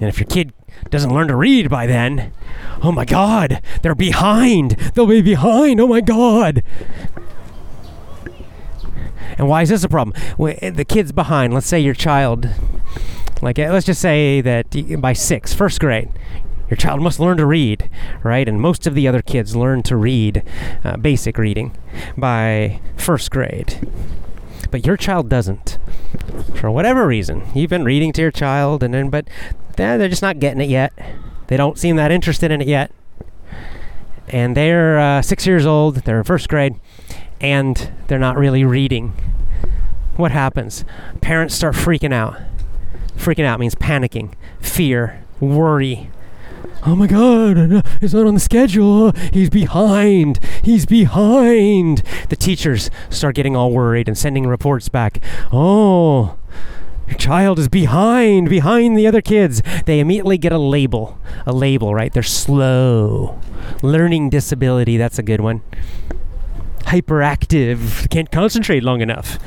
And 0.00 0.08
if 0.08 0.18
your 0.18 0.26
kid 0.26 0.52
doesn't 0.90 1.12
learn 1.12 1.28
to 1.28 1.36
read 1.36 1.70
by 1.70 1.86
then, 1.86 2.32
oh 2.82 2.92
my 2.92 3.04
God, 3.04 3.60
they're 3.82 3.94
behind. 3.94 4.72
They'll 4.94 5.06
be 5.06 5.22
behind. 5.22 5.80
Oh 5.80 5.86
my 5.86 6.00
God. 6.00 6.62
And 9.38 9.48
why 9.48 9.62
is 9.62 9.68
this 9.70 9.84
a 9.84 9.88
problem? 9.88 10.16
Well, 10.36 10.54
eh, 10.60 10.70
the 10.70 10.84
kid's 10.84 11.12
behind. 11.12 11.54
Let's 11.54 11.66
say 11.66 11.80
your 11.80 11.94
child, 11.94 12.48
like, 13.40 13.58
eh, 13.58 13.70
let's 13.70 13.86
just 13.86 14.00
say 14.00 14.40
that 14.40 14.66
by 15.00 15.12
six, 15.12 15.54
first 15.54 15.80
grade, 15.80 16.10
your 16.68 16.76
child 16.76 17.02
must 17.02 17.20
learn 17.20 17.36
to 17.36 17.46
read, 17.46 17.90
right? 18.22 18.48
And 18.48 18.60
most 18.60 18.86
of 18.86 18.94
the 18.94 19.06
other 19.06 19.22
kids 19.22 19.54
learn 19.54 19.82
to 19.84 19.96
read 19.96 20.42
uh, 20.84 20.96
basic 20.96 21.38
reading 21.38 21.76
by 22.16 22.80
first 22.96 23.30
grade. 23.30 23.88
But 24.70 24.86
your 24.86 24.96
child 24.96 25.28
doesn't. 25.28 25.78
For 26.54 26.70
whatever 26.70 27.06
reason. 27.06 27.42
You've 27.54 27.68
been 27.68 27.84
reading 27.84 28.12
to 28.14 28.22
your 28.22 28.30
child, 28.30 28.82
and 28.82 28.94
then, 28.94 29.10
but 29.10 29.28
they're, 29.76 30.08
just 30.08 30.22
not 30.22 30.38
getting 30.38 30.60
it 30.60 30.68
yet. 30.68 30.92
They 31.48 31.56
don't 31.56 31.78
seem 31.78 31.96
that 31.96 32.10
interested 32.10 32.50
in 32.50 32.60
it 32.60 32.68
yet. 32.68 32.90
And 34.28 34.56
they're 34.56 34.98
uh, 34.98 35.22
six 35.22 35.46
years 35.46 35.66
old, 35.66 35.96
they're 35.96 36.18
in 36.18 36.24
first 36.24 36.48
grade, 36.48 36.74
and 37.40 37.92
they're 38.06 38.18
not 38.18 38.36
really 38.36 38.64
reading. 38.64 39.12
What 40.16 40.30
happens? 40.32 40.84
Parents 41.20 41.54
start 41.54 41.74
freaking 41.74 42.12
out. 42.12 42.36
Freaking 43.16 43.44
out 43.44 43.60
means 43.60 43.74
panicking, 43.74 44.34
fear, 44.60 45.24
worry. 45.40 46.10
Oh 46.84 46.96
my 46.96 47.06
god, 47.06 47.56
it's 48.00 48.12
not 48.12 48.26
on 48.26 48.34
the 48.34 48.40
schedule. 48.40 49.12
He's 49.32 49.50
behind. 49.50 50.40
He's 50.64 50.84
behind. 50.86 52.02
The 52.28 52.36
teachers 52.36 52.90
start 53.08 53.36
getting 53.36 53.54
all 53.54 53.70
worried 53.70 54.08
and 54.08 54.18
sending 54.18 54.46
reports 54.46 54.88
back. 54.88 55.22
Oh, 55.52 56.36
child 57.14 57.58
is 57.58 57.68
behind, 57.68 58.48
behind 58.48 58.96
the 58.96 59.06
other 59.06 59.20
kids. 59.20 59.62
They 59.86 60.00
immediately 60.00 60.38
get 60.38 60.52
a 60.52 60.58
label. 60.58 61.18
A 61.46 61.52
label, 61.52 61.94
right? 61.94 62.12
They're 62.12 62.22
slow. 62.22 63.40
Learning 63.82 64.30
disability, 64.30 64.96
that's 64.96 65.18
a 65.18 65.22
good 65.22 65.40
one. 65.40 65.62
Hyperactive, 66.80 68.10
can't 68.10 68.30
concentrate 68.30 68.82
long 68.82 69.00
enough. 69.00 69.38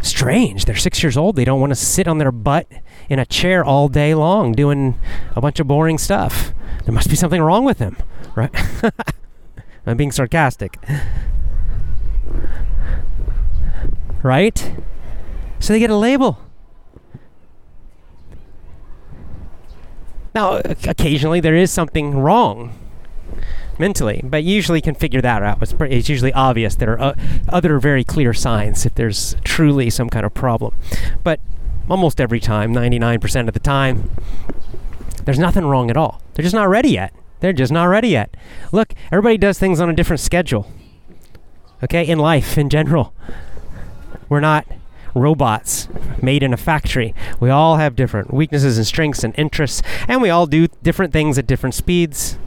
Strange. 0.00 0.64
They're 0.64 0.76
six 0.76 1.02
years 1.02 1.16
old. 1.16 1.36
They 1.36 1.44
don't 1.44 1.60
want 1.60 1.72
to 1.72 1.76
sit 1.76 2.06
on 2.06 2.18
their 2.18 2.32
butt 2.32 2.66
in 3.08 3.18
a 3.18 3.26
chair 3.26 3.64
all 3.64 3.88
day 3.88 4.14
long 4.14 4.52
doing 4.52 4.98
a 5.34 5.40
bunch 5.40 5.60
of 5.60 5.66
boring 5.66 5.98
stuff. 5.98 6.52
There 6.84 6.94
must 6.94 7.10
be 7.10 7.16
something 7.16 7.42
wrong 7.42 7.64
with 7.64 7.78
them, 7.78 7.96
right? 8.34 8.50
I'm 9.86 9.96
being 9.96 10.12
sarcastic. 10.12 10.78
Right? 14.22 14.72
So 15.58 15.72
they 15.72 15.78
get 15.78 15.90
a 15.90 15.96
label. 15.96 16.38
Now, 20.34 20.60
occasionally 20.84 21.40
there 21.40 21.56
is 21.56 21.70
something 21.70 22.18
wrong 22.18 22.78
mentally, 23.78 24.20
but 24.22 24.44
usually 24.44 24.80
can 24.80 24.94
figure 24.94 25.20
that 25.20 25.42
out. 25.42 25.62
It's, 25.62 25.72
pretty, 25.72 25.96
it's 25.96 26.08
usually 26.08 26.32
obvious. 26.32 26.74
There 26.74 26.92
are 26.92 27.00
uh, 27.00 27.14
other 27.48 27.78
very 27.78 28.04
clear 28.04 28.32
signs 28.34 28.86
if 28.86 28.94
there's 28.94 29.36
truly 29.44 29.90
some 29.90 30.08
kind 30.10 30.26
of 30.26 30.34
problem. 30.34 30.74
But 31.24 31.40
almost 31.88 32.20
every 32.20 32.40
time, 32.40 32.72
99% 32.72 33.48
of 33.48 33.54
the 33.54 33.60
time, 33.60 34.10
there's 35.24 35.38
nothing 35.38 35.66
wrong 35.66 35.90
at 35.90 35.96
all. 35.96 36.20
They're 36.34 36.42
just 36.42 36.54
not 36.54 36.68
ready 36.68 36.90
yet. 36.90 37.12
They're 37.40 37.52
just 37.52 37.72
not 37.72 37.84
ready 37.84 38.08
yet. 38.08 38.34
Look, 38.72 38.94
everybody 39.12 39.38
does 39.38 39.58
things 39.58 39.80
on 39.80 39.90
a 39.90 39.94
different 39.94 40.20
schedule. 40.20 40.70
Okay, 41.82 42.06
in 42.06 42.18
life 42.18 42.56
in 42.56 42.70
general. 42.70 43.12
We're 44.28 44.40
not 44.40 44.66
robots 45.16 45.88
made 46.22 46.42
in 46.42 46.52
a 46.52 46.56
factory. 46.56 47.14
We 47.40 47.50
all 47.50 47.76
have 47.76 47.96
different 47.96 48.32
weaknesses 48.32 48.76
and 48.76 48.86
strengths 48.86 49.24
and 49.24 49.34
interests, 49.36 49.82
and 50.06 50.22
we 50.22 50.30
all 50.30 50.46
do 50.46 50.68
different 50.82 51.12
things 51.12 51.38
at 51.38 51.46
different 51.46 51.74
speeds. 51.74 52.38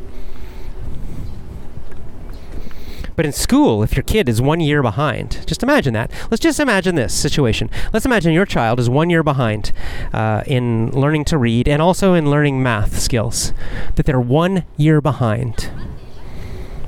But 3.16 3.26
in 3.26 3.34
school, 3.34 3.84
if 3.84 3.98
your 3.98 4.04
kid 4.04 4.30
is 4.30 4.42
one 4.42 4.62
year 4.62 4.82
behind, 4.82 5.46
just 5.46 5.62
imagine 5.62 5.94
that. 5.94 6.10
Let's 6.32 6.40
just 6.40 6.58
imagine 6.58 6.96
this 6.96 7.14
situation. 7.14 7.70
Let's 7.92 8.06
imagine 8.06 8.32
your 8.32 8.46
child 8.46 8.80
is 8.80 8.90
one 8.90 9.10
year 9.10 9.24
behind 9.24 9.74
uh, 10.14 10.44
in 10.48 10.90
learning 10.92 11.26
to 11.26 11.38
read 11.38 11.68
and 11.68 11.82
also 11.82 12.14
in 12.14 12.32
learning 12.32 12.64
math 12.64 12.98
skills, 12.98 13.52
that 13.96 14.06
they're 14.06 14.22
one 14.22 14.64
year 14.78 15.02
behind 15.02 15.70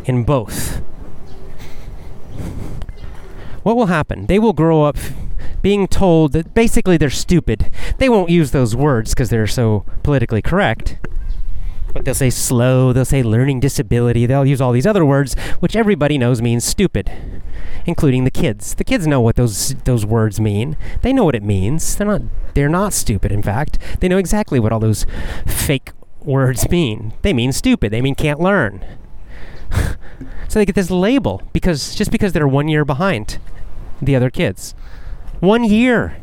in 0.05 0.23
both. 0.23 0.81
What 3.63 3.75
will 3.75 3.87
happen? 3.87 4.27
They 4.27 4.39
will 4.39 4.53
grow 4.53 4.83
up 4.83 4.97
being 5.61 5.87
told 5.87 6.33
that 6.33 6.53
basically 6.53 6.97
they're 6.97 7.09
stupid. 7.09 7.71
They 7.97 8.09
won't 8.09 8.29
use 8.29 8.51
those 8.51 8.75
words 8.75 9.11
because 9.13 9.29
they're 9.29 9.47
so 9.47 9.85
politically 10.03 10.41
correct. 10.41 10.97
But 11.93 12.05
they'll 12.05 12.15
say 12.15 12.29
slow, 12.29 12.93
they'll 12.93 13.05
say 13.05 13.21
learning 13.21 13.59
disability, 13.59 14.25
they'll 14.25 14.45
use 14.45 14.61
all 14.61 14.71
these 14.71 14.87
other 14.87 15.05
words, 15.05 15.35
which 15.59 15.75
everybody 15.75 16.17
knows 16.17 16.41
means 16.41 16.63
stupid, 16.63 17.11
including 17.85 18.23
the 18.23 18.31
kids. 18.31 18.75
The 18.75 18.85
kids 18.85 19.05
know 19.05 19.19
what 19.19 19.35
those 19.35 19.75
those 19.83 20.05
words 20.05 20.39
mean. 20.39 20.77
They 21.01 21.11
know 21.11 21.25
what 21.25 21.35
it 21.35 21.43
means. 21.43 21.95
They're 21.95 22.07
not 22.07 22.21
they're 22.53 22.69
not 22.69 22.93
stupid, 22.93 23.31
in 23.31 23.41
fact. 23.41 23.77
They 23.99 24.07
know 24.07 24.17
exactly 24.17 24.59
what 24.59 24.71
all 24.71 24.79
those 24.79 25.05
fake 25.45 25.91
words 26.23 26.69
mean. 26.69 27.13
They 27.23 27.33
mean 27.33 27.51
stupid. 27.51 27.91
They 27.91 28.01
mean 28.01 28.15
can't 28.15 28.39
learn. 28.39 28.85
so 30.47 30.59
they 30.59 30.65
get 30.65 30.75
this 30.75 30.91
label 30.91 31.41
because 31.51 31.93
just 31.95 32.11
because 32.11 32.31
they're 32.33 32.47
one 32.47 32.67
year 32.67 32.85
behind 32.85 33.37
the 34.01 34.15
other 34.15 34.29
kids. 34.29 34.73
One 35.41 35.63
year. 35.63 36.17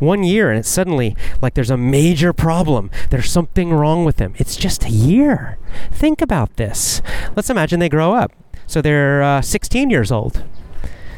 One 0.00 0.24
year, 0.24 0.50
and 0.50 0.58
it's 0.58 0.68
suddenly 0.68 1.16
like 1.40 1.54
there's 1.54 1.70
a 1.70 1.76
major 1.76 2.32
problem. 2.32 2.90
There's 3.10 3.30
something 3.30 3.72
wrong 3.72 4.04
with 4.04 4.16
them. 4.16 4.34
It's 4.36 4.56
just 4.56 4.84
a 4.84 4.90
year. 4.90 5.58
Think 5.92 6.20
about 6.20 6.56
this. 6.56 7.02
Let's 7.36 7.50
imagine 7.50 7.78
they 7.78 7.88
grow 7.88 8.14
up. 8.14 8.32
So 8.66 8.82
they're 8.82 9.22
uh, 9.22 9.42
16 9.42 9.90
years 9.90 10.10
old. 10.10 10.44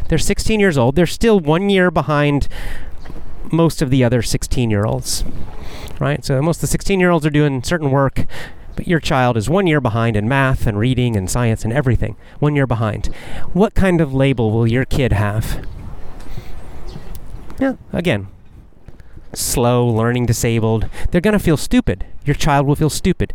They're 0.09 0.19
16 0.19 0.61
years 0.61 0.77
old. 0.77 0.97
They're 0.97 1.07
still 1.07 1.41
one 1.41 1.71
year 1.71 1.91
behind 1.91 2.49
most 3.51 3.81
of 3.81 3.89
the 3.89 4.05
other 4.05 4.21
16 4.21 4.71
year 4.71 4.85
olds, 4.85 5.25
right? 5.99 6.23
So 6.23 6.43
most 6.43 6.59
of 6.59 6.61
the 6.63 6.67
16 6.67 7.01
year 7.01 7.11
olds 7.11 7.25
are 7.25 7.31
doing 7.31 7.63
certain 7.63 7.91
work, 7.91 8.27
but 8.77 8.87
your 8.87 9.01
child 9.01 9.39
is 9.39 9.49
one 9.49 9.67
year 9.67 9.81
behind 9.81 10.15
in 10.15 10.29
math 10.29 10.67
and 10.67 10.79
reading 10.79 11.17
and 11.17 11.31
science 11.31 11.65
and 11.65 11.73
everything. 11.73 12.17
One 12.39 12.55
year 12.55 12.67
behind. 12.67 13.07
What 13.55 13.75
kind 13.75 14.03
of 14.03 14.13
label 14.13 14.51
will 14.51 14.67
your 14.67 14.85
kid 14.85 15.13
have? 15.13 15.67
Yeah, 17.61 17.75
again, 17.93 18.29
slow, 19.35 19.87
learning 19.87 20.27
disabled. 20.27 20.89
They're 21.11 21.21
going 21.21 21.33
to 21.33 21.39
feel 21.39 21.57
stupid. 21.57 22.07
Your 22.25 22.35
child 22.35 22.67
will 22.67 22.77
feel 22.77 22.91
stupid. 22.91 23.35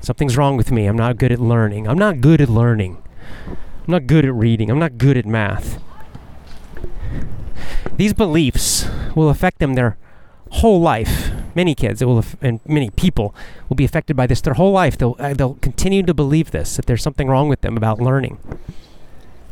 Something's 0.00 0.36
wrong 0.36 0.56
with 0.56 0.72
me. 0.72 0.86
I'm 0.86 0.96
not 0.96 1.16
good 1.16 1.30
at 1.30 1.38
learning. 1.38 1.86
I'm 1.86 1.98
not 1.98 2.20
good 2.20 2.40
at 2.40 2.48
learning. 2.48 3.00
I'm 3.48 3.92
not 3.92 4.06
good 4.06 4.24
at 4.24 4.34
reading. 4.34 4.70
I'm 4.70 4.78
not 4.78 4.98
good 4.98 5.16
at 5.16 5.26
math. 5.26 5.80
These 7.96 8.12
beliefs 8.14 8.88
will 9.14 9.28
affect 9.28 9.58
them 9.60 9.74
their 9.74 9.96
whole 10.50 10.80
life. 10.80 11.30
Many 11.54 11.74
kids, 11.74 12.02
it 12.02 12.06
will, 12.06 12.24
and 12.40 12.60
many 12.66 12.90
people 12.90 13.34
will 13.68 13.76
be 13.76 13.84
affected 13.84 14.16
by 14.16 14.26
this 14.26 14.40
their 14.40 14.54
whole 14.54 14.72
life. 14.72 14.96
They'll 14.96 15.16
uh, 15.18 15.34
they'll 15.34 15.54
continue 15.54 16.02
to 16.02 16.14
believe 16.14 16.50
this 16.50 16.76
that 16.76 16.86
there's 16.86 17.02
something 17.02 17.28
wrong 17.28 17.48
with 17.48 17.60
them 17.60 17.76
about 17.76 18.00
learning. 18.00 18.38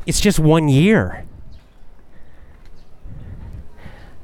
It's 0.06 0.20
just 0.20 0.38
one 0.38 0.68
year. 0.68 1.26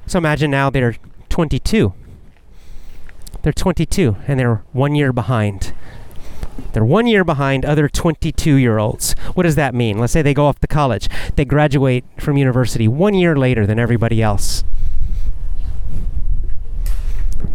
So 0.07 0.19
imagine 0.19 0.51
now 0.51 0.71
they're 0.71 0.97
22. 1.29 1.93
They're 3.43 3.53
22 3.53 4.17
and 4.27 4.39
they're 4.39 4.63
one 4.73 4.95
year 4.95 5.13
behind. 5.13 5.73
They're 6.73 6.85
one 6.85 7.07
year 7.07 7.25
behind 7.25 7.65
other 7.65 7.89
22 7.89 8.55
year 8.55 8.79
olds. 8.79 9.15
What 9.35 9.43
does 9.43 9.57
that 9.57 9.75
mean? 9.75 9.99
Let's 9.99 10.13
say 10.13 10.23
they 10.23 10.35
go 10.35 10.47
off 10.47 10.61
to 10.61 10.67
college. 10.67 11.09
They 11.35 11.45
graduate 11.45 12.05
from 12.19 12.37
university 12.37 12.89
one 12.89 13.15
year 13.15 13.37
later 13.37 13.67
than 13.67 13.79
everybody 13.79 14.23
else. 14.23 14.65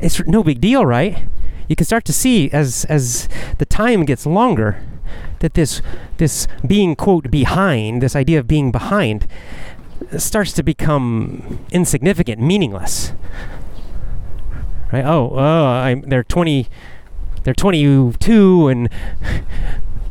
It's 0.02 0.20
no 0.26 0.44
big 0.44 0.60
deal, 0.60 0.86
right? 0.86 1.26
You 1.68 1.76
can 1.76 1.86
start 1.86 2.06
to 2.06 2.14
see 2.14 2.52
as 2.52 2.86
as 2.86 3.30
the 3.60 3.66
time 3.66 4.04
gets 4.04 4.26
longer 4.26 4.84
that 5.40 5.54
this 5.54 5.82
this 6.18 6.48
being 6.66 6.96
quote 6.96 7.32
behind, 7.32 8.02
this 8.02 8.16
idea 8.16 8.40
of 8.40 8.48
being 8.48 8.72
behind 8.72 9.28
starts 10.18 10.52
to 10.54 10.64
become 10.64 11.66
insignificant, 11.72 12.42
meaningless. 12.42 13.14
Right? 14.92 15.06
Oh, 15.06 15.32
oh, 15.34 15.66
I'm, 15.66 16.02
they're 16.02 16.24
20, 16.24 16.68
they're 17.44 17.54
22, 17.54 18.68
and 18.68 18.90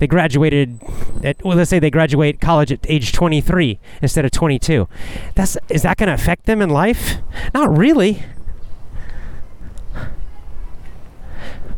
they 0.01 0.07
graduated 0.07 0.81
at 1.23 1.45
well, 1.45 1.57
let's 1.57 1.69
say 1.69 1.79
they 1.79 1.91
graduate 1.91 2.41
college 2.41 2.73
at 2.73 2.81
age 2.89 3.13
23 3.13 3.79
instead 4.01 4.25
of 4.25 4.31
22. 4.31 4.89
That's 5.35 5.59
is 5.69 5.83
that 5.83 5.99
going 5.99 6.09
to 6.09 6.15
affect 6.15 6.47
them 6.47 6.63
in 6.63 6.71
life? 6.71 7.17
Not 7.53 7.77
really. 7.77 8.23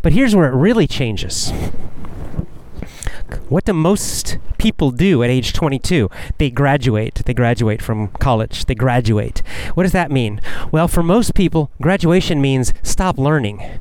But 0.00 0.12
here's 0.12 0.34
where 0.34 0.48
it 0.48 0.54
really 0.54 0.86
changes. 0.86 1.52
What 3.48 3.64
do 3.64 3.72
most 3.72 4.38
people 4.58 4.90
do 4.90 5.22
at 5.22 5.30
age 5.30 5.52
22? 5.52 6.08
They 6.38 6.50
graduate. 6.50 7.22
They 7.24 7.34
graduate 7.34 7.82
from 7.82 8.08
college. 8.08 8.66
They 8.66 8.74
graduate. 8.74 9.42
What 9.74 9.82
does 9.84 9.92
that 9.92 10.10
mean? 10.10 10.40
Well, 10.70 10.88
for 10.88 11.02
most 11.02 11.34
people, 11.34 11.70
graduation 11.80 12.40
means 12.40 12.72
stop 12.82 13.18
learning. 13.18 13.80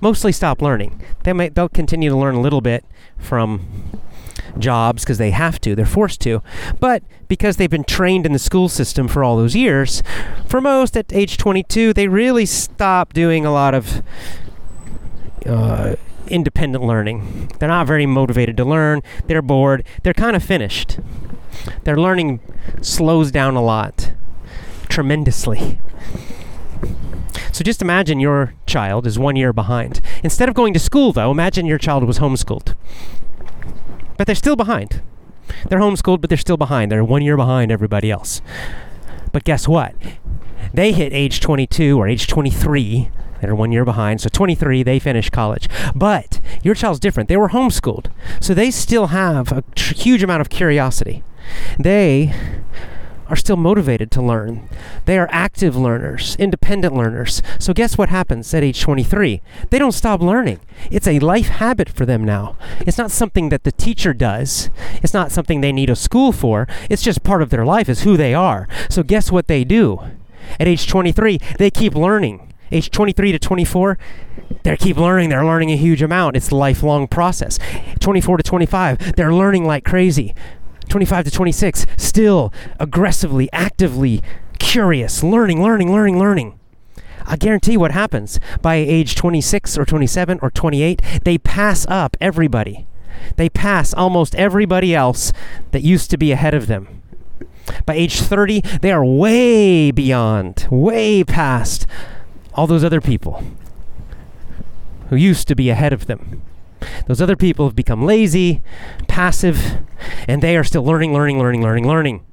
Mostly 0.00 0.32
stop 0.32 0.62
learning. 0.62 1.02
They 1.24 1.32
might 1.32 1.54
they'll 1.54 1.68
continue 1.68 2.10
to 2.10 2.16
learn 2.16 2.36
a 2.36 2.40
little 2.40 2.60
bit 2.60 2.84
from 3.18 3.90
jobs 4.58 5.04
because 5.04 5.18
they 5.18 5.30
have 5.30 5.60
to, 5.60 5.74
they're 5.74 5.86
forced 5.86 6.20
to. 6.22 6.42
But 6.80 7.02
because 7.28 7.56
they've 7.56 7.70
been 7.70 7.84
trained 7.84 8.26
in 8.26 8.32
the 8.32 8.38
school 8.38 8.68
system 8.68 9.08
for 9.08 9.22
all 9.24 9.36
those 9.36 9.54
years, 9.54 10.02
for 10.46 10.60
most 10.60 10.96
at 10.96 11.12
age 11.12 11.36
22, 11.36 11.92
they 11.92 12.08
really 12.08 12.46
stop 12.46 13.12
doing 13.12 13.44
a 13.44 13.52
lot 13.52 13.74
of 13.74 14.02
uh, 15.46 15.96
independent 16.30 16.84
learning. 16.84 17.50
They're 17.58 17.68
not 17.68 17.86
very 17.86 18.06
motivated 18.06 18.56
to 18.58 18.64
learn. 18.64 19.02
They're 19.26 19.42
bored. 19.42 19.84
They're 20.02 20.14
kind 20.14 20.36
of 20.36 20.42
finished. 20.42 20.98
Their 21.84 21.96
learning 21.96 22.40
slows 22.80 23.30
down 23.30 23.56
a 23.56 23.62
lot, 23.62 24.12
tremendously. 24.88 25.80
So 27.52 27.64
just 27.64 27.82
imagine 27.82 28.20
your 28.20 28.54
child 28.66 29.06
is 29.06 29.18
one 29.18 29.34
year 29.34 29.52
behind. 29.52 30.00
Instead 30.22 30.48
of 30.48 30.54
going 30.54 30.72
to 30.74 30.78
school, 30.78 31.12
though, 31.12 31.30
imagine 31.30 31.66
your 31.66 31.78
child 31.78 32.04
was 32.04 32.18
homeschooled. 32.18 32.74
But 34.16 34.26
they're 34.26 34.36
still 34.36 34.56
behind. 34.56 35.02
They're 35.68 35.80
homeschooled, 35.80 36.20
but 36.20 36.30
they're 36.30 36.36
still 36.36 36.56
behind. 36.56 36.92
They're 36.92 37.04
one 37.04 37.22
year 37.22 37.36
behind 37.36 37.72
everybody 37.72 38.10
else. 38.10 38.40
But 39.32 39.44
guess 39.44 39.66
what? 39.66 39.94
They 40.72 40.92
hit 40.92 41.12
age 41.12 41.40
22 41.40 41.98
or 41.98 42.06
age 42.06 42.26
23 42.26 43.10
that 43.40 43.50
are 43.50 43.54
one 43.54 43.72
year 43.72 43.84
behind. 43.84 44.20
So 44.20 44.28
23, 44.28 44.82
they 44.82 44.98
finish 44.98 45.30
college. 45.30 45.68
But 45.94 46.40
your 46.62 46.74
child's 46.74 47.00
different. 47.00 47.28
They 47.28 47.36
were 47.36 47.50
homeschooled. 47.50 48.10
So 48.40 48.54
they 48.54 48.70
still 48.70 49.08
have 49.08 49.52
a 49.52 49.62
tr- 49.74 49.94
huge 49.94 50.22
amount 50.22 50.40
of 50.40 50.48
curiosity. 50.48 51.22
They 51.78 52.34
are 53.28 53.36
still 53.36 53.56
motivated 53.56 54.10
to 54.10 54.22
learn. 54.22 54.68
They 55.04 55.18
are 55.18 55.28
active 55.30 55.76
learners, 55.76 56.34
independent 56.38 56.94
learners. 56.94 57.42
So, 57.58 57.72
guess 57.72 57.98
what 57.98 58.08
happens 58.08 58.52
at 58.54 58.64
age 58.64 58.80
23? 58.80 59.42
They 59.70 59.78
don't 59.78 59.92
stop 59.92 60.20
learning. 60.20 60.60
It's 60.90 61.06
a 61.06 61.18
life 61.18 61.48
habit 61.48 61.88
for 61.88 62.06
them 62.06 62.24
now. 62.24 62.56
It's 62.80 62.98
not 62.98 63.10
something 63.10 63.50
that 63.50 63.64
the 63.64 63.72
teacher 63.72 64.14
does, 64.14 64.70
it's 65.02 65.14
not 65.14 65.32
something 65.32 65.60
they 65.60 65.72
need 65.72 65.90
a 65.90 65.96
school 65.96 66.32
for. 66.32 66.66
It's 66.88 67.02
just 67.02 67.22
part 67.22 67.42
of 67.42 67.50
their 67.50 67.66
life, 67.66 67.88
is 67.88 68.02
who 68.02 68.16
they 68.16 68.34
are. 68.34 68.66
So, 68.88 69.02
guess 69.02 69.30
what 69.30 69.46
they 69.46 69.64
do? 69.64 70.00
At 70.58 70.68
age 70.68 70.86
23, 70.86 71.38
they 71.58 71.70
keep 71.70 71.94
learning 71.94 72.47
age 72.70 72.90
23 72.90 73.32
to 73.32 73.38
24, 73.38 73.98
they 74.62 74.76
keep 74.76 74.96
learning. 74.96 75.30
They're 75.30 75.44
learning 75.44 75.70
a 75.70 75.76
huge 75.76 76.02
amount. 76.02 76.36
It's 76.36 76.50
a 76.50 76.56
lifelong 76.56 77.08
process. 77.08 77.58
24 78.00 78.38
to 78.38 78.42
25, 78.42 79.16
they're 79.16 79.34
learning 79.34 79.64
like 79.64 79.84
crazy. 79.84 80.34
25 80.88 81.26
to 81.26 81.30
26, 81.30 81.86
still 81.96 82.52
aggressively, 82.80 83.48
actively 83.52 84.22
curious, 84.58 85.22
learning, 85.22 85.62
learning, 85.62 85.92
learning, 85.92 86.18
learning. 86.18 86.58
I 87.26 87.36
guarantee 87.36 87.76
what 87.76 87.92
happens 87.92 88.40
by 88.62 88.76
age 88.76 89.14
26 89.14 89.76
or 89.76 89.84
27 89.84 90.38
or 90.40 90.50
28, 90.50 91.02
they 91.24 91.36
pass 91.36 91.86
up 91.88 92.16
everybody. 92.20 92.86
They 93.36 93.50
pass 93.50 93.92
almost 93.92 94.34
everybody 94.34 94.94
else 94.94 95.32
that 95.72 95.82
used 95.82 96.10
to 96.10 96.16
be 96.16 96.32
ahead 96.32 96.54
of 96.54 96.68
them. 96.68 97.02
By 97.84 97.94
age 97.94 98.20
30, 98.20 98.62
they 98.80 98.90
are 98.90 99.04
way 99.04 99.90
beyond, 99.90 100.66
way 100.70 101.22
past 101.22 101.86
all 102.58 102.66
those 102.66 102.82
other 102.82 103.00
people 103.00 103.44
who 105.10 105.16
used 105.16 105.46
to 105.46 105.54
be 105.54 105.70
ahead 105.70 105.92
of 105.92 106.06
them. 106.06 106.42
Those 107.06 107.22
other 107.22 107.36
people 107.36 107.66
have 107.66 107.76
become 107.76 108.04
lazy, 108.04 108.62
passive, 109.06 109.78
and 110.26 110.42
they 110.42 110.56
are 110.56 110.64
still 110.64 110.82
learning, 110.82 111.12
learning, 111.12 111.38
learning, 111.38 111.62
learning, 111.62 111.86
learning. 111.86 112.26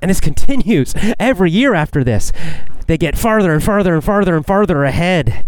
And 0.00 0.08
this 0.08 0.20
continues 0.30 0.94
every 1.18 1.50
year 1.50 1.74
after 1.74 2.04
this. 2.04 2.30
They 2.86 2.96
get 2.96 3.18
farther 3.18 3.52
and 3.52 3.64
farther 3.64 3.94
and 3.94 4.04
farther 4.04 4.36
and 4.36 4.46
farther 4.46 4.84
ahead 4.84 5.44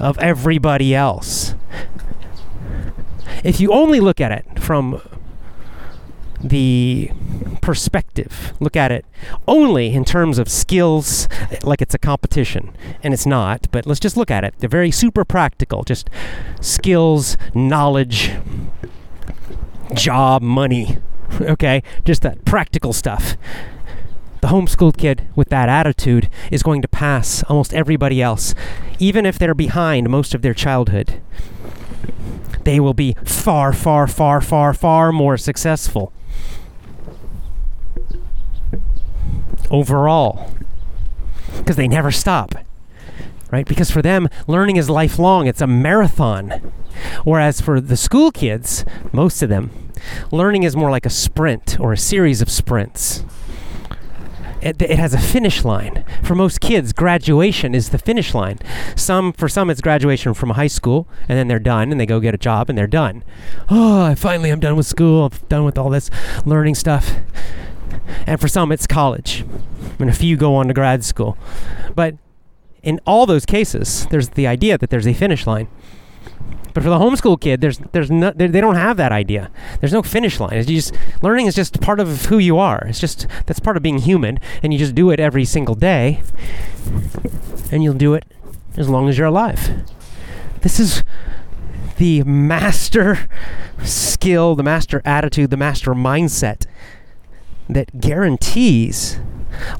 of 0.00 0.18
everybody 0.18 0.92
else. 0.92 1.54
if 3.44 3.60
you 3.60 3.72
only 3.72 4.00
look 4.00 4.20
at 4.20 4.32
it 4.32 4.58
from 4.60 5.00
the 6.42 7.10
perspective, 7.60 8.52
look 8.60 8.76
at 8.76 8.90
it 8.90 9.04
only 9.46 9.92
in 9.94 10.04
terms 10.04 10.38
of 10.38 10.48
skills, 10.48 11.28
like 11.62 11.80
it's 11.80 11.94
a 11.94 11.98
competition, 11.98 12.74
and 13.02 13.14
it's 13.14 13.26
not, 13.26 13.68
but 13.70 13.86
let's 13.86 14.00
just 14.00 14.16
look 14.16 14.30
at 14.30 14.44
it. 14.44 14.54
They're 14.58 14.68
very 14.68 14.90
super 14.90 15.24
practical, 15.24 15.84
just 15.84 16.10
skills, 16.60 17.36
knowledge, 17.54 18.32
job, 19.94 20.42
money, 20.42 20.98
okay? 21.40 21.82
Just 22.04 22.22
that 22.22 22.44
practical 22.44 22.92
stuff. 22.92 23.36
The 24.40 24.48
homeschooled 24.48 24.96
kid 24.96 25.28
with 25.36 25.50
that 25.50 25.68
attitude 25.68 26.28
is 26.50 26.64
going 26.64 26.82
to 26.82 26.88
pass 26.88 27.44
almost 27.44 27.72
everybody 27.72 28.20
else, 28.20 28.54
even 28.98 29.24
if 29.24 29.38
they're 29.38 29.54
behind 29.54 30.10
most 30.10 30.34
of 30.34 30.42
their 30.42 30.54
childhood. 30.54 31.20
They 32.64 32.80
will 32.80 32.94
be 32.94 33.14
far, 33.24 33.72
far, 33.72 34.08
far, 34.08 34.40
far, 34.40 34.74
far 34.74 35.12
more 35.12 35.36
successful 35.36 36.12
overall 39.72 40.52
because 41.58 41.76
they 41.76 41.88
never 41.88 42.12
stop 42.12 42.54
right 43.50 43.66
because 43.66 43.90
for 43.90 44.02
them 44.02 44.28
learning 44.46 44.76
is 44.76 44.88
lifelong 44.88 45.46
it's 45.46 45.60
a 45.60 45.66
marathon 45.66 46.72
whereas 47.24 47.60
for 47.60 47.80
the 47.80 47.96
school 47.96 48.30
kids 48.30 48.84
most 49.12 49.42
of 49.42 49.48
them 49.48 49.70
learning 50.30 50.62
is 50.62 50.76
more 50.76 50.90
like 50.90 51.06
a 51.06 51.10
sprint 51.10 51.80
or 51.80 51.92
a 51.92 51.98
series 51.98 52.40
of 52.40 52.50
sprints 52.50 53.24
it, 54.62 54.80
it, 54.80 54.96
has 54.96 55.12
a 55.12 55.18
finish 55.18 55.64
line. 55.64 56.04
For 56.22 56.36
most 56.36 56.60
kids, 56.60 56.92
graduation 56.92 57.74
is 57.74 57.88
the 57.88 57.98
finish 57.98 58.32
line. 58.32 58.60
Some, 58.94 59.32
for 59.32 59.48
some, 59.48 59.68
it's 59.70 59.80
graduation 59.80 60.34
from 60.34 60.50
high 60.50 60.68
school, 60.68 61.08
and 61.28 61.36
then 61.36 61.48
they're 61.48 61.58
done, 61.58 61.90
and 61.90 62.00
they 62.00 62.06
go 62.06 62.20
get 62.20 62.32
a 62.32 62.38
job, 62.38 62.68
and 62.68 62.78
they're 62.78 62.86
done. 62.86 63.24
Oh, 63.68 64.14
finally, 64.14 64.50
I'm 64.50 64.60
done 64.60 64.76
with 64.76 64.86
school. 64.86 65.24
I'm 65.24 65.38
done 65.48 65.64
with 65.64 65.76
all 65.76 65.90
this 65.90 66.10
learning 66.46 66.76
stuff. 66.76 67.12
And 68.26 68.40
for 68.40 68.48
some, 68.48 68.72
it's 68.72 68.86
college, 68.86 69.44
and 69.98 70.10
a 70.10 70.12
few 70.12 70.36
go 70.36 70.54
on 70.54 70.68
to 70.68 70.74
grad 70.74 71.04
school. 71.04 71.36
But 71.94 72.16
in 72.82 73.00
all 73.06 73.26
those 73.26 73.46
cases, 73.46 74.06
there's 74.10 74.30
the 74.30 74.46
idea 74.46 74.78
that 74.78 74.90
there's 74.90 75.06
a 75.06 75.14
finish 75.14 75.46
line. 75.46 75.68
But 76.74 76.82
for 76.82 76.88
the 76.88 76.98
homeschool 76.98 77.40
kid, 77.40 77.60
there's 77.60 77.78
there's 77.92 78.10
no, 78.10 78.32
they 78.34 78.48
don't 78.48 78.76
have 78.76 78.96
that 78.96 79.12
idea. 79.12 79.50
There's 79.80 79.92
no 79.92 80.02
finish 80.02 80.40
line. 80.40 80.54
It's 80.54 80.68
just 80.68 80.94
learning 81.20 81.46
is 81.46 81.54
just 81.54 81.80
part 81.80 82.00
of 82.00 82.26
who 82.26 82.38
you 82.38 82.58
are. 82.58 82.86
It's 82.88 82.98
just 82.98 83.26
that's 83.46 83.60
part 83.60 83.76
of 83.76 83.82
being 83.82 83.98
human, 83.98 84.40
and 84.62 84.72
you 84.72 84.78
just 84.78 84.94
do 84.94 85.10
it 85.10 85.20
every 85.20 85.44
single 85.44 85.74
day, 85.74 86.22
and 87.70 87.82
you'll 87.82 87.94
do 87.94 88.14
it 88.14 88.24
as 88.76 88.88
long 88.88 89.08
as 89.08 89.18
you're 89.18 89.26
alive. 89.26 89.84
This 90.62 90.80
is 90.80 91.04
the 91.98 92.22
master 92.22 93.28
skill, 93.82 94.54
the 94.54 94.62
master 94.62 95.02
attitude, 95.04 95.50
the 95.50 95.56
master 95.56 95.92
mindset 95.92 96.64
that 97.74 98.00
guarantees 98.00 99.20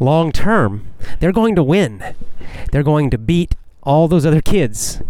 long 0.01 0.32
term 0.32 0.86
they're 1.20 1.32
going 1.32 1.55
to 1.57 1.62
win. 1.62 2.14
They're 2.70 2.82
going 2.82 3.11
to 3.11 3.18
beat 3.18 3.55
all 3.82 4.09
those 4.09 4.24
other 4.24 4.40
kids 4.40 5.03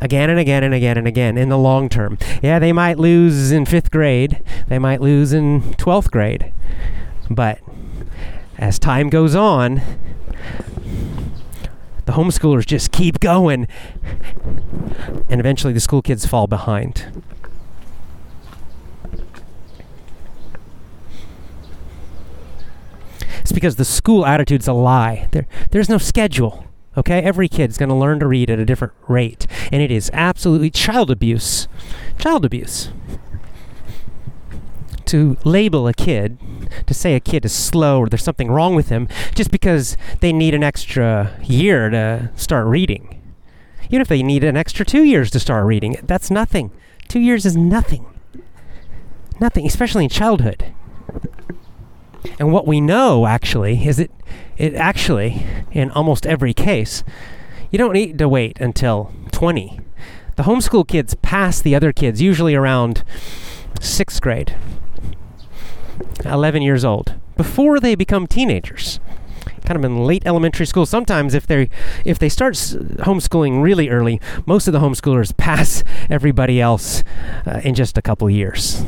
again 0.00 0.28
and 0.30 0.38
again 0.38 0.62
and 0.62 0.74
again 0.74 0.98
and 0.98 1.06
again 1.06 1.38
in 1.38 1.48
the 1.48 1.58
long 1.58 1.88
term. 1.88 2.18
Yeah, 2.42 2.58
they 2.58 2.72
might 2.72 2.98
lose 2.98 3.50
in 3.50 3.66
fifth 3.66 3.90
grade, 3.90 4.42
they 4.68 4.78
might 4.78 5.00
lose 5.00 5.32
in 5.32 5.62
12th 5.74 6.10
grade, 6.10 6.52
but 7.30 7.60
as 8.58 8.78
time 8.78 9.08
goes 9.08 9.34
on, 9.34 9.80
the 12.04 12.12
homeschoolers 12.12 12.66
just 12.66 12.92
keep 12.92 13.20
going, 13.20 13.66
and 15.28 15.40
eventually 15.40 15.72
the 15.72 15.80
school 15.80 16.02
kids 16.02 16.26
fall 16.26 16.46
behind. 16.46 17.22
It's 23.46 23.52
because 23.52 23.76
the 23.76 23.84
school 23.84 24.26
attitude's 24.26 24.66
a 24.66 24.72
lie. 24.72 25.28
There, 25.30 25.46
there's 25.70 25.88
no 25.88 25.98
schedule. 25.98 26.66
Okay, 26.96 27.20
every 27.20 27.46
kid's 27.46 27.78
going 27.78 27.90
to 27.90 27.94
learn 27.94 28.18
to 28.18 28.26
read 28.26 28.50
at 28.50 28.58
a 28.58 28.64
different 28.64 28.92
rate, 29.06 29.46
and 29.70 29.80
it 29.80 29.92
is 29.92 30.10
absolutely 30.12 30.68
child 30.68 31.12
abuse. 31.12 31.68
Child 32.18 32.44
abuse. 32.44 32.90
To 35.04 35.36
label 35.44 35.86
a 35.86 35.94
kid, 35.94 36.38
to 36.88 36.92
say 36.92 37.14
a 37.14 37.20
kid 37.20 37.44
is 37.44 37.52
slow 37.52 38.00
or 38.00 38.08
there's 38.08 38.24
something 38.24 38.50
wrong 38.50 38.74
with 38.74 38.88
him 38.88 39.06
just 39.32 39.52
because 39.52 39.96
they 40.18 40.32
need 40.32 40.52
an 40.52 40.64
extra 40.64 41.38
year 41.44 41.88
to 41.88 42.32
start 42.34 42.66
reading. 42.66 43.22
Even 43.84 44.00
if 44.00 44.08
they 44.08 44.24
need 44.24 44.42
an 44.42 44.56
extra 44.56 44.84
two 44.84 45.04
years 45.04 45.30
to 45.30 45.38
start 45.38 45.64
reading, 45.66 45.94
that's 46.02 46.32
nothing. 46.32 46.72
Two 47.06 47.20
years 47.20 47.46
is 47.46 47.56
nothing. 47.56 48.06
Nothing, 49.38 49.68
especially 49.68 50.02
in 50.02 50.10
childhood. 50.10 50.74
And 52.38 52.52
what 52.52 52.66
we 52.66 52.80
know 52.80 53.26
actually 53.26 53.86
is 53.86 53.96
that 53.98 54.10
it 54.56 54.74
actually, 54.74 55.44
in 55.72 55.90
almost 55.90 56.26
every 56.26 56.54
case, 56.54 57.04
you 57.70 57.78
don't 57.78 57.92
need 57.92 58.18
to 58.18 58.28
wait 58.28 58.60
until 58.60 59.12
20. 59.32 59.80
The 60.36 60.42
homeschool 60.44 60.86
kids 60.86 61.14
pass 61.14 61.60
the 61.60 61.74
other 61.74 61.92
kids 61.92 62.20
usually 62.22 62.54
around 62.54 63.02
sixth 63.80 64.20
grade, 64.20 64.56
11 66.24 66.62
years 66.62 66.84
old, 66.84 67.14
before 67.36 67.80
they 67.80 67.94
become 67.94 68.26
teenagers. 68.26 69.00
Kind 69.64 69.76
of 69.76 69.84
in 69.84 70.04
late 70.04 70.22
elementary 70.24 70.64
school. 70.64 70.86
Sometimes, 70.86 71.34
if 71.34 71.46
they 71.46 71.68
if 72.04 72.20
they 72.20 72.28
start 72.28 72.54
homeschooling 72.54 73.62
really 73.62 73.88
early, 73.88 74.20
most 74.46 74.68
of 74.68 74.72
the 74.72 74.78
homeschoolers 74.78 75.36
pass 75.36 75.82
everybody 76.08 76.60
else 76.60 77.02
uh, 77.46 77.60
in 77.64 77.74
just 77.74 77.98
a 77.98 78.02
couple 78.02 78.30
years. 78.30 78.84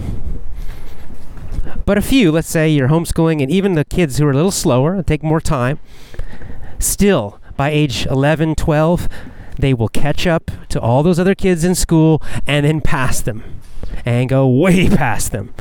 But 1.89 1.97
a 1.97 2.03
few, 2.03 2.30
let's 2.30 2.51
say 2.51 2.68
you're 2.68 2.89
homeschooling, 2.89 3.41
and 3.41 3.51
even 3.51 3.72
the 3.72 3.82
kids 3.82 4.18
who 4.18 4.26
are 4.26 4.30
a 4.30 4.34
little 4.34 4.51
slower, 4.51 5.03
take 5.03 5.22
more 5.22 5.41
time, 5.41 5.78
still 6.78 7.41
by 7.57 7.70
age 7.70 8.05
11, 8.05 8.57
12, 8.57 9.09
they 9.59 9.72
will 9.72 9.89
catch 9.89 10.26
up 10.26 10.51
to 10.68 10.78
all 10.78 11.03
those 11.03 11.18
other 11.18 11.34
kids 11.34 11.64
in 11.64 11.74
school 11.74 12.22
and 12.47 12.66
then 12.66 12.82
pass 12.82 13.22
them 13.22 13.43
and 14.05 14.28
go 14.28 14.47
way 14.47 14.86
past 14.97 15.32
them. 15.32 15.55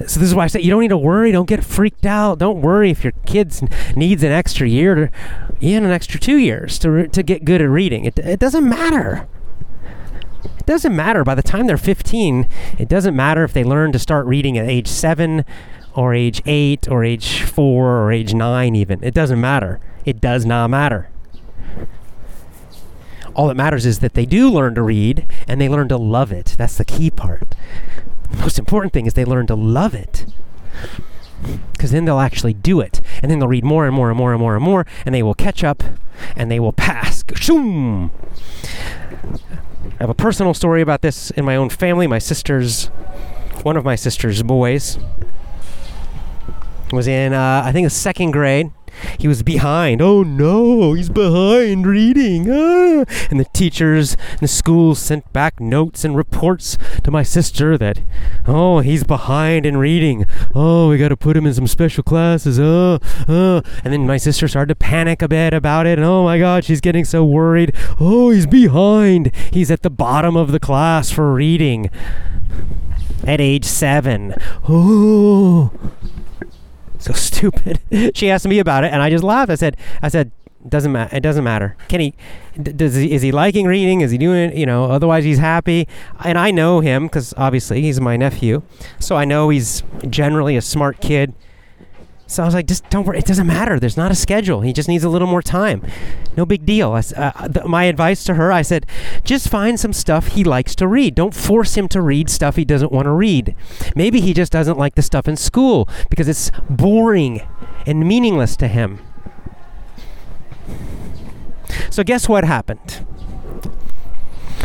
So 0.00 0.18
this 0.18 0.22
is 0.22 0.34
why 0.34 0.42
I 0.42 0.46
say 0.48 0.60
you 0.60 0.72
don't 0.72 0.80
need 0.80 0.88
to 0.88 0.98
worry. 0.98 1.30
Don't 1.30 1.48
get 1.48 1.62
freaked 1.62 2.04
out. 2.04 2.40
Don't 2.40 2.60
worry 2.60 2.90
if 2.90 3.04
your 3.04 3.12
kids 3.24 3.62
needs 3.94 4.24
an 4.24 4.32
extra 4.32 4.66
year 4.66 4.94
to, 4.96 5.10
even 5.60 5.84
an 5.84 5.92
extra 5.92 6.18
two 6.18 6.38
years 6.38 6.76
to 6.80 7.06
to 7.06 7.22
get 7.22 7.44
good 7.44 7.62
at 7.62 7.68
reading. 7.68 8.04
It 8.04 8.18
it 8.18 8.40
doesn't 8.40 8.68
matter. 8.68 9.28
It 10.62 10.66
doesn't 10.66 10.94
matter. 10.94 11.24
By 11.24 11.34
the 11.34 11.42
time 11.42 11.66
they're 11.66 11.76
15, 11.76 12.46
it 12.78 12.88
doesn't 12.88 13.16
matter 13.16 13.42
if 13.42 13.52
they 13.52 13.64
learn 13.64 13.90
to 13.90 13.98
start 13.98 14.26
reading 14.26 14.56
at 14.56 14.68
age 14.68 14.86
7 14.86 15.44
or 15.96 16.14
age 16.14 16.40
8 16.46 16.86
or 16.88 17.02
age 17.02 17.42
4 17.42 17.84
or 17.84 18.12
age 18.12 18.32
9, 18.32 18.76
even. 18.76 19.02
It 19.02 19.12
doesn't 19.12 19.40
matter. 19.40 19.80
It 20.04 20.20
does 20.20 20.46
not 20.46 20.70
matter. 20.70 21.08
All 23.34 23.48
that 23.48 23.56
matters 23.56 23.84
is 23.84 23.98
that 23.98 24.14
they 24.14 24.24
do 24.24 24.48
learn 24.48 24.76
to 24.76 24.82
read 24.82 25.26
and 25.48 25.60
they 25.60 25.68
learn 25.68 25.88
to 25.88 25.96
love 25.96 26.30
it. 26.30 26.54
That's 26.56 26.78
the 26.78 26.84
key 26.84 27.10
part. 27.10 27.56
The 28.30 28.36
most 28.36 28.56
important 28.56 28.92
thing 28.92 29.06
is 29.06 29.14
they 29.14 29.24
learn 29.24 29.48
to 29.48 29.56
love 29.56 29.96
it. 29.96 30.26
Because 31.72 31.90
then 31.90 32.04
they'll 32.04 32.20
actually 32.20 32.54
do 32.54 32.78
it. 32.78 33.00
And 33.20 33.32
then 33.32 33.40
they'll 33.40 33.48
read 33.48 33.64
more 33.64 33.84
and 33.84 33.96
more 33.96 34.10
and 34.10 34.16
more 34.16 34.30
and 34.32 34.40
more 34.40 34.54
and 34.54 34.62
more, 34.62 34.86
and 35.04 35.12
they 35.12 35.24
will 35.24 35.34
catch 35.34 35.64
up 35.64 35.82
and 36.36 36.52
they 36.52 36.60
will 36.60 36.72
pass. 36.72 37.24
Shoom! 37.34 38.12
I 39.84 39.94
have 39.98 40.10
a 40.10 40.14
personal 40.14 40.54
story 40.54 40.80
about 40.80 41.02
this 41.02 41.30
in 41.32 41.44
my 41.44 41.56
own 41.56 41.68
family. 41.68 42.06
My 42.06 42.18
sister's, 42.18 42.86
one 43.62 43.76
of 43.76 43.84
my 43.84 43.94
sister's 43.94 44.42
boys, 44.42 44.98
was 46.92 47.06
in, 47.06 47.32
uh, 47.32 47.62
I 47.64 47.72
think, 47.72 47.86
the 47.86 47.90
second 47.90 48.32
grade. 48.32 48.70
He 49.18 49.28
was 49.28 49.42
behind. 49.42 50.00
Oh 50.00 50.22
no, 50.22 50.92
he's 50.94 51.08
behind 51.08 51.86
reading. 51.86 52.48
Ah. 52.50 53.04
And 53.30 53.40
the 53.40 53.46
teachers 53.52 54.16
and 54.32 54.40
the 54.40 54.48
schools 54.48 54.98
sent 54.98 55.32
back 55.32 55.60
notes 55.60 56.04
and 56.04 56.16
reports 56.16 56.78
to 57.02 57.10
my 57.10 57.22
sister 57.22 57.76
that, 57.78 58.00
oh, 58.46 58.80
he's 58.80 59.04
behind 59.04 59.66
in 59.66 59.76
reading. 59.76 60.26
Oh, 60.54 60.88
we 60.88 60.98
got 60.98 61.08
to 61.08 61.16
put 61.16 61.36
him 61.36 61.46
in 61.46 61.54
some 61.54 61.66
special 61.66 62.02
classes. 62.02 62.58
Oh, 62.60 62.98
oh. 63.28 63.62
And 63.84 63.92
then 63.92 64.06
my 64.06 64.16
sister 64.16 64.48
started 64.48 64.68
to 64.68 64.76
panic 64.76 65.22
a 65.22 65.28
bit 65.28 65.54
about 65.54 65.86
it. 65.86 65.98
And 65.98 66.06
oh 66.06 66.24
my 66.24 66.38
God, 66.38 66.64
she's 66.64 66.80
getting 66.80 67.04
so 67.04 67.24
worried. 67.24 67.74
Oh, 68.00 68.30
he's 68.30 68.46
behind. 68.46 69.34
He's 69.52 69.70
at 69.70 69.82
the 69.82 69.90
bottom 69.90 70.36
of 70.36 70.52
the 70.52 70.60
class 70.60 71.10
for 71.10 71.32
reading 71.32 71.90
at 73.24 73.40
age 73.40 73.64
seven. 73.64 74.34
Oh 74.68 75.72
so 77.06 77.12
stupid. 77.12 77.80
she 78.14 78.30
asked 78.30 78.46
me 78.46 78.58
about 78.58 78.84
it, 78.84 78.92
and 78.92 79.02
I 79.02 79.10
just 79.10 79.24
laughed. 79.24 79.50
I 79.50 79.56
said, 79.56 79.76
I 80.02 80.08
said, 80.08 80.30
doesn't 80.68 80.92
matter. 80.92 81.16
It 81.16 81.20
doesn't 81.20 81.42
matter. 81.42 81.76
Can 81.88 81.98
he? 81.98 82.14
D- 82.60 82.72
does 82.72 82.94
he? 82.94 83.10
Is 83.10 83.22
he 83.22 83.32
liking 83.32 83.66
reading? 83.66 84.00
Is 84.00 84.12
he 84.12 84.18
doing? 84.18 84.56
You 84.56 84.66
know. 84.66 84.84
Otherwise, 84.84 85.24
he's 85.24 85.38
happy. 85.38 85.88
And 86.24 86.38
I 86.38 86.52
know 86.52 86.78
him 86.78 87.06
because 87.06 87.34
obviously 87.36 87.82
he's 87.82 88.00
my 88.00 88.16
nephew, 88.16 88.62
so 89.00 89.16
I 89.16 89.24
know 89.24 89.48
he's 89.48 89.82
generally 90.08 90.56
a 90.56 90.62
smart 90.62 91.00
kid. 91.00 91.34
So 92.32 92.42
I 92.42 92.46
was 92.46 92.54
like, 92.54 92.66
just 92.66 92.88
don't 92.88 93.06
worry. 93.06 93.18
It 93.18 93.26
doesn't 93.26 93.46
matter. 93.46 93.78
There's 93.78 93.98
not 93.98 94.10
a 94.10 94.14
schedule. 94.14 94.62
He 94.62 94.72
just 94.72 94.88
needs 94.88 95.04
a 95.04 95.10
little 95.10 95.28
more 95.28 95.42
time. 95.42 95.86
No 96.34 96.46
big 96.46 96.64
deal. 96.64 96.92
I, 96.92 97.02
uh, 97.14 97.48
th- 97.48 97.66
my 97.66 97.84
advice 97.84 98.24
to 98.24 98.34
her, 98.34 98.50
I 98.50 98.62
said, 98.62 98.86
just 99.22 99.50
find 99.50 99.78
some 99.78 99.92
stuff 99.92 100.28
he 100.28 100.42
likes 100.42 100.74
to 100.76 100.88
read. 100.88 101.14
Don't 101.14 101.34
force 101.34 101.76
him 101.76 101.88
to 101.88 102.00
read 102.00 102.30
stuff 102.30 102.56
he 102.56 102.64
doesn't 102.64 102.90
want 102.90 103.04
to 103.04 103.10
read. 103.10 103.54
Maybe 103.94 104.22
he 104.22 104.32
just 104.32 104.50
doesn't 104.50 104.78
like 104.78 104.94
the 104.94 105.02
stuff 105.02 105.28
in 105.28 105.36
school 105.36 105.86
because 106.08 106.26
it's 106.26 106.50
boring 106.70 107.46
and 107.86 108.08
meaningless 108.08 108.56
to 108.56 108.66
him. 108.66 109.00
So 111.90 112.02
guess 112.02 112.30
what 112.30 112.44
happened? 112.44 113.04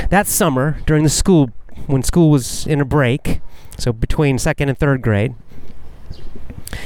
That 0.10 0.28
summer, 0.28 0.80
during 0.86 1.04
the 1.04 1.10
school, 1.10 1.50
when 1.86 2.02
school 2.02 2.32
was 2.32 2.66
in 2.66 2.80
a 2.80 2.86
break, 2.86 3.42
so 3.78 3.92
between 3.92 4.40
second 4.40 4.70
and 4.70 4.78
third 4.78 5.02
grade, 5.02 5.36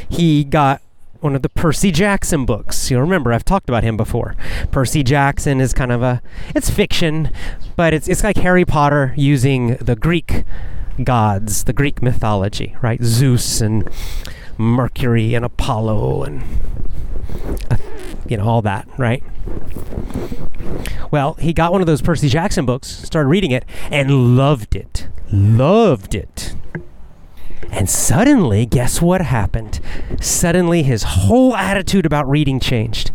he 0.08 0.44
got 0.44 0.82
one 1.22 1.36
of 1.36 1.44
the 1.44 1.50
Percy 1.50 1.92
Jackson 1.92 2.46
books. 2.46 2.90
You'll 2.90 3.02
remember 3.02 3.32
I've 3.32 3.46
talked 3.46 3.70
about 3.70 3.84
him 3.84 3.96
before. 3.96 4.36
Percy 4.72 5.04
Jackson 5.04 5.62
is 5.62 5.74
kind 5.74 5.92
of 5.92 6.02
a 6.02 6.22
it's 6.56 6.70
fiction, 6.70 7.32
but 7.76 7.94
it's 7.94 8.08
it's 8.08 8.24
like 8.24 8.38
Harry 8.38 8.66
Potter 8.66 9.14
using 9.16 9.76
the 9.76 9.96
Greek 9.96 10.44
gods, 11.04 11.64
the 11.64 11.74
Greek 11.74 12.02
mythology, 12.02 12.76
right? 12.82 13.02
Zeus 13.04 13.62
and 13.62 13.90
Mercury 14.58 15.34
and 15.34 15.46
Apollo 15.46 16.24
and 16.24 16.44
uh, 17.70 17.78
you 18.28 18.38
know 18.38 18.46
all 18.46 18.62
that, 18.64 18.88
right? 18.98 19.24
Well, 21.12 21.36
he 21.36 21.54
got 21.54 21.72
one 21.72 21.82
of 21.82 21.88
those 21.88 22.02
Percy 22.02 22.30
Jackson 22.30 22.66
books, 22.66 22.88
started 22.88 23.30
reading 23.30 23.52
it 23.52 23.66
and 23.92 24.38
loved 24.38 24.76
it. 24.76 25.08
Loved 25.32 26.16
it. 26.16 26.56
And 27.70 27.90
suddenly, 27.90 28.66
guess 28.66 29.02
what 29.02 29.22
happened? 29.22 29.80
Suddenly, 30.20 30.84
his 30.84 31.04
whole 31.04 31.56
attitude 31.56 32.06
about 32.06 32.30
reading 32.30 32.60
changed. 32.60 33.12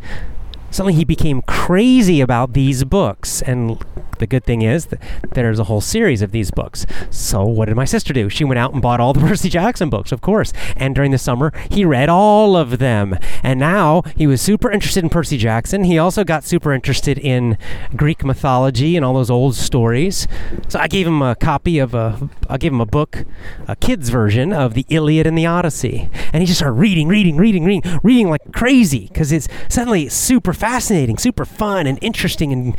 Suddenly, 0.71 0.95
he 0.95 1.05
became 1.05 1.43
crazy 1.43 2.21
about 2.21 2.53
these 2.53 2.85
books. 2.85 3.43
And 3.43 3.79
the 4.19 4.27
good 4.27 4.45
thing 4.45 4.63
is 4.63 4.87
that 4.87 5.01
there's 5.33 5.59
a 5.59 5.65
whole 5.65 5.81
series 5.81 6.23
of 6.23 6.33
these 6.33 6.51
books. 6.51 6.87
So, 7.11 7.45
what 7.45 7.67
did 7.67 7.77
my 7.77 7.85
sister 7.85 8.13
do? 8.13 8.29
She 8.29 8.45
went 8.45 8.59
out 8.59 8.73
and 8.73 8.83
bought 8.83 9.01
all 9.01 9.13
the 9.13 9.21
Percy 9.27 9.49
Jackson 9.49 9.91
books, 9.91 10.13
of 10.13 10.21
course. 10.21 10.53
And 10.77 10.95
during 10.95 11.11
the 11.11 11.19
summer, 11.19 11.53
he 11.71 11.85
read 11.85 12.09
all 12.09 12.57
of 12.57 12.79
them. 12.79 13.19
And 13.43 13.61
now 13.61 14.03
he 14.17 14.27
was 14.27 14.41
super 14.41 14.71
interested 14.71 15.05
in 15.05 15.11
Percy 15.11 15.39
Jackson. 15.39 15.85
He 15.85 15.99
also 15.99 16.25
got 16.25 16.45
super 16.45 16.73
interested 16.73 17.19
in 17.19 17.59
Greek 17.95 18.25
mythology 18.25 18.97
and 18.97 19.05
all 19.05 19.15
those 19.15 19.31
old 19.31 19.55
stories. 19.55 20.27
So, 20.69 20.79
I 20.79 20.89
gave 20.89 21.07
him 21.07 21.23
a 21.23 21.35
copy 21.35 21.79
of 21.79 21.95
a, 21.95 22.29
I 22.49 22.59
gave 22.59 22.73
him 22.73 22.81
a 22.81 22.87
book, 22.87 23.25
a 23.69 23.77
kid's 23.77 24.09
version 24.09 24.53
of 24.53 24.75
the 24.75 24.87
Iliad 24.89 25.27
and 25.27 25.37
the 25.37 25.47
Odyssey. 25.47 26.11
And 26.33 26.43
he 26.43 26.47
just 26.47 26.59
started 26.59 26.75
reading, 26.75 27.09
reading, 27.09 27.37
reading, 27.37 27.65
reading, 27.65 28.01
reading 28.03 28.31
like 28.31 28.53
crazy 28.53 29.09
because 29.09 29.33
it's 29.33 29.49
suddenly 29.69 30.09
super 30.09 30.53
fascinating, 30.57 31.19
super 31.19 31.45
fun 31.45 31.87
and 31.87 31.99
interesting 32.03 32.53
and 32.53 32.77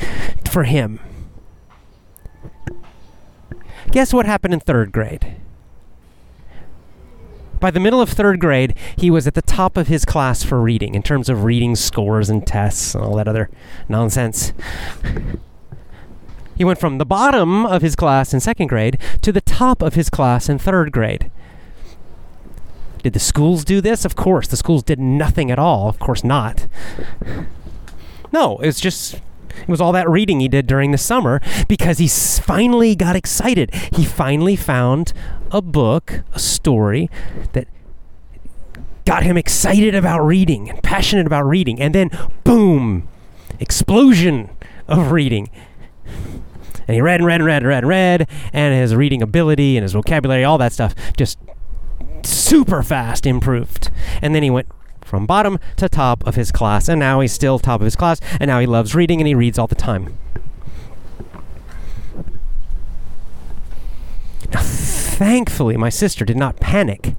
for 0.50 0.64
him. 0.64 1.00
Guess 3.92 4.14
what 4.14 4.26
happened 4.26 4.54
in 4.54 4.60
third 4.60 4.92
grade? 4.92 5.38
By 7.60 7.72
the 7.72 7.80
middle 7.80 8.02
of 8.02 8.10
third 8.10 8.40
grade, 8.40 8.76
he 8.98 9.10
was 9.10 9.26
at 9.26 9.34
the 9.34 9.42
top 9.42 9.78
of 9.78 9.88
his 9.88 10.06
class 10.06 10.44
for 10.44 10.62
reading 10.62 10.94
in 10.94 11.02
terms 11.02 11.30
of 11.30 11.44
reading 11.44 11.76
scores 11.76 12.30
and 12.30 12.46
tests 12.46 12.94
and 12.94 13.04
all 13.04 13.16
that 13.16 13.28
other 13.28 13.50
nonsense. 13.90 14.54
He 16.56 16.64
went 16.64 16.80
from 16.80 16.98
the 16.98 17.06
bottom 17.06 17.66
of 17.66 17.82
his 17.82 17.96
class 17.96 18.34
in 18.34 18.40
second 18.40 18.68
grade 18.68 19.00
to 19.22 19.32
the 19.32 19.42
top 19.42 19.82
of 19.82 19.96
his 19.96 20.10
class 20.10 20.50
in 20.50 20.60
third 20.60 20.92
grade. 20.92 21.32
Did 23.04 23.14
the 23.14 23.20
schools 23.20 23.64
do 23.64 23.80
this? 23.80 24.06
Of 24.06 24.16
course. 24.16 24.48
The 24.48 24.58
schools 24.58 24.84
did 24.84 25.00
nothing 25.00 25.50
at 25.50 25.60
all. 25.60 25.88
Of 25.88 26.00
course 26.00 26.24
not. 26.24 26.68
No, 28.32 28.58
it's 28.60 28.80
just 28.80 29.22
it 29.62 29.68
was 29.68 29.82
all 29.82 29.92
that 29.94 30.10
reading 30.10 30.40
he 30.40 30.48
did 30.48 30.68
during 30.68 30.92
the 30.92 30.98
summer 30.98 31.42
because 31.68 31.98
he 31.98 32.08
finally 32.08 32.96
got 32.96 33.16
excited. 33.16 33.74
He 33.94 34.06
finally 34.06 34.56
found 34.56 35.14
a 35.52 35.62
book, 35.62 36.22
a 36.34 36.40
story 36.40 37.10
that 37.54 37.68
got 39.06 39.24
him 39.24 39.38
excited 39.38 39.96
about 39.96 40.20
reading 40.20 40.70
and 40.70 40.84
passionate 40.84 41.26
about 41.26 41.44
reading. 41.44 41.82
And 41.82 41.96
then, 41.96 42.12
boom, 42.44 43.08
explosion 43.60 44.50
of 44.88 45.12
reading. 45.12 45.50
And 46.88 46.96
he 46.96 47.02
read 47.02 47.20
and 47.20 47.26
read 47.26 47.42
and 47.42 47.46
read 47.46 47.64
and 47.64 47.68
read 47.68 47.84
and 47.84 47.88
read, 47.88 48.30
and 48.54 48.74
his 48.74 48.96
reading 48.96 49.22
ability 49.22 49.76
and 49.78 49.84
his 49.84 49.94
vocabulary, 49.94 50.44
all 50.44 50.58
that 50.58 50.72
stuff, 50.72 50.94
just 51.18 51.38
super 52.24 52.84
fast 52.84 53.26
improved. 53.26 53.90
And 54.22 54.34
then 54.34 54.44
he 54.44 54.50
went 54.50 54.68
from 55.08 55.26
bottom 55.26 55.58
to 55.78 55.88
top 55.88 56.26
of 56.28 56.36
his 56.36 56.52
class, 56.52 56.88
and 56.88 57.00
now 57.00 57.22
he's 57.22 57.32
still 57.32 57.60
top 57.60 57.82
of 57.82 57.86
his 57.86 57.96
class, 57.96 58.20
and 58.40 58.50
now 58.50 58.60
he 58.60 58.68
loves 58.68 58.94
reading 58.94 59.20
and 59.22 59.28
he 59.28 59.34
reads 59.34 59.58
all 59.58 59.68
the 59.68 59.76
time. 59.76 60.18
Now, 64.54 64.62
thankfully, 64.62 65.78
my 65.78 65.90
sister 65.90 66.24
did 66.26 66.38
not 66.38 66.60
panic. 66.60 67.16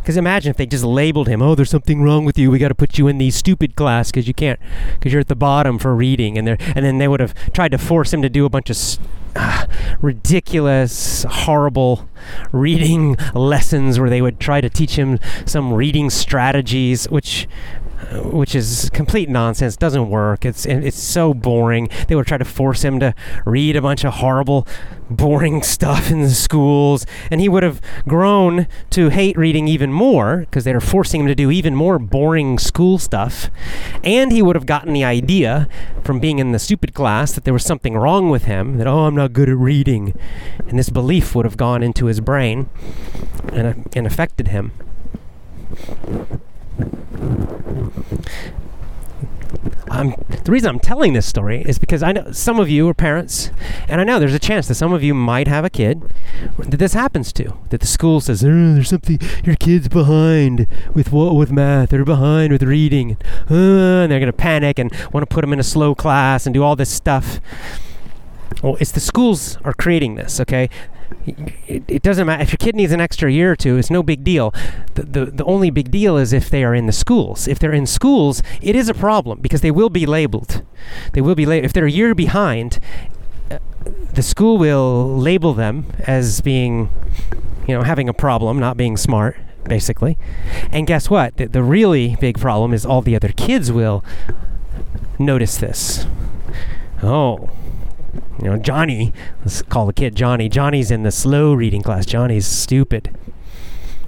Because 0.00 0.16
imagine 0.16 0.50
if 0.50 0.56
they 0.56 0.66
just 0.66 0.84
labeled 0.84 1.28
him, 1.28 1.40
oh, 1.40 1.54
there's 1.54 1.70
something 1.70 2.02
wrong 2.02 2.24
with 2.24 2.36
you. 2.36 2.50
We 2.50 2.58
got 2.58 2.68
to 2.68 2.74
put 2.74 2.98
you 2.98 3.06
in 3.06 3.18
the 3.18 3.30
stupid 3.30 3.76
class 3.76 4.10
because 4.10 4.26
you 4.26 4.34
can't, 4.34 4.58
because 4.94 5.12
you're 5.12 5.20
at 5.20 5.28
the 5.28 5.36
bottom 5.36 5.78
for 5.78 5.94
reading, 5.94 6.36
and 6.36 6.48
and 6.48 6.84
then 6.84 6.98
they 6.98 7.06
would 7.06 7.20
have 7.20 7.34
tried 7.52 7.70
to 7.70 7.78
force 7.78 8.12
him 8.12 8.20
to 8.22 8.28
do 8.28 8.44
a 8.44 8.48
bunch 8.48 8.68
of 8.68 8.76
uh, 9.36 9.66
ridiculous, 10.00 11.24
horrible 11.28 12.08
reading 12.52 13.16
lessons 13.34 13.98
where 13.98 14.10
they 14.10 14.22
would 14.22 14.40
try 14.40 14.60
to 14.60 14.70
teach 14.70 14.96
him 14.96 15.18
some 15.44 15.72
reading 15.72 16.10
strategies, 16.10 17.08
which 17.08 17.48
which 18.10 18.54
is 18.54 18.90
complete 18.90 19.28
nonsense. 19.28 19.76
Doesn't 19.76 20.10
work. 20.10 20.44
It's 20.44 20.66
it's 20.66 20.98
so 20.98 21.34
boring. 21.34 21.88
They 22.08 22.14
would 22.14 22.26
try 22.26 22.38
to 22.38 22.44
force 22.44 22.82
him 22.82 23.00
to 23.00 23.14
read 23.44 23.76
a 23.76 23.82
bunch 23.82 24.04
of 24.04 24.14
horrible, 24.14 24.66
boring 25.10 25.62
stuff 25.62 26.10
in 26.10 26.22
the 26.22 26.30
schools, 26.30 27.06
and 27.30 27.40
he 27.40 27.48
would 27.48 27.62
have 27.62 27.80
grown 28.06 28.66
to 28.90 29.10
hate 29.10 29.36
reading 29.36 29.68
even 29.68 29.92
more 29.92 30.38
because 30.38 30.64
they 30.64 30.72
were 30.72 30.80
forcing 30.80 31.22
him 31.22 31.26
to 31.26 31.34
do 31.34 31.50
even 31.50 31.74
more 31.74 31.98
boring 31.98 32.58
school 32.58 32.98
stuff. 32.98 33.50
And 34.02 34.32
he 34.32 34.42
would 34.42 34.56
have 34.56 34.66
gotten 34.66 34.92
the 34.92 35.04
idea 35.04 35.68
from 36.04 36.20
being 36.20 36.38
in 36.38 36.52
the 36.52 36.58
stupid 36.58 36.94
class 36.94 37.32
that 37.32 37.44
there 37.44 37.54
was 37.54 37.64
something 37.64 37.94
wrong 37.94 38.30
with 38.30 38.44
him. 38.44 38.78
That 38.78 38.86
oh, 38.86 39.06
I'm 39.06 39.14
not 39.14 39.32
good 39.32 39.48
at 39.48 39.56
reading, 39.56 40.18
and 40.68 40.78
this 40.78 40.90
belief 40.90 41.34
would 41.34 41.44
have 41.44 41.56
gone 41.56 41.82
into 41.82 42.06
his 42.06 42.20
brain 42.20 42.68
and 43.52 43.88
and 43.94 44.06
affected 44.06 44.48
him. 44.48 44.72
I'm, 49.90 50.14
the 50.44 50.50
reason 50.50 50.70
I'm 50.70 50.80
telling 50.80 51.12
this 51.12 51.26
story 51.26 51.62
is 51.62 51.78
because 51.78 52.02
I 52.02 52.12
know 52.12 52.32
some 52.32 52.58
of 52.58 52.70
you 52.70 52.88
are 52.88 52.94
parents, 52.94 53.50
and 53.88 54.00
I 54.00 54.04
know 54.04 54.18
there's 54.18 54.34
a 54.34 54.38
chance 54.38 54.66
that 54.68 54.74
some 54.76 54.92
of 54.92 55.02
you 55.02 55.12
might 55.12 55.46
have 55.48 55.66
a 55.66 55.70
kid 55.70 56.02
that 56.58 56.78
this 56.78 56.94
happens 56.94 57.30
to. 57.34 57.52
That 57.68 57.80
the 57.82 57.86
school 57.86 58.20
says, 58.20 58.42
oh, 58.42 58.48
"There's 58.48 58.88
something 58.88 59.20
your 59.44 59.54
kid's 59.54 59.88
behind 59.88 60.66
with 60.94 61.12
what 61.12 61.34
with 61.34 61.52
math, 61.52 61.90
they're 61.90 62.06
behind 62.06 62.52
with 62.52 62.62
reading, 62.62 63.18
uh, 63.50 63.54
and 63.54 64.10
they're 64.10 64.18
gonna 64.18 64.32
panic 64.32 64.78
and 64.78 64.90
want 65.12 65.28
to 65.28 65.32
put 65.32 65.42
them 65.42 65.52
in 65.52 65.60
a 65.60 65.64
slow 65.64 65.94
class 65.94 66.46
and 66.46 66.54
do 66.54 66.62
all 66.62 66.74
this 66.74 66.90
stuff." 66.90 67.38
Well, 68.62 68.76
it's 68.80 68.92
the 68.92 69.00
schools 69.00 69.58
are 69.62 69.74
creating 69.74 70.14
this. 70.14 70.40
Okay, 70.40 70.70
it, 71.26 71.84
it, 71.88 72.02
doesn't 72.02 72.26
matter 72.26 72.42
if 72.42 72.50
your 72.50 72.58
kid 72.58 72.74
needs 72.74 72.92
an 72.92 73.00
extra 73.00 73.30
year 73.30 73.52
or 73.52 73.56
two 73.56 73.76
it's 73.76 73.90
no 73.90 74.02
big 74.02 74.24
deal. 74.24 74.52
The, 74.94 75.02
the, 75.02 75.24
the 75.26 75.44
only 75.44 75.70
big 75.70 75.90
deal 75.90 76.16
is 76.16 76.32
if 76.32 76.50
they 76.50 76.64
are 76.64 76.74
in 76.74 76.86
the 76.86 76.92
schools. 76.92 77.48
If 77.48 77.58
they're 77.58 77.72
in 77.72 77.86
schools 77.86 78.42
it 78.60 78.76
is 78.76 78.88
a 78.88 78.94
problem 78.94 79.40
because 79.40 79.60
they 79.60 79.70
will 79.70 79.90
be 79.90 80.06
labeled. 80.06 80.62
They 81.12 81.20
will 81.20 81.34
be 81.34 81.46
labeled 81.46 81.66
if 81.66 81.72
they're 81.72 81.86
a 81.86 81.90
year 81.90 82.14
behind 82.14 82.78
uh, 83.50 83.58
the 84.14 84.22
school 84.22 84.58
will 84.58 85.16
label 85.16 85.54
them 85.54 85.86
as 86.00 86.40
being 86.40 86.90
you 87.66 87.74
know 87.74 87.82
having 87.82 88.08
a 88.08 88.14
problem 88.14 88.58
not 88.58 88.76
being 88.76 88.96
smart 88.96 89.36
basically. 89.64 90.18
And 90.72 90.86
guess 90.86 91.08
what? 91.08 91.36
The, 91.36 91.46
the 91.46 91.62
really 91.62 92.16
big 92.20 92.38
problem 92.38 92.72
is 92.72 92.84
all 92.84 93.00
the 93.00 93.14
other 93.14 93.28
kids 93.28 93.70
will 93.70 94.04
notice 95.18 95.56
this. 95.56 96.06
Oh 97.02 97.50
you 98.42 98.50
know, 98.50 98.56
Johnny, 98.56 99.12
let's 99.40 99.62
call 99.62 99.86
the 99.86 99.92
kid 99.92 100.16
Johnny. 100.16 100.48
Johnny's 100.48 100.90
in 100.90 101.04
the 101.04 101.12
slow 101.12 101.54
reading 101.54 101.80
class. 101.80 102.04
Johnny's 102.04 102.44
stupid. 102.44 103.16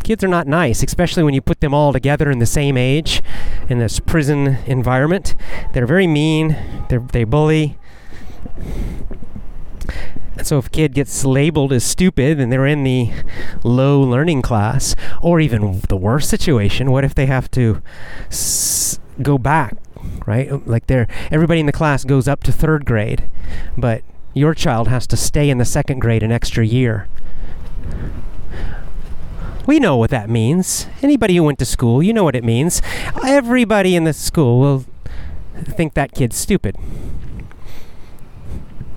Kids 0.03 0.25
are 0.25 0.29
not 0.29 0.49
nice, 0.49 0.83
especially 0.83 1.23
when 1.23 1.35
you 1.35 1.41
put 1.41 1.61
them 1.61 1.73
all 1.73 1.93
together 1.93 2.31
in 2.33 2.41
the 2.41 2.47
same 2.47 2.77
age 2.77 3.23
in 3.69 3.79
this 3.79 4.01
prison 4.01 4.59
environment. 4.67 5.37
They're 5.73 5.87
very 5.87 6.09
mean, 6.09 6.57
they 6.89 6.99
they 6.99 7.23
bully. 7.23 7.79
And 10.37 10.45
so 10.45 10.59
if 10.59 10.67
a 10.67 10.71
kid 10.71 10.95
gets 10.95 11.25
labeled 11.25 11.73
as 11.73 11.85
stupid 11.85 12.41
and 12.41 12.51
they're 12.51 12.67
in 12.67 12.83
the 12.83 13.13
low 13.63 14.01
learning 14.01 14.43
class, 14.43 14.97
or 15.23 15.39
even 15.39 15.81
the 15.89 15.97
worst 15.97 16.29
situation, 16.29 16.91
what 16.91 17.05
if 17.05 17.15
they 17.15 17.27
have 17.27 17.49
to 17.53 17.81
s- 18.31 18.99
go 19.23 19.39
back 19.39 19.77
right? 20.27 20.67
Like 20.67 20.87
they're 20.87 21.07
everybody 21.31 21.61
in 21.61 21.67
the 21.67 21.73
class 21.73 22.05
goes 22.05 22.29
up 22.29 22.43
to 22.45 22.53
third 22.53 22.85
grade, 22.85 23.31
but 23.77 24.03
your 24.35 24.55
child 24.55 24.89
has 24.89 25.07
to 25.07 25.17
stay 25.17 25.49
in 25.49 25.59
the 25.59 25.65
second 25.65 26.01
grade 26.01 26.23
an 26.23 26.33
extra 26.33 26.67
year. 26.67 27.09
We 29.67 29.79
know 29.79 29.97
what 29.97 30.11
that 30.11 30.29
means. 30.29 30.87
Anybody 31.01 31.37
who 31.37 31.43
went 31.43 31.59
to 31.61 31.65
school, 31.65 32.03
you 32.03 32.13
know 32.13 32.25
what 32.25 32.37
it 32.37 32.45
means. 32.45 32.83
Everybody 33.25 33.97
in 33.97 34.05
the 34.05 34.13
school 34.13 34.61
will 34.61 34.85
think 35.63 35.95
that 35.95 36.13
kid's 36.13 36.37
stupid, 36.37 36.77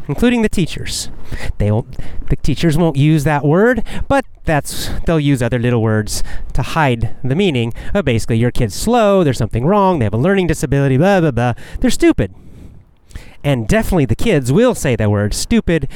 including 0.08 0.42
the 0.42 0.50
teachers. 0.50 1.10
They 1.58 1.72
won't, 1.72 1.98
the 2.30 2.36
teachers 2.36 2.78
won't 2.78 2.98
use 2.98 3.24
that 3.24 3.46
word, 3.46 3.84
but 4.10 4.26
that's 4.44 4.90
they'll 5.06 5.20
use 5.20 5.42
other 5.42 5.60
little 5.60 5.82
words 5.82 6.24
to 6.54 6.62
hide 6.62 7.16
the 7.24 7.36
meaning. 7.36 7.74
Of 7.94 8.06
basically, 8.06 8.38
your 8.38 8.52
kid's 8.52 8.76
slow. 8.76 9.24
There's 9.24 9.38
something 9.38 9.66
wrong. 9.66 10.00
They 10.00 10.06
have 10.06 10.14
a 10.14 10.18
learning 10.18 10.48
disability. 10.48 10.98
Blah 10.98 11.22
blah 11.22 11.32
blah. 11.32 11.54
They're 11.80 11.92
stupid. 11.92 12.34
And 13.48 13.65
definitely 13.65 14.03
the 14.03 14.14
kids 14.14 14.52
will 14.52 14.76
say 14.76 14.98
that 14.98 15.10
word 15.10 15.34
stupid. 15.34 15.88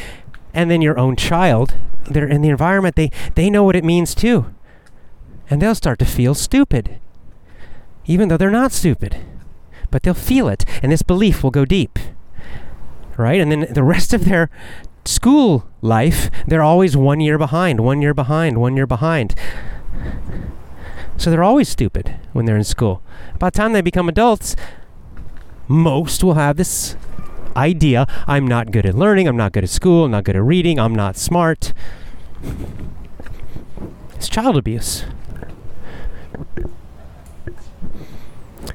And 0.53 0.71
then 0.71 0.81
your 0.81 0.97
own 0.97 1.17
child, 1.17 1.75
they're 2.09 2.25
in 2.25 2.41
the 2.41 2.47
environment, 2.47 2.95
they, 2.95 3.11
they 3.35 3.49
know 3.49 3.65
what 3.65 3.75
it 3.75 3.83
means 3.83 4.15
too. 4.15 4.55
And 5.49 5.61
they'll 5.61 5.75
start 5.75 5.99
to 5.99 6.05
feel 6.05 6.33
stupid. 6.33 7.01
Even 8.05 8.29
though 8.29 8.37
they're 8.37 8.51
not 8.51 8.71
stupid. 8.71 9.17
But 9.89 10.03
they'll 10.03 10.13
feel 10.13 10.47
it, 10.47 10.63
and 10.81 10.93
this 10.93 11.01
belief 11.01 11.43
will 11.43 11.51
go 11.51 11.65
deep. 11.65 11.99
Right? 13.17 13.41
And 13.41 13.51
then 13.51 13.67
the 13.69 13.83
rest 13.83 14.13
of 14.13 14.23
their 14.23 14.49
school 15.03 15.67
life, 15.81 16.31
they're 16.47 16.63
always 16.63 16.95
one 16.95 17.19
year 17.19 17.37
behind, 17.37 17.81
one 17.81 18.01
year 18.01 18.13
behind, 18.13 18.61
one 18.61 18.77
year 18.77 18.87
behind. 18.87 19.35
So 21.17 21.29
they're 21.29 21.43
always 21.43 21.67
stupid 21.67 22.15
when 22.31 22.45
they're 22.45 22.55
in 22.55 22.63
school. 22.63 23.03
By 23.39 23.49
the 23.49 23.57
time 23.57 23.73
they 23.73 23.81
become 23.81 24.07
adults, 24.07 24.55
most 25.67 26.23
will 26.23 26.35
have 26.35 26.55
this 26.55 26.95
idea 27.55 28.05
I'm 28.27 28.47
not 28.47 28.71
good 28.71 28.85
at 28.85 28.95
learning, 28.95 29.27
I'm 29.27 29.37
not 29.37 29.51
good 29.51 29.63
at 29.63 29.69
school, 29.69 30.05
I'm 30.05 30.11
not 30.11 30.23
good 30.23 30.35
at 30.35 30.43
reading, 30.43 30.79
I'm 30.79 30.95
not 30.95 31.15
smart. 31.17 31.73
It's 34.15 34.29
child 34.29 34.57
abuse. 34.57 35.05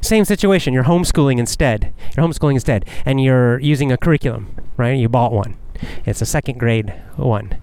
Same 0.01 0.25
situation, 0.25 0.73
you're 0.73 0.85
homeschooling 0.85 1.39
instead. 1.39 1.93
You're 2.17 2.27
homeschooling 2.27 2.55
instead, 2.55 2.85
and 3.05 3.21
you're 3.21 3.59
using 3.61 3.91
a 3.91 3.97
curriculum, 3.97 4.55
right? 4.77 4.97
You 4.97 5.09
bought 5.09 5.33
one. 5.33 5.57
It's 6.05 6.23
a 6.23 6.27
second 6.27 6.59
grade 6.59 6.91
one. 7.17 7.59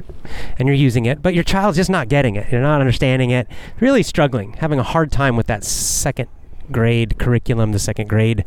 And 0.57 0.67
you're 0.67 0.75
using 0.75 1.05
it, 1.05 1.21
but 1.21 1.33
your 1.33 1.43
child's 1.43 1.77
just 1.77 1.89
not 1.89 2.09
getting 2.09 2.35
it. 2.35 2.51
You're 2.51 2.61
not 2.61 2.79
understanding 2.79 3.29
it. 3.29 3.47
Really 3.79 4.03
struggling, 4.03 4.53
having 4.53 4.79
a 4.79 4.83
hard 4.83 5.11
time 5.11 5.35
with 5.35 5.47
that 5.47 5.63
second 5.63 6.29
grade 6.71 7.17
curriculum, 7.19 7.71
the 7.71 7.79
second 7.79 8.07
grade 8.07 8.45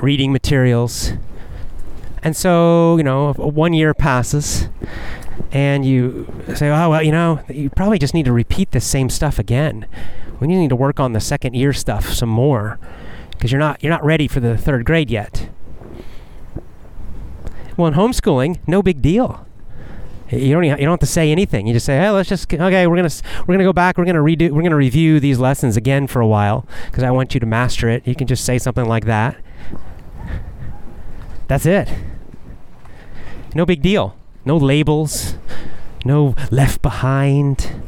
reading 0.00 0.32
materials. 0.32 1.12
And 2.22 2.36
so, 2.36 2.96
you 2.96 3.02
know, 3.02 3.32
one 3.34 3.72
year 3.72 3.94
passes 3.94 4.68
and 5.52 5.84
you 5.84 6.26
say, 6.54 6.68
oh, 6.68 6.90
well, 6.90 7.02
you 7.02 7.12
know, 7.12 7.40
you 7.48 7.70
probably 7.70 7.98
just 7.98 8.14
need 8.14 8.24
to 8.24 8.32
repeat 8.32 8.72
the 8.72 8.80
same 8.80 9.08
stuff 9.08 9.38
again. 9.38 9.86
We 10.40 10.46
need 10.46 10.68
to 10.68 10.76
work 10.76 11.00
on 11.00 11.12
the 11.12 11.20
second 11.20 11.54
year 11.54 11.72
stuff 11.72 12.12
some 12.12 12.28
more 12.28 12.78
because 13.30 13.52
you're 13.52 13.58
not, 13.58 13.82
you're 13.82 13.92
not 13.92 14.04
ready 14.04 14.28
for 14.28 14.40
the 14.40 14.56
third 14.56 14.84
grade 14.84 15.10
yet. 15.10 15.48
Well, 17.76 17.88
in 17.88 17.94
homeschooling, 17.94 18.58
no 18.66 18.82
big 18.82 19.00
deal. 19.00 19.46
You 20.30 20.52
don't, 20.52 20.64
you 20.64 20.76
don't 20.76 20.90
have 20.90 21.00
to 21.00 21.06
say 21.06 21.32
anything. 21.32 21.66
You 21.66 21.72
just 21.72 21.86
say, 21.86 21.96
"Hey, 21.96 22.10
let's 22.10 22.28
just 22.28 22.52
okay. 22.52 22.86
We're 22.86 22.96
gonna 22.96 23.10
we're 23.46 23.54
gonna 23.54 23.64
go 23.64 23.72
back. 23.72 23.96
We're 23.96 24.04
gonna 24.04 24.18
redo. 24.18 24.50
We're 24.50 24.62
gonna 24.62 24.76
review 24.76 25.20
these 25.20 25.38
lessons 25.38 25.76
again 25.76 26.06
for 26.06 26.20
a 26.20 26.26
while 26.26 26.66
because 26.86 27.02
I 27.02 27.10
want 27.10 27.32
you 27.32 27.40
to 27.40 27.46
master 27.46 27.88
it." 27.88 28.06
You 28.06 28.14
can 28.14 28.26
just 28.26 28.44
say 28.44 28.58
something 28.58 28.86
like 28.86 29.06
that. 29.06 29.36
That's 31.48 31.66
it. 31.66 31.88
No 33.54 33.66
big 33.66 33.82
deal. 33.82 34.14
No 34.44 34.56
labels. 34.56 35.34
No 36.04 36.34
left 36.50 36.80
behind. 36.82 37.82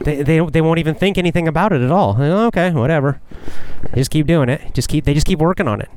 They, 0.00 0.22
they, 0.22 0.40
they 0.40 0.60
won't 0.60 0.80
even 0.80 0.96
think 0.96 1.16
anything 1.16 1.46
about 1.46 1.72
it 1.72 1.80
at 1.80 1.90
all. 1.90 2.20
Okay, 2.20 2.72
whatever. 2.72 3.20
They 3.90 4.00
just 4.00 4.10
keep 4.10 4.26
doing 4.26 4.48
it. 4.48 4.74
Just 4.74 4.88
keep 4.88 5.04
they 5.04 5.14
just 5.14 5.26
keep 5.26 5.38
working 5.38 5.68
on 5.68 5.80
it. 5.80 5.88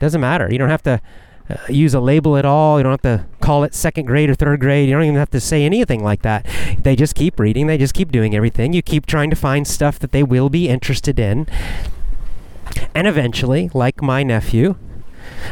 Doesn't 0.00 0.20
matter. 0.20 0.50
You 0.50 0.58
don't 0.58 0.70
have 0.70 0.82
to 0.84 1.00
uh, 1.50 1.56
use 1.68 1.92
a 1.92 2.00
label 2.00 2.38
at 2.38 2.46
all. 2.46 2.78
You 2.78 2.84
don't 2.84 2.92
have 2.92 3.02
to 3.02 3.26
call 3.40 3.64
it 3.64 3.74
second 3.74 4.06
grade 4.06 4.30
or 4.30 4.34
third 4.34 4.60
grade. 4.60 4.88
You 4.88 4.94
don't 4.94 5.04
even 5.04 5.16
have 5.16 5.30
to 5.30 5.40
say 5.40 5.64
anything 5.64 6.02
like 6.02 6.22
that. 6.22 6.46
They 6.78 6.96
just 6.96 7.14
keep 7.14 7.38
reading. 7.38 7.66
They 7.66 7.76
just 7.76 7.94
keep 7.94 8.10
doing 8.10 8.34
everything. 8.34 8.72
You 8.72 8.80
keep 8.82 9.04
trying 9.04 9.28
to 9.30 9.36
find 9.36 9.66
stuff 9.66 9.98
that 9.98 10.12
they 10.12 10.22
will 10.22 10.48
be 10.48 10.68
interested 10.68 11.18
in. 11.18 11.46
And 12.94 13.06
eventually, 13.06 13.70
like 13.74 14.02
my 14.02 14.22
nephew, 14.22 14.76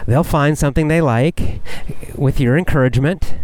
they'll 0.07 0.25
find 0.25 0.57
something 0.57 0.89
they 0.89 1.01
like 1.01 1.61
with 2.15 2.39
your 2.41 2.57
encouragement. 2.57 3.35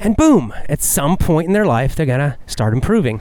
And 0.00 0.16
boom, 0.16 0.52
at 0.68 0.82
some 0.82 1.16
point 1.16 1.48
in 1.48 1.52
their 1.52 1.66
life, 1.66 1.96
they're 1.96 2.06
going 2.06 2.20
to 2.20 2.38
start 2.46 2.72
improving. 2.72 3.20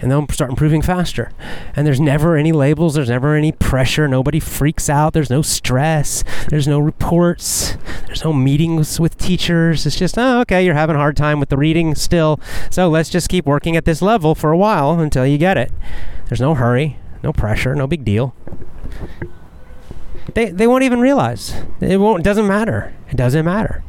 And 0.00 0.10
they'll 0.10 0.28
start 0.28 0.50
improving 0.50 0.82
faster. 0.82 1.32
And 1.74 1.86
there's 1.86 2.00
never 2.00 2.36
any 2.36 2.52
labels, 2.52 2.94
there's 2.94 3.08
never 3.08 3.34
any 3.34 3.50
pressure, 3.50 4.06
nobody 4.06 4.40
freaks 4.40 4.90
out, 4.90 5.14
there's 5.14 5.30
no 5.30 5.40
stress, 5.40 6.22
there's 6.50 6.68
no 6.68 6.78
reports, 6.78 7.78
there's 8.06 8.22
no 8.22 8.34
meetings 8.34 9.00
with 9.00 9.16
teachers. 9.16 9.86
It's 9.86 9.96
just, 9.96 10.18
oh, 10.18 10.40
okay, 10.40 10.62
you're 10.64 10.74
having 10.74 10.96
a 10.96 10.98
hard 10.98 11.16
time 11.16 11.40
with 11.40 11.48
the 11.48 11.56
reading 11.56 11.94
still, 11.94 12.38
so 12.70 12.90
let's 12.90 13.08
just 13.08 13.30
keep 13.30 13.46
working 13.46 13.74
at 13.74 13.86
this 13.86 14.02
level 14.02 14.34
for 14.34 14.52
a 14.52 14.56
while 14.58 15.00
until 15.00 15.26
you 15.26 15.38
get 15.38 15.56
it. 15.56 15.72
There's 16.28 16.42
no 16.42 16.54
hurry, 16.54 16.98
no 17.26 17.32
pressure, 17.32 17.74
no 17.74 17.88
big 17.88 18.04
deal. 18.04 18.34
They, 20.34 20.50
they 20.50 20.68
won't 20.68 20.84
even 20.84 21.00
realize. 21.00 21.54
It 21.80 21.98
won't. 21.98 22.22
Doesn't 22.22 22.46
matter. 22.46 22.94
It 23.10 23.16
doesn't 23.16 23.44
matter. 23.44 23.82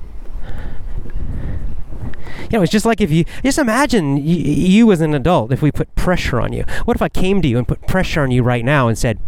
You 2.50 2.58
know, 2.58 2.64
it's 2.64 2.72
just 2.72 2.86
like 2.86 3.00
if 3.00 3.12
you 3.12 3.26
just 3.44 3.60
imagine 3.60 4.18
you, 4.18 4.38
you 4.38 4.92
as 4.92 5.02
an 5.02 5.14
adult. 5.14 5.52
If 5.52 5.62
we 5.62 5.72
put 5.72 5.94
pressure 5.94 6.42
on 6.42 6.52
you, 6.52 6.64
what 6.86 6.98
if 6.98 7.02
I 7.02 7.10
came 7.10 7.42
to 7.44 7.48
you 7.48 7.60
and 7.60 7.68
put 7.68 7.86
pressure 7.86 8.22
on 8.24 8.32
you 8.32 8.42
right 8.42 8.66
now 8.66 8.88
and 8.88 8.98
said, 8.98 9.20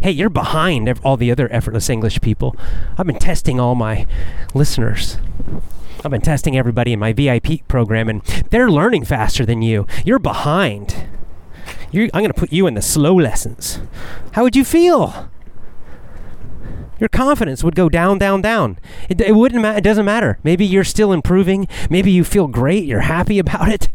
"Hey, 0.00 0.12
you're 0.12 0.30
behind 0.30 0.88
all 1.04 1.18
the 1.18 1.30
other 1.30 1.52
effortless 1.52 1.90
English 1.90 2.22
people. 2.22 2.56
I've 2.96 3.06
been 3.06 3.18
testing 3.18 3.60
all 3.60 3.74
my 3.74 4.06
listeners." 4.54 5.18
I've 6.02 6.10
been 6.10 6.20
testing 6.20 6.54
everybody 6.54 6.92
in 6.92 6.98
my 6.98 7.14
VIP 7.14 7.66
program, 7.66 8.10
and 8.10 8.20
they're 8.50 8.70
learning 8.70 9.06
faster 9.06 9.46
than 9.46 9.62
you. 9.62 9.86
You're 10.04 10.18
behind. 10.18 10.94
You're, 11.94 12.06
I'm 12.12 12.22
going 12.22 12.32
to 12.32 12.34
put 12.34 12.52
you 12.52 12.66
in 12.66 12.74
the 12.74 12.82
slow 12.82 13.14
lessons. 13.14 13.78
How 14.32 14.42
would 14.42 14.56
you 14.56 14.64
feel? 14.64 15.28
Your 16.98 17.08
confidence 17.08 17.62
would 17.62 17.76
go 17.76 17.88
down, 17.88 18.18
down, 18.18 18.42
down. 18.42 18.78
It, 19.08 19.20
it 19.20 19.36
wouldn't 19.36 19.62
matter. 19.62 19.78
It 19.78 19.84
doesn't 19.84 20.04
matter. 20.04 20.40
Maybe 20.42 20.66
you're 20.66 20.82
still 20.82 21.12
improving. 21.12 21.68
Maybe 21.88 22.10
you 22.10 22.24
feel 22.24 22.48
great. 22.48 22.82
You're 22.84 23.02
happy 23.02 23.38
about 23.38 23.68
it, 23.68 23.90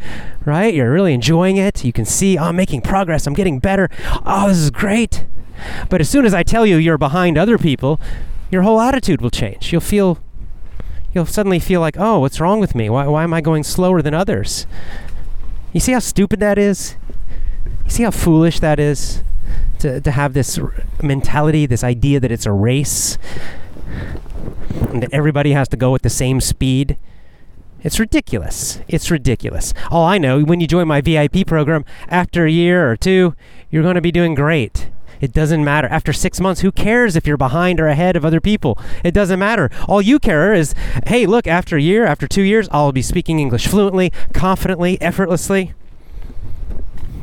right? 0.45 0.73
You're 0.73 0.93
really 0.93 1.13
enjoying 1.13 1.57
it. 1.57 1.83
You 1.83 1.91
can 1.91 2.05
see, 2.05 2.37
oh, 2.37 2.43
I'm 2.43 2.55
making 2.55 2.81
progress. 2.83 3.27
I'm 3.27 3.33
getting 3.33 3.59
better. 3.59 3.89
Oh, 4.25 4.47
this 4.47 4.59
is 4.59 4.71
great. 4.71 5.25
But 5.89 5.99
as 5.99 6.09
soon 6.09 6.25
as 6.25 6.33
I 6.33 6.41
tell 6.43 6.65
you 6.65 6.77
you're 6.77 6.97
behind 6.97 7.37
other 7.37 7.57
people, 7.57 7.99
your 8.49 8.61
whole 8.61 8.79
attitude 8.79 9.19
will 9.19 9.29
change. 9.29 9.73
You'll 9.73 9.81
feel, 9.81 10.19
you'll 11.13 11.25
suddenly 11.25 11.59
feel 11.59 11.81
like, 11.81 11.97
oh, 11.99 12.19
what's 12.19 12.39
wrong 12.39 12.61
with 12.61 12.75
me? 12.75 12.89
Why, 12.89 13.07
why 13.07 13.23
am 13.23 13.33
I 13.33 13.41
going 13.41 13.63
slower 13.63 14.01
than 14.01 14.13
others? 14.13 14.67
You 15.73 15.81
see 15.81 15.91
how 15.91 15.99
stupid 15.99 16.39
that 16.39 16.57
is? 16.57 16.95
You 17.89 17.95
see 17.95 18.03
how 18.03 18.11
foolish 18.11 18.59
that 18.61 18.79
is? 18.79 19.23
to, 19.79 20.01
to 20.01 20.11
have 20.11 20.33
this 20.33 20.59
mentality, 21.01 21.65
this 21.65 21.83
idea 21.83 22.19
that 22.19 22.31
it's 22.31 22.45
a 22.45 22.51
race, 22.51 23.17
and 24.89 25.01
that 25.01 25.09
everybody 25.11 25.53
has 25.53 25.67
to 25.69 25.77
go 25.77 25.95
at 25.95 26.01
the 26.01 26.09
same 26.09 26.39
speed. 26.39 26.97
It's 27.81 27.99
ridiculous. 27.99 28.81
It's 28.87 29.09
ridiculous. 29.09 29.73
All 29.89 30.05
I 30.05 30.17
know, 30.17 30.43
when 30.43 30.59
you 30.59 30.67
join 30.67 30.87
my 30.87 31.01
VIP 31.01 31.47
program, 31.47 31.85
after 32.09 32.45
a 32.45 32.51
year 32.51 32.91
or 32.91 32.97
two, 32.97 33.35
you're 33.71 33.83
going 33.83 33.95
to 33.95 34.01
be 34.01 34.11
doing 34.11 34.35
great. 34.35 34.89
It 35.21 35.33
doesn't 35.33 35.63
matter. 35.63 35.87
After 35.87 36.13
six 36.13 36.39
months, 36.39 36.61
who 36.61 36.71
cares 36.71 37.15
if 37.15 37.25
you're 37.25 37.37
behind 37.37 37.79
or 37.79 37.87
ahead 37.87 38.15
of 38.15 38.25
other 38.25 38.39
people? 38.41 38.77
It 39.03 39.13
doesn't 39.13 39.39
matter. 39.39 39.69
All 39.87 40.01
you 40.01 40.19
care 40.19 40.53
is, 40.53 40.73
hey, 41.07 41.25
look, 41.25 41.47
after 41.47 41.77
a 41.77 41.81
year, 41.81 42.05
after 42.05 42.27
two 42.27 42.41
years, 42.41 42.69
I'll 42.71 42.91
be 42.91 43.01
speaking 43.01 43.39
English 43.39 43.67
fluently, 43.67 44.11
confidently, 44.33 45.01
effortlessly. 45.01 45.73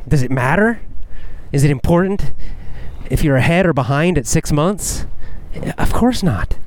Does 0.08 0.22
it 0.22 0.30
matter? 0.30 0.80
Is 1.52 1.64
it 1.64 1.70
important 1.70 2.32
if 3.10 3.24
you're 3.24 3.36
ahead 3.36 3.66
or 3.66 3.72
behind 3.72 4.18
at 4.18 4.26
six 4.26 4.52
months? 4.52 5.06
Of 5.78 5.92
course 5.92 6.22
not. 6.22 6.58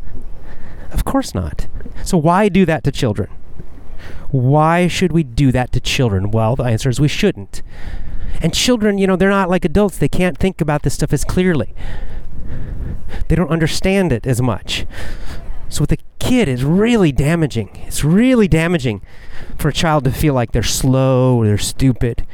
Of 0.92 1.06
course 1.06 1.34
not. 1.34 1.68
So, 2.04 2.18
why 2.18 2.50
do 2.50 2.66
that 2.66 2.84
to 2.86 2.92
children? 2.92 3.30
Why 4.32 4.88
should 4.88 5.12
we 5.12 5.24
do 5.24 5.52
that 5.52 5.72
to 5.74 5.80
children? 5.80 6.32
Well, 6.32 6.56
the 6.56 6.64
answer 6.64 6.90
is 6.90 7.00
we 7.00 7.08
shouldn't. 7.08 7.62
And 8.42 8.54
children, 8.54 8.98
you 8.98 9.08
know, 9.08 9.16
they're 9.16 9.30
not 9.30 9.50
like 9.50 9.66
adults. 9.66 9.98
They 9.98 10.08
can't 10.08 10.38
think 10.38 10.62
about 10.62 10.84
this 10.84 10.94
stuff 10.94 11.14
as 11.14 11.24
clearly. 11.24 11.74
They 13.28 13.36
don't 13.36 13.50
understand 13.50 14.12
it 14.12 14.26
as 14.26 14.42
much. 14.42 14.86
So 15.68 15.82
with 15.82 15.92
a 15.92 15.98
kid, 16.20 16.48
it's 16.48 16.64
really 16.64 17.12
damaging. 17.12 17.70
It's 17.88 18.04
really 18.04 18.48
damaging 18.48 19.02
for 19.58 19.70
a 19.70 19.74
child 19.74 20.04
to 20.06 20.12
feel 20.12 20.34
like 20.34 20.52
they're 20.52 20.64
slow 20.64 21.38
or 21.38 21.46
they're 21.46 21.58
stupid 21.58 22.26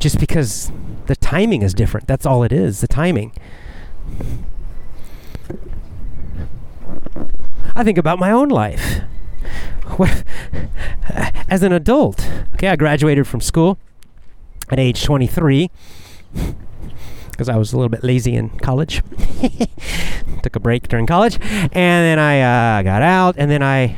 just 0.00 0.18
because 0.18 0.72
the 1.06 1.14
timing 1.14 1.62
is 1.62 1.74
different. 1.74 2.08
That's 2.08 2.26
all 2.26 2.42
it 2.42 2.52
is, 2.52 2.80
the 2.80 2.88
timing. 2.88 3.32
I 7.76 7.84
think 7.84 7.98
about 7.98 8.18
my 8.18 8.32
own 8.32 8.48
life. 8.48 9.02
as 11.48 11.62
an 11.62 11.72
adult, 11.72 12.28
okay, 12.54 12.68
I 12.68 12.76
graduated 12.76 13.26
from 13.26 13.40
school 13.40 13.78
at 14.70 14.78
age 14.78 15.04
23 15.04 15.70
because 17.40 17.48
I 17.48 17.56
was 17.56 17.72
a 17.72 17.76
little 17.76 17.88
bit 17.88 18.04
lazy 18.04 18.34
in 18.34 18.50
college. 18.58 19.02
Took 20.42 20.56
a 20.56 20.60
break 20.60 20.88
during 20.88 21.06
college, 21.06 21.38
and 21.40 21.72
then 21.72 22.18
I 22.18 22.40
uh, 22.40 22.82
got 22.82 23.00
out, 23.00 23.34
and 23.38 23.50
then 23.50 23.62
I, 23.62 23.96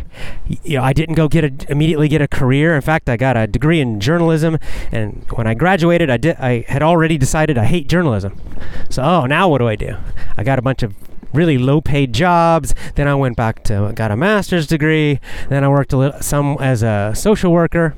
you 0.62 0.76
know, 0.76 0.84
I 0.84 0.92
didn't 0.92 1.16
go 1.16 1.26
get 1.26 1.42
a, 1.42 1.72
immediately 1.72 2.06
get 2.06 2.22
a 2.22 2.28
career. 2.28 2.76
In 2.76 2.82
fact, 2.82 3.08
I 3.08 3.16
got 3.16 3.36
a 3.36 3.48
degree 3.48 3.80
in 3.80 3.98
journalism, 3.98 4.58
and 4.92 5.26
when 5.32 5.48
I 5.48 5.54
graduated, 5.54 6.08
I 6.08 6.18
did 6.18 6.36
I 6.36 6.64
had 6.68 6.84
already 6.84 7.18
decided 7.18 7.58
I 7.58 7.64
hate 7.64 7.88
journalism. 7.88 8.40
So, 8.88 9.02
oh, 9.02 9.26
now 9.26 9.48
what 9.48 9.58
do 9.58 9.66
I 9.66 9.74
do? 9.74 9.96
I 10.36 10.44
got 10.44 10.60
a 10.60 10.62
bunch 10.62 10.84
of 10.84 10.94
really 11.32 11.58
low 11.58 11.80
paid 11.80 12.12
jobs. 12.12 12.76
Then 12.94 13.08
I 13.08 13.16
went 13.16 13.36
back 13.36 13.64
to 13.64 13.92
got 13.96 14.12
a 14.12 14.16
master's 14.16 14.68
degree. 14.68 15.18
Then 15.48 15.64
I 15.64 15.68
worked 15.68 15.92
a 15.92 15.96
little 15.96 16.22
some 16.22 16.58
as 16.60 16.84
a 16.84 17.12
social 17.16 17.50
worker 17.50 17.96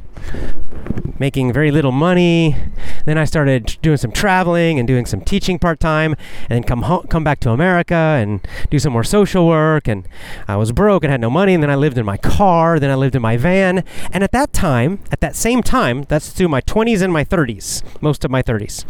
making 1.19 1.53
very 1.53 1.71
little 1.71 1.93
money. 1.93 2.57
Then 3.05 3.19
I 3.19 3.25
started 3.25 3.77
doing 3.83 3.97
some 3.97 4.13
traveling 4.13 4.79
and 4.79 4.89
doing 4.89 5.07
some 5.07 5.21
teaching 5.21 5.59
part 5.59 5.79
time, 5.79 6.15
and 6.49 6.51
then 6.51 6.65
come 6.65 6.83
home, 6.83 7.07
come 7.09 7.23
back 7.23 7.41
to 7.41 7.51
America 7.51 7.95
and 7.95 8.47
do 8.71 8.79
some 8.79 8.93
more 8.93 9.05
social 9.05 9.47
work. 9.47 9.87
And 9.89 10.09
I 10.49 10.57
was 10.57 10.73
broke 10.73 11.05
and 11.05 11.11
had 11.11 11.21
no 11.21 11.31
money. 11.31 11.55
And 11.55 11.63
then 11.63 11.71
I 11.71 11.77
lived 11.77 11.99
in 11.99 12.07
my 12.07 12.17
car. 12.17 12.79
Then 12.79 12.91
I 12.91 12.95
lived 12.95 13.15
in 13.15 13.23
my 13.23 13.37
van. 13.37 13.85
And 14.13 14.25
at 14.25 14.33
that 14.33 14.53
time, 14.53 15.01
at 15.13 15.21
that 15.21 15.37
same 15.37 15.63
time, 15.63 16.05
that's 16.09 16.31
through 16.31 16.49
my 16.49 16.61
20s 16.63 17.03
and 17.03 17.13
my 17.13 17.25
30s, 17.25 17.83
most 18.01 18.25
of 18.25 18.31
my 18.31 18.43
30s. 18.43 18.85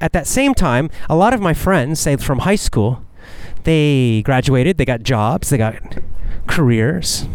At 0.00 0.12
that 0.12 0.26
same 0.26 0.54
time, 0.54 0.90
a 1.08 1.16
lot 1.16 1.32
of 1.32 1.40
my 1.40 1.54
friends, 1.54 2.00
say 2.00 2.16
from 2.16 2.40
high 2.40 2.56
school, 2.56 3.02
they 3.64 4.22
graduated, 4.22 4.76
they 4.76 4.84
got 4.84 5.02
jobs, 5.02 5.50
they 5.50 5.56
got 5.56 5.74
careers, 6.46 7.26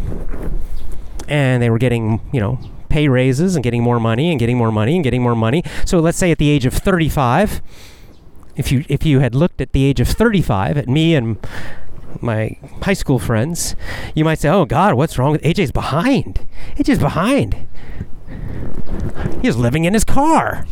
and 1.28 1.62
they 1.64 1.70
were 1.70 1.80
getting, 1.80 2.22
you 2.32 2.40
know, 2.40 2.60
pay 2.90 3.08
raises 3.08 3.56
and 3.56 3.64
getting 3.64 3.84
more 3.84 4.00
money 4.00 4.32
and 4.32 4.40
getting 4.40 4.58
more 4.58 4.72
money 4.72 4.96
and 4.96 5.04
getting 5.04 5.22
more 5.22 5.36
money. 5.36 5.64
So 5.86 6.00
let's 6.00 6.18
say 6.18 6.32
at 6.32 6.38
the 6.38 6.50
age 6.50 6.66
of 6.66 6.74
35, 6.74 7.62
if 8.56 8.72
you 8.72 8.84
if 8.90 9.06
you 9.06 9.20
had 9.20 9.36
looked 9.36 9.62
at 9.62 9.72
the 9.72 9.86
age 9.86 10.00
of 10.00 10.08
35 10.08 10.78
at 10.78 10.90
me 10.90 11.16
and 11.16 11.38
my 12.22 12.58
high 12.82 12.94
school 12.94 13.20
friends, 13.20 13.76
you 14.16 14.26
might 14.26 14.40
say, 14.40 14.50
"Oh 14.50 14.66
God, 14.66 14.96
what's 14.96 15.18
wrong 15.18 15.32
with 15.32 15.42
AJ's 15.44 15.72
behind? 15.72 16.46
AJ's 16.76 17.00
behind. 17.00 17.68
He's 19.42 19.56
living 19.56 19.86
in 19.86 19.94
his 19.94 20.04
car." 20.04 20.66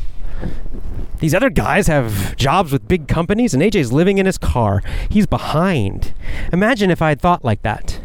These 1.19 1.33
other 1.33 1.49
guys 1.49 1.87
have 1.87 2.35
jobs 2.35 2.71
with 2.71 2.87
big 2.87 3.07
companies, 3.07 3.53
and 3.53 3.63
AJ's 3.63 3.91
living 3.91 4.19
in 4.19 4.25
his 4.25 4.37
car. 4.37 4.83
He's 5.09 5.25
behind. 5.25 6.13
Imagine 6.53 6.91
if 6.91 7.01
I 7.01 7.09
had 7.09 7.21
thought 7.21 7.43
like 7.43 7.63
that. 7.63 7.99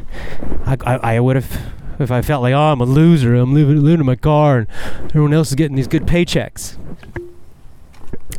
I, 0.64 0.76
I, 0.86 0.96
I 1.16 1.20
would 1.20 1.36
have 1.36 1.72
if 2.02 2.10
I 2.10 2.22
felt 2.22 2.42
like, 2.42 2.54
oh, 2.54 2.72
I'm 2.72 2.80
a 2.80 2.84
loser, 2.84 3.34
I'm 3.34 3.56
in 3.56 4.06
my 4.06 4.16
car, 4.16 4.58
and 4.58 4.66
everyone 5.04 5.32
else 5.32 5.48
is 5.48 5.54
getting 5.54 5.76
these 5.76 5.88
good 5.88 6.06
paychecks. 6.06 6.76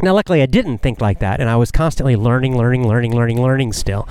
Now, 0.02 0.14
luckily, 0.14 0.41
I 0.41 0.48
didn't 0.48 0.80
think 0.80 0.99
like 0.99 1.19
that, 1.19 1.40
and 1.40 1.49
I 1.49 1.56
was 1.56 1.72
constantly 1.72 2.15
learning, 2.15 2.57
learning, 2.57 2.88
learning, 2.88 3.15
learning, 3.15 3.41
learning 3.41 3.73
still. 3.73 4.07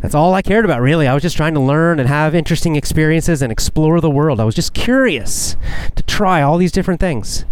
That's 0.00 0.14
all 0.14 0.34
I 0.34 0.42
cared 0.42 0.64
about, 0.64 0.80
really. 0.80 1.06
I 1.06 1.14
was 1.14 1.22
just 1.22 1.36
trying 1.36 1.54
to 1.54 1.60
learn 1.60 2.00
and 2.00 2.08
have 2.08 2.34
interesting 2.34 2.74
experiences 2.74 3.40
and 3.40 3.52
explore 3.52 4.00
the 4.00 4.10
world. 4.10 4.40
I 4.40 4.44
was 4.44 4.54
just 4.54 4.74
curious 4.74 5.56
to 5.94 6.02
try 6.02 6.42
all 6.42 6.58
these 6.58 6.72
different 6.72 6.98
things. 6.98 7.44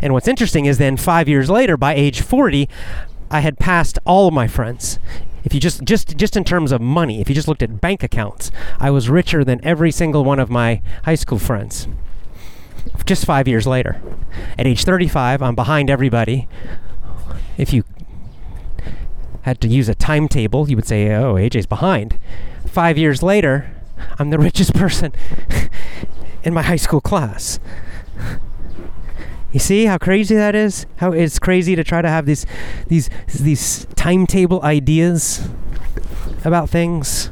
And 0.00 0.12
what's 0.12 0.28
interesting 0.28 0.64
is 0.64 0.78
then 0.78 0.96
five 0.96 1.28
years 1.28 1.50
later, 1.50 1.76
by 1.76 1.94
age 1.94 2.20
40, 2.22 2.68
I 3.30 3.40
had 3.40 3.58
passed 3.58 3.98
all 4.06 4.28
of 4.28 4.34
my 4.34 4.46
friends 4.46 4.98
if 5.46 5.54
you 5.54 5.60
just 5.60 5.84
just 5.84 6.16
just 6.16 6.36
in 6.36 6.42
terms 6.42 6.72
of 6.72 6.80
money, 6.80 7.20
if 7.20 7.28
you 7.28 7.34
just 7.34 7.46
looked 7.46 7.62
at 7.62 7.80
bank 7.80 8.02
accounts, 8.02 8.50
I 8.80 8.90
was 8.90 9.08
richer 9.08 9.44
than 9.44 9.64
every 9.64 9.92
single 9.92 10.24
one 10.24 10.40
of 10.40 10.50
my 10.50 10.82
high 11.04 11.14
school 11.14 11.38
friends. 11.38 11.86
Just 13.04 13.24
5 13.24 13.46
years 13.46 13.64
later. 13.64 14.02
At 14.58 14.66
age 14.66 14.82
35, 14.82 15.42
I'm 15.42 15.54
behind 15.54 15.88
everybody. 15.88 16.48
If 17.56 17.72
you 17.72 17.84
had 19.42 19.60
to 19.60 19.68
use 19.68 19.88
a 19.88 19.94
timetable, 19.94 20.68
you 20.68 20.74
would 20.74 20.86
say, 20.86 21.12
"Oh, 21.14 21.34
AJ's 21.34 21.66
behind." 21.66 22.18
5 22.66 22.98
years 22.98 23.22
later, 23.22 23.70
I'm 24.18 24.30
the 24.30 24.38
richest 24.48 24.74
person 24.74 25.12
in 26.42 26.54
my 26.54 26.62
high 26.62 26.76
school 26.76 27.00
class. 27.00 27.60
You 29.52 29.60
see 29.60 29.86
how 29.86 29.98
crazy 29.98 30.34
that 30.34 30.54
is? 30.54 30.86
How 30.96 31.12
it's 31.12 31.38
crazy 31.38 31.76
to 31.76 31.84
try 31.84 32.02
to 32.02 32.08
have 32.08 32.26
these 32.26 32.46
these 32.88 33.08
these 33.34 33.86
timetable 33.94 34.62
ideas 34.62 35.48
about 36.44 36.68
things. 36.68 37.30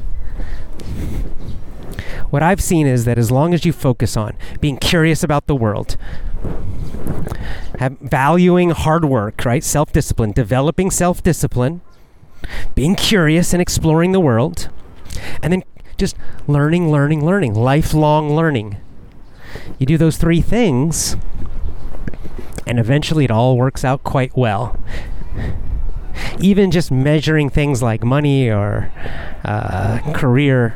What 2.29 2.41
I've 2.41 2.61
seen 2.61 2.87
is 2.87 3.05
that 3.05 3.17
as 3.17 3.31
long 3.31 3.53
as 3.53 3.65
you 3.65 3.71
focus 3.71 4.17
on 4.17 4.35
being 4.59 4.77
curious 4.77 5.23
about 5.23 5.47
the 5.47 5.55
world, 5.55 5.97
valuing 8.01 8.71
hard 8.71 9.05
work, 9.05 9.45
right? 9.45 9.63
Self 9.63 9.91
discipline, 9.91 10.31
developing 10.31 10.91
self 10.91 11.21
discipline, 11.21 11.81
being 12.73 12.95
curious 12.95 13.53
and 13.53 13.61
exploring 13.61 14.11
the 14.11 14.19
world, 14.19 14.69
and 15.41 15.53
then 15.53 15.63
just 15.97 16.15
learning, 16.47 16.91
learning, 16.91 17.25
learning, 17.25 17.53
lifelong 17.53 18.35
learning. 18.35 18.77
You 19.79 19.85
do 19.85 19.97
those 19.97 20.17
three 20.17 20.41
things, 20.41 21.15
and 22.65 22.79
eventually 22.79 23.25
it 23.25 23.31
all 23.31 23.57
works 23.57 23.83
out 23.83 24.03
quite 24.03 24.35
well. 24.35 24.79
Even 26.39 26.71
just 26.71 26.91
measuring 26.91 27.49
things 27.49 27.81
like 27.81 28.03
money 28.03 28.49
or 28.49 28.91
uh, 29.43 29.99
career, 30.13 30.75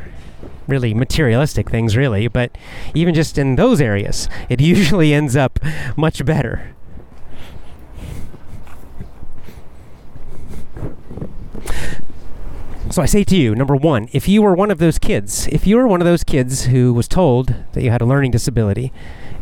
really 0.66 0.94
materialistic 0.94 1.70
things, 1.70 1.96
really, 1.96 2.28
but 2.28 2.56
even 2.94 3.14
just 3.14 3.38
in 3.38 3.56
those 3.56 3.80
areas, 3.80 4.28
it 4.48 4.60
usually 4.74 5.12
ends 5.12 5.36
up 5.36 5.58
much 5.96 6.24
better. 6.24 6.74
So 12.90 13.02
I 13.02 13.06
say 13.06 13.22
to 13.22 13.36
you, 13.36 13.54
number 13.54 13.76
one, 13.76 14.08
if 14.12 14.26
you 14.26 14.42
were 14.42 14.52
one 14.52 14.68
of 14.68 14.78
those 14.78 14.98
kids, 14.98 15.46
if 15.52 15.64
you 15.64 15.76
were 15.76 15.86
one 15.86 16.00
of 16.00 16.06
those 16.06 16.24
kids 16.24 16.64
who 16.64 16.92
was 16.92 17.06
told 17.06 17.54
that 17.72 17.84
you 17.84 17.90
had 17.92 18.00
a 18.00 18.04
learning 18.04 18.32
disability, 18.32 18.92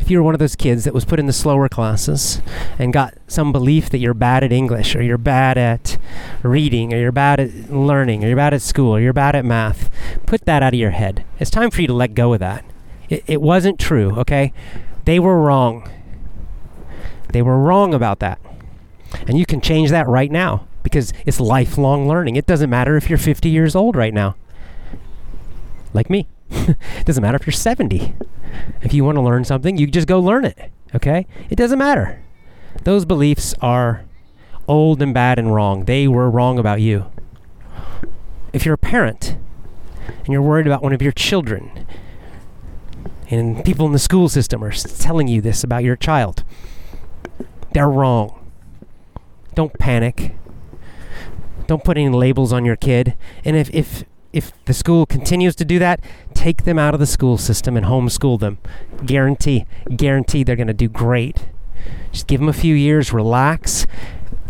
if 0.08 0.12
you 0.12 0.16
were 0.16 0.24
one 0.24 0.34
of 0.34 0.38
those 0.38 0.56
kids 0.56 0.84
that 0.84 0.94
was 0.94 1.04
put 1.04 1.20
in 1.20 1.26
the 1.26 1.34
slower 1.34 1.68
classes 1.68 2.40
and 2.78 2.94
got 2.94 3.12
some 3.26 3.52
belief 3.52 3.90
that 3.90 3.98
you're 3.98 4.14
bad 4.14 4.42
at 4.42 4.50
English 4.50 4.96
or 4.96 5.02
you're 5.02 5.18
bad 5.18 5.58
at 5.58 5.98
reading 6.42 6.94
or 6.94 6.96
you're 6.96 7.12
bad 7.12 7.38
at 7.38 7.70
learning 7.70 8.24
or 8.24 8.28
you're 8.28 8.36
bad 8.36 8.54
at 8.54 8.62
school 8.62 8.96
or 8.96 9.00
you're 9.00 9.12
bad 9.12 9.36
at 9.36 9.44
math, 9.44 9.90
put 10.24 10.46
that 10.46 10.62
out 10.62 10.72
of 10.72 10.80
your 10.80 10.92
head. 10.92 11.26
It's 11.38 11.50
time 11.50 11.70
for 11.70 11.82
you 11.82 11.86
to 11.88 11.92
let 11.92 12.14
go 12.14 12.32
of 12.32 12.40
that. 12.40 12.64
It, 13.10 13.22
it 13.26 13.42
wasn't 13.42 13.78
true, 13.78 14.14
okay? 14.16 14.54
They 15.04 15.18
were 15.18 15.42
wrong. 15.42 15.86
They 17.34 17.42
were 17.42 17.58
wrong 17.58 17.92
about 17.92 18.20
that. 18.20 18.40
And 19.26 19.38
you 19.38 19.44
can 19.44 19.60
change 19.60 19.90
that 19.90 20.08
right 20.08 20.32
now 20.32 20.66
because 20.82 21.12
it's 21.26 21.38
lifelong 21.38 22.08
learning. 22.08 22.36
It 22.36 22.46
doesn't 22.46 22.70
matter 22.70 22.96
if 22.96 23.10
you're 23.10 23.18
50 23.18 23.50
years 23.50 23.76
old 23.76 23.94
right 23.94 24.14
now, 24.14 24.36
like 25.92 26.08
me. 26.08 26.26
It 26.50 26.76
doesn't 27.04 27.22
matter 27.22 27.36
if 27.36 27.46
you're 27.46 27.52
70. 27.52 28.14
If 28.82 28.92
you 28.94 29.04
want 29.04 29.16
to 29.16 29.22
learn 29.22 29.44
something, 29.44 29.76
you 29.76 29.86
just 29.86 30.08
go 30.08 30.20
learn 30.20 30.44
it. 30.44 30.70
Okay? 30.94 31.26
It 31.50 31.56
doesn't 31.56 31.78
matter. 31.78 32.22
Those 32.84 33.04
beliefs 33.04 33.54
are 33.60 34.04
old 34.66 35.02
and 35.02 35.12
bad 35.14 35.38
and 35.38 35.54
wrong. 35.54 35.84
They 35.84 36.06
were 36.08 36.30
wrong 36.30 36.58
about 36.58 36.80
you. 36.80 37.06
If 38.52 38.64
you're 38.64 38.74
a 38.74 38.78
parent 38.78 39.36
and 40.06 40.28
you're 40.28 40.42
worried 40.42 40.66
about 40.66 40.82
one 40.82 40.92
of 40.92 41.02
your 41.02 41.12
children, 41.12 41.86
and 43.30 43.62
people 43.64 43.84
in 43.86 43.92
the 43.92 43.98
school 43.98 44.28
system 44.28 44.64
are 44.64 44.72
telling 44.72 45.28
you 45.28 45.40
this 45.40 45.62
about 45.62 45.84
your 45.84 45.96
child, 45.96 46.44
they're 47.72 47.90
wrong. 47.90 48.50
Don't 49.54 49.78
panic. 49.78 50.34
Don't 51.66 51.84
put 51.84 51.98
any 51.98 52.08
labels 52.08 52.52
on 52.52 52.64
your 52.64 52.76
kid. 52.76 53.14
And 53.44 53.56
if, 53.56 53.68
if 53.74 54.04
if 54.32 54.52
the 54.64 54.74
school 54.74 55.06
continues 55.06 55.54
to 55.56 55.64
do 55.64 55.78
that, 55.78 56.00
take 56.34 56.64
them 56.64 56.78
out 56.78 56.94
of 56.94 57.00
the 57.00 57.06
school 57.06 57.38
system 57.38 57.76
and 57.76 57.86
homeschool 57.86 58.38
them. 58.38 58.58
Guarantee, 59.04 59.66
guarantee 59.96 60.44
they're 60.44 60.56
going 60.56 60.66
to 60.66 60.74
do 60.74 60.88
great. 60.88 61.46
Just 62.12 62.26
give 62.26 62.40
them 62.40 62.48
a 62.48 62.54
few 62.54 62.74
years, 62.74 63.12
relax, 63.12 63.86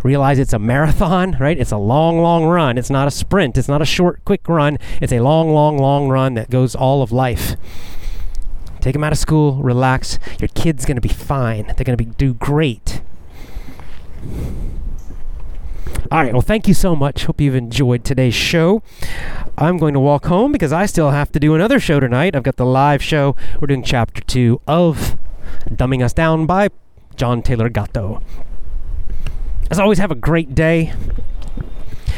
realize 0.03 0.39
it's 0.39 0.53
a 0.53 0.59
marathon, 0.59 1.37
right? 1.41 1.59
It's 1.59 1.73
a 1.73 1.77
long, 1.77 2.21
long 2.21 2.45
run. 2.45 2.79
It's 2.79 2.91
not 2.91 3.09
a 3.09 3.11
sprint. 3.11 3.57
It's 3.57 3.69
not 3.69 3.83
a 3.83 3.87
short, 3.87 4.25
quick 4.25 4.49
run. 4.49 4.79
It's 5.01 5.13
a 5.13 5.21
long, 5.21 5.51
long, 5.51 5.79
long 5.79 6.09
run 6.09 6.35
that 6.35 6.51
goes 6.51 6.75
all 6.75 7.03
of 7.03 7.13
life. 7.13 7.57
Take 8.81 8.93
them 8.93 9.05
out 9.05 9.13
of 9.13 9.19
school, 9.19 9.63
relax. 9.63 10.19
Your 10.41 10.49
kid's 10.49 10.85
going 10.85 10.97
to 10.97 11.01
be 11.01 11.09
fine. 11.09 11.65
They're 11.67 11.85
going 11.85 11.97
to 11.97 12.05
be 12.05 12.07
do 12.07 12.35
great. 12.35 13.03
All 16.11 16.23
right. 16.23 16.33
Well, 16.33 16.41
thank 16.41 16.67
you 16.67 16.73
so 16.73 16.97
much. 16.97 17.27
Hope 17.27 17.39
you've 17.39 17.55
enjoyed 17.55 18.03
today's 18.03 18.35
show. 18.35 18.83
I'm 19.59 19.77
going 19.77 19.93
to 19.93 20.01
walk 20.01 20.25
home 20.25 20.53
because 20.53 20.73
I 20.73 20.87
still 20.87 21.11
have 21.11 21.31
to 21.33 21.41
do 21.41 21.55
another 21.55 21.79
show 21.79 22.01
tonight. 22.01 22.35
I've 22.35 22.43
got 22.43 22.57
the 22.57 22.65
live 22.65 23.03
show. 23.03 23.37
We're 23.61 23.67
doing 23.67 23.83
chapter 23.83 24.23
two 24.23 24.61
of 24.67 25.19
Dumbing 25.69 26.03
Us 26.03 26.15
Down 26.15 26.47
by 26.47 26.69
John 27.17 27.43
Taylor 27.43 27.69
Gatto. 27.69 28.23
As 29.71 29.79
always, 29.79 29.99
have 29.99 30.11
a 30.11 30.15
great 30.15 30.55
day. 30.55 30.95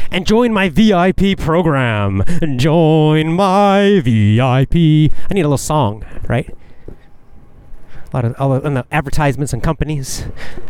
and 0.09 0.25
join 0.25 0.53
my 0.53 0.69
VIP 0.69 1.37
program. 1.37 2.23
Join 2.57 3.33
my 3.33 3.99
VIP. 4.01 4.75
I 4.75 5.33
need 5.33 5.41
a 5.41 5.49
little 5.49 5.57
song, 5.57 6.05
right? 6.29 6.49
A 6.87 8.15
lot 8.15 8.25
of 8.25 8.35
all 8.39 8.57
the, 8.57 8.85
advertisements 8.91 9.51
and 9.51 9.61
companies, 9.61 10.25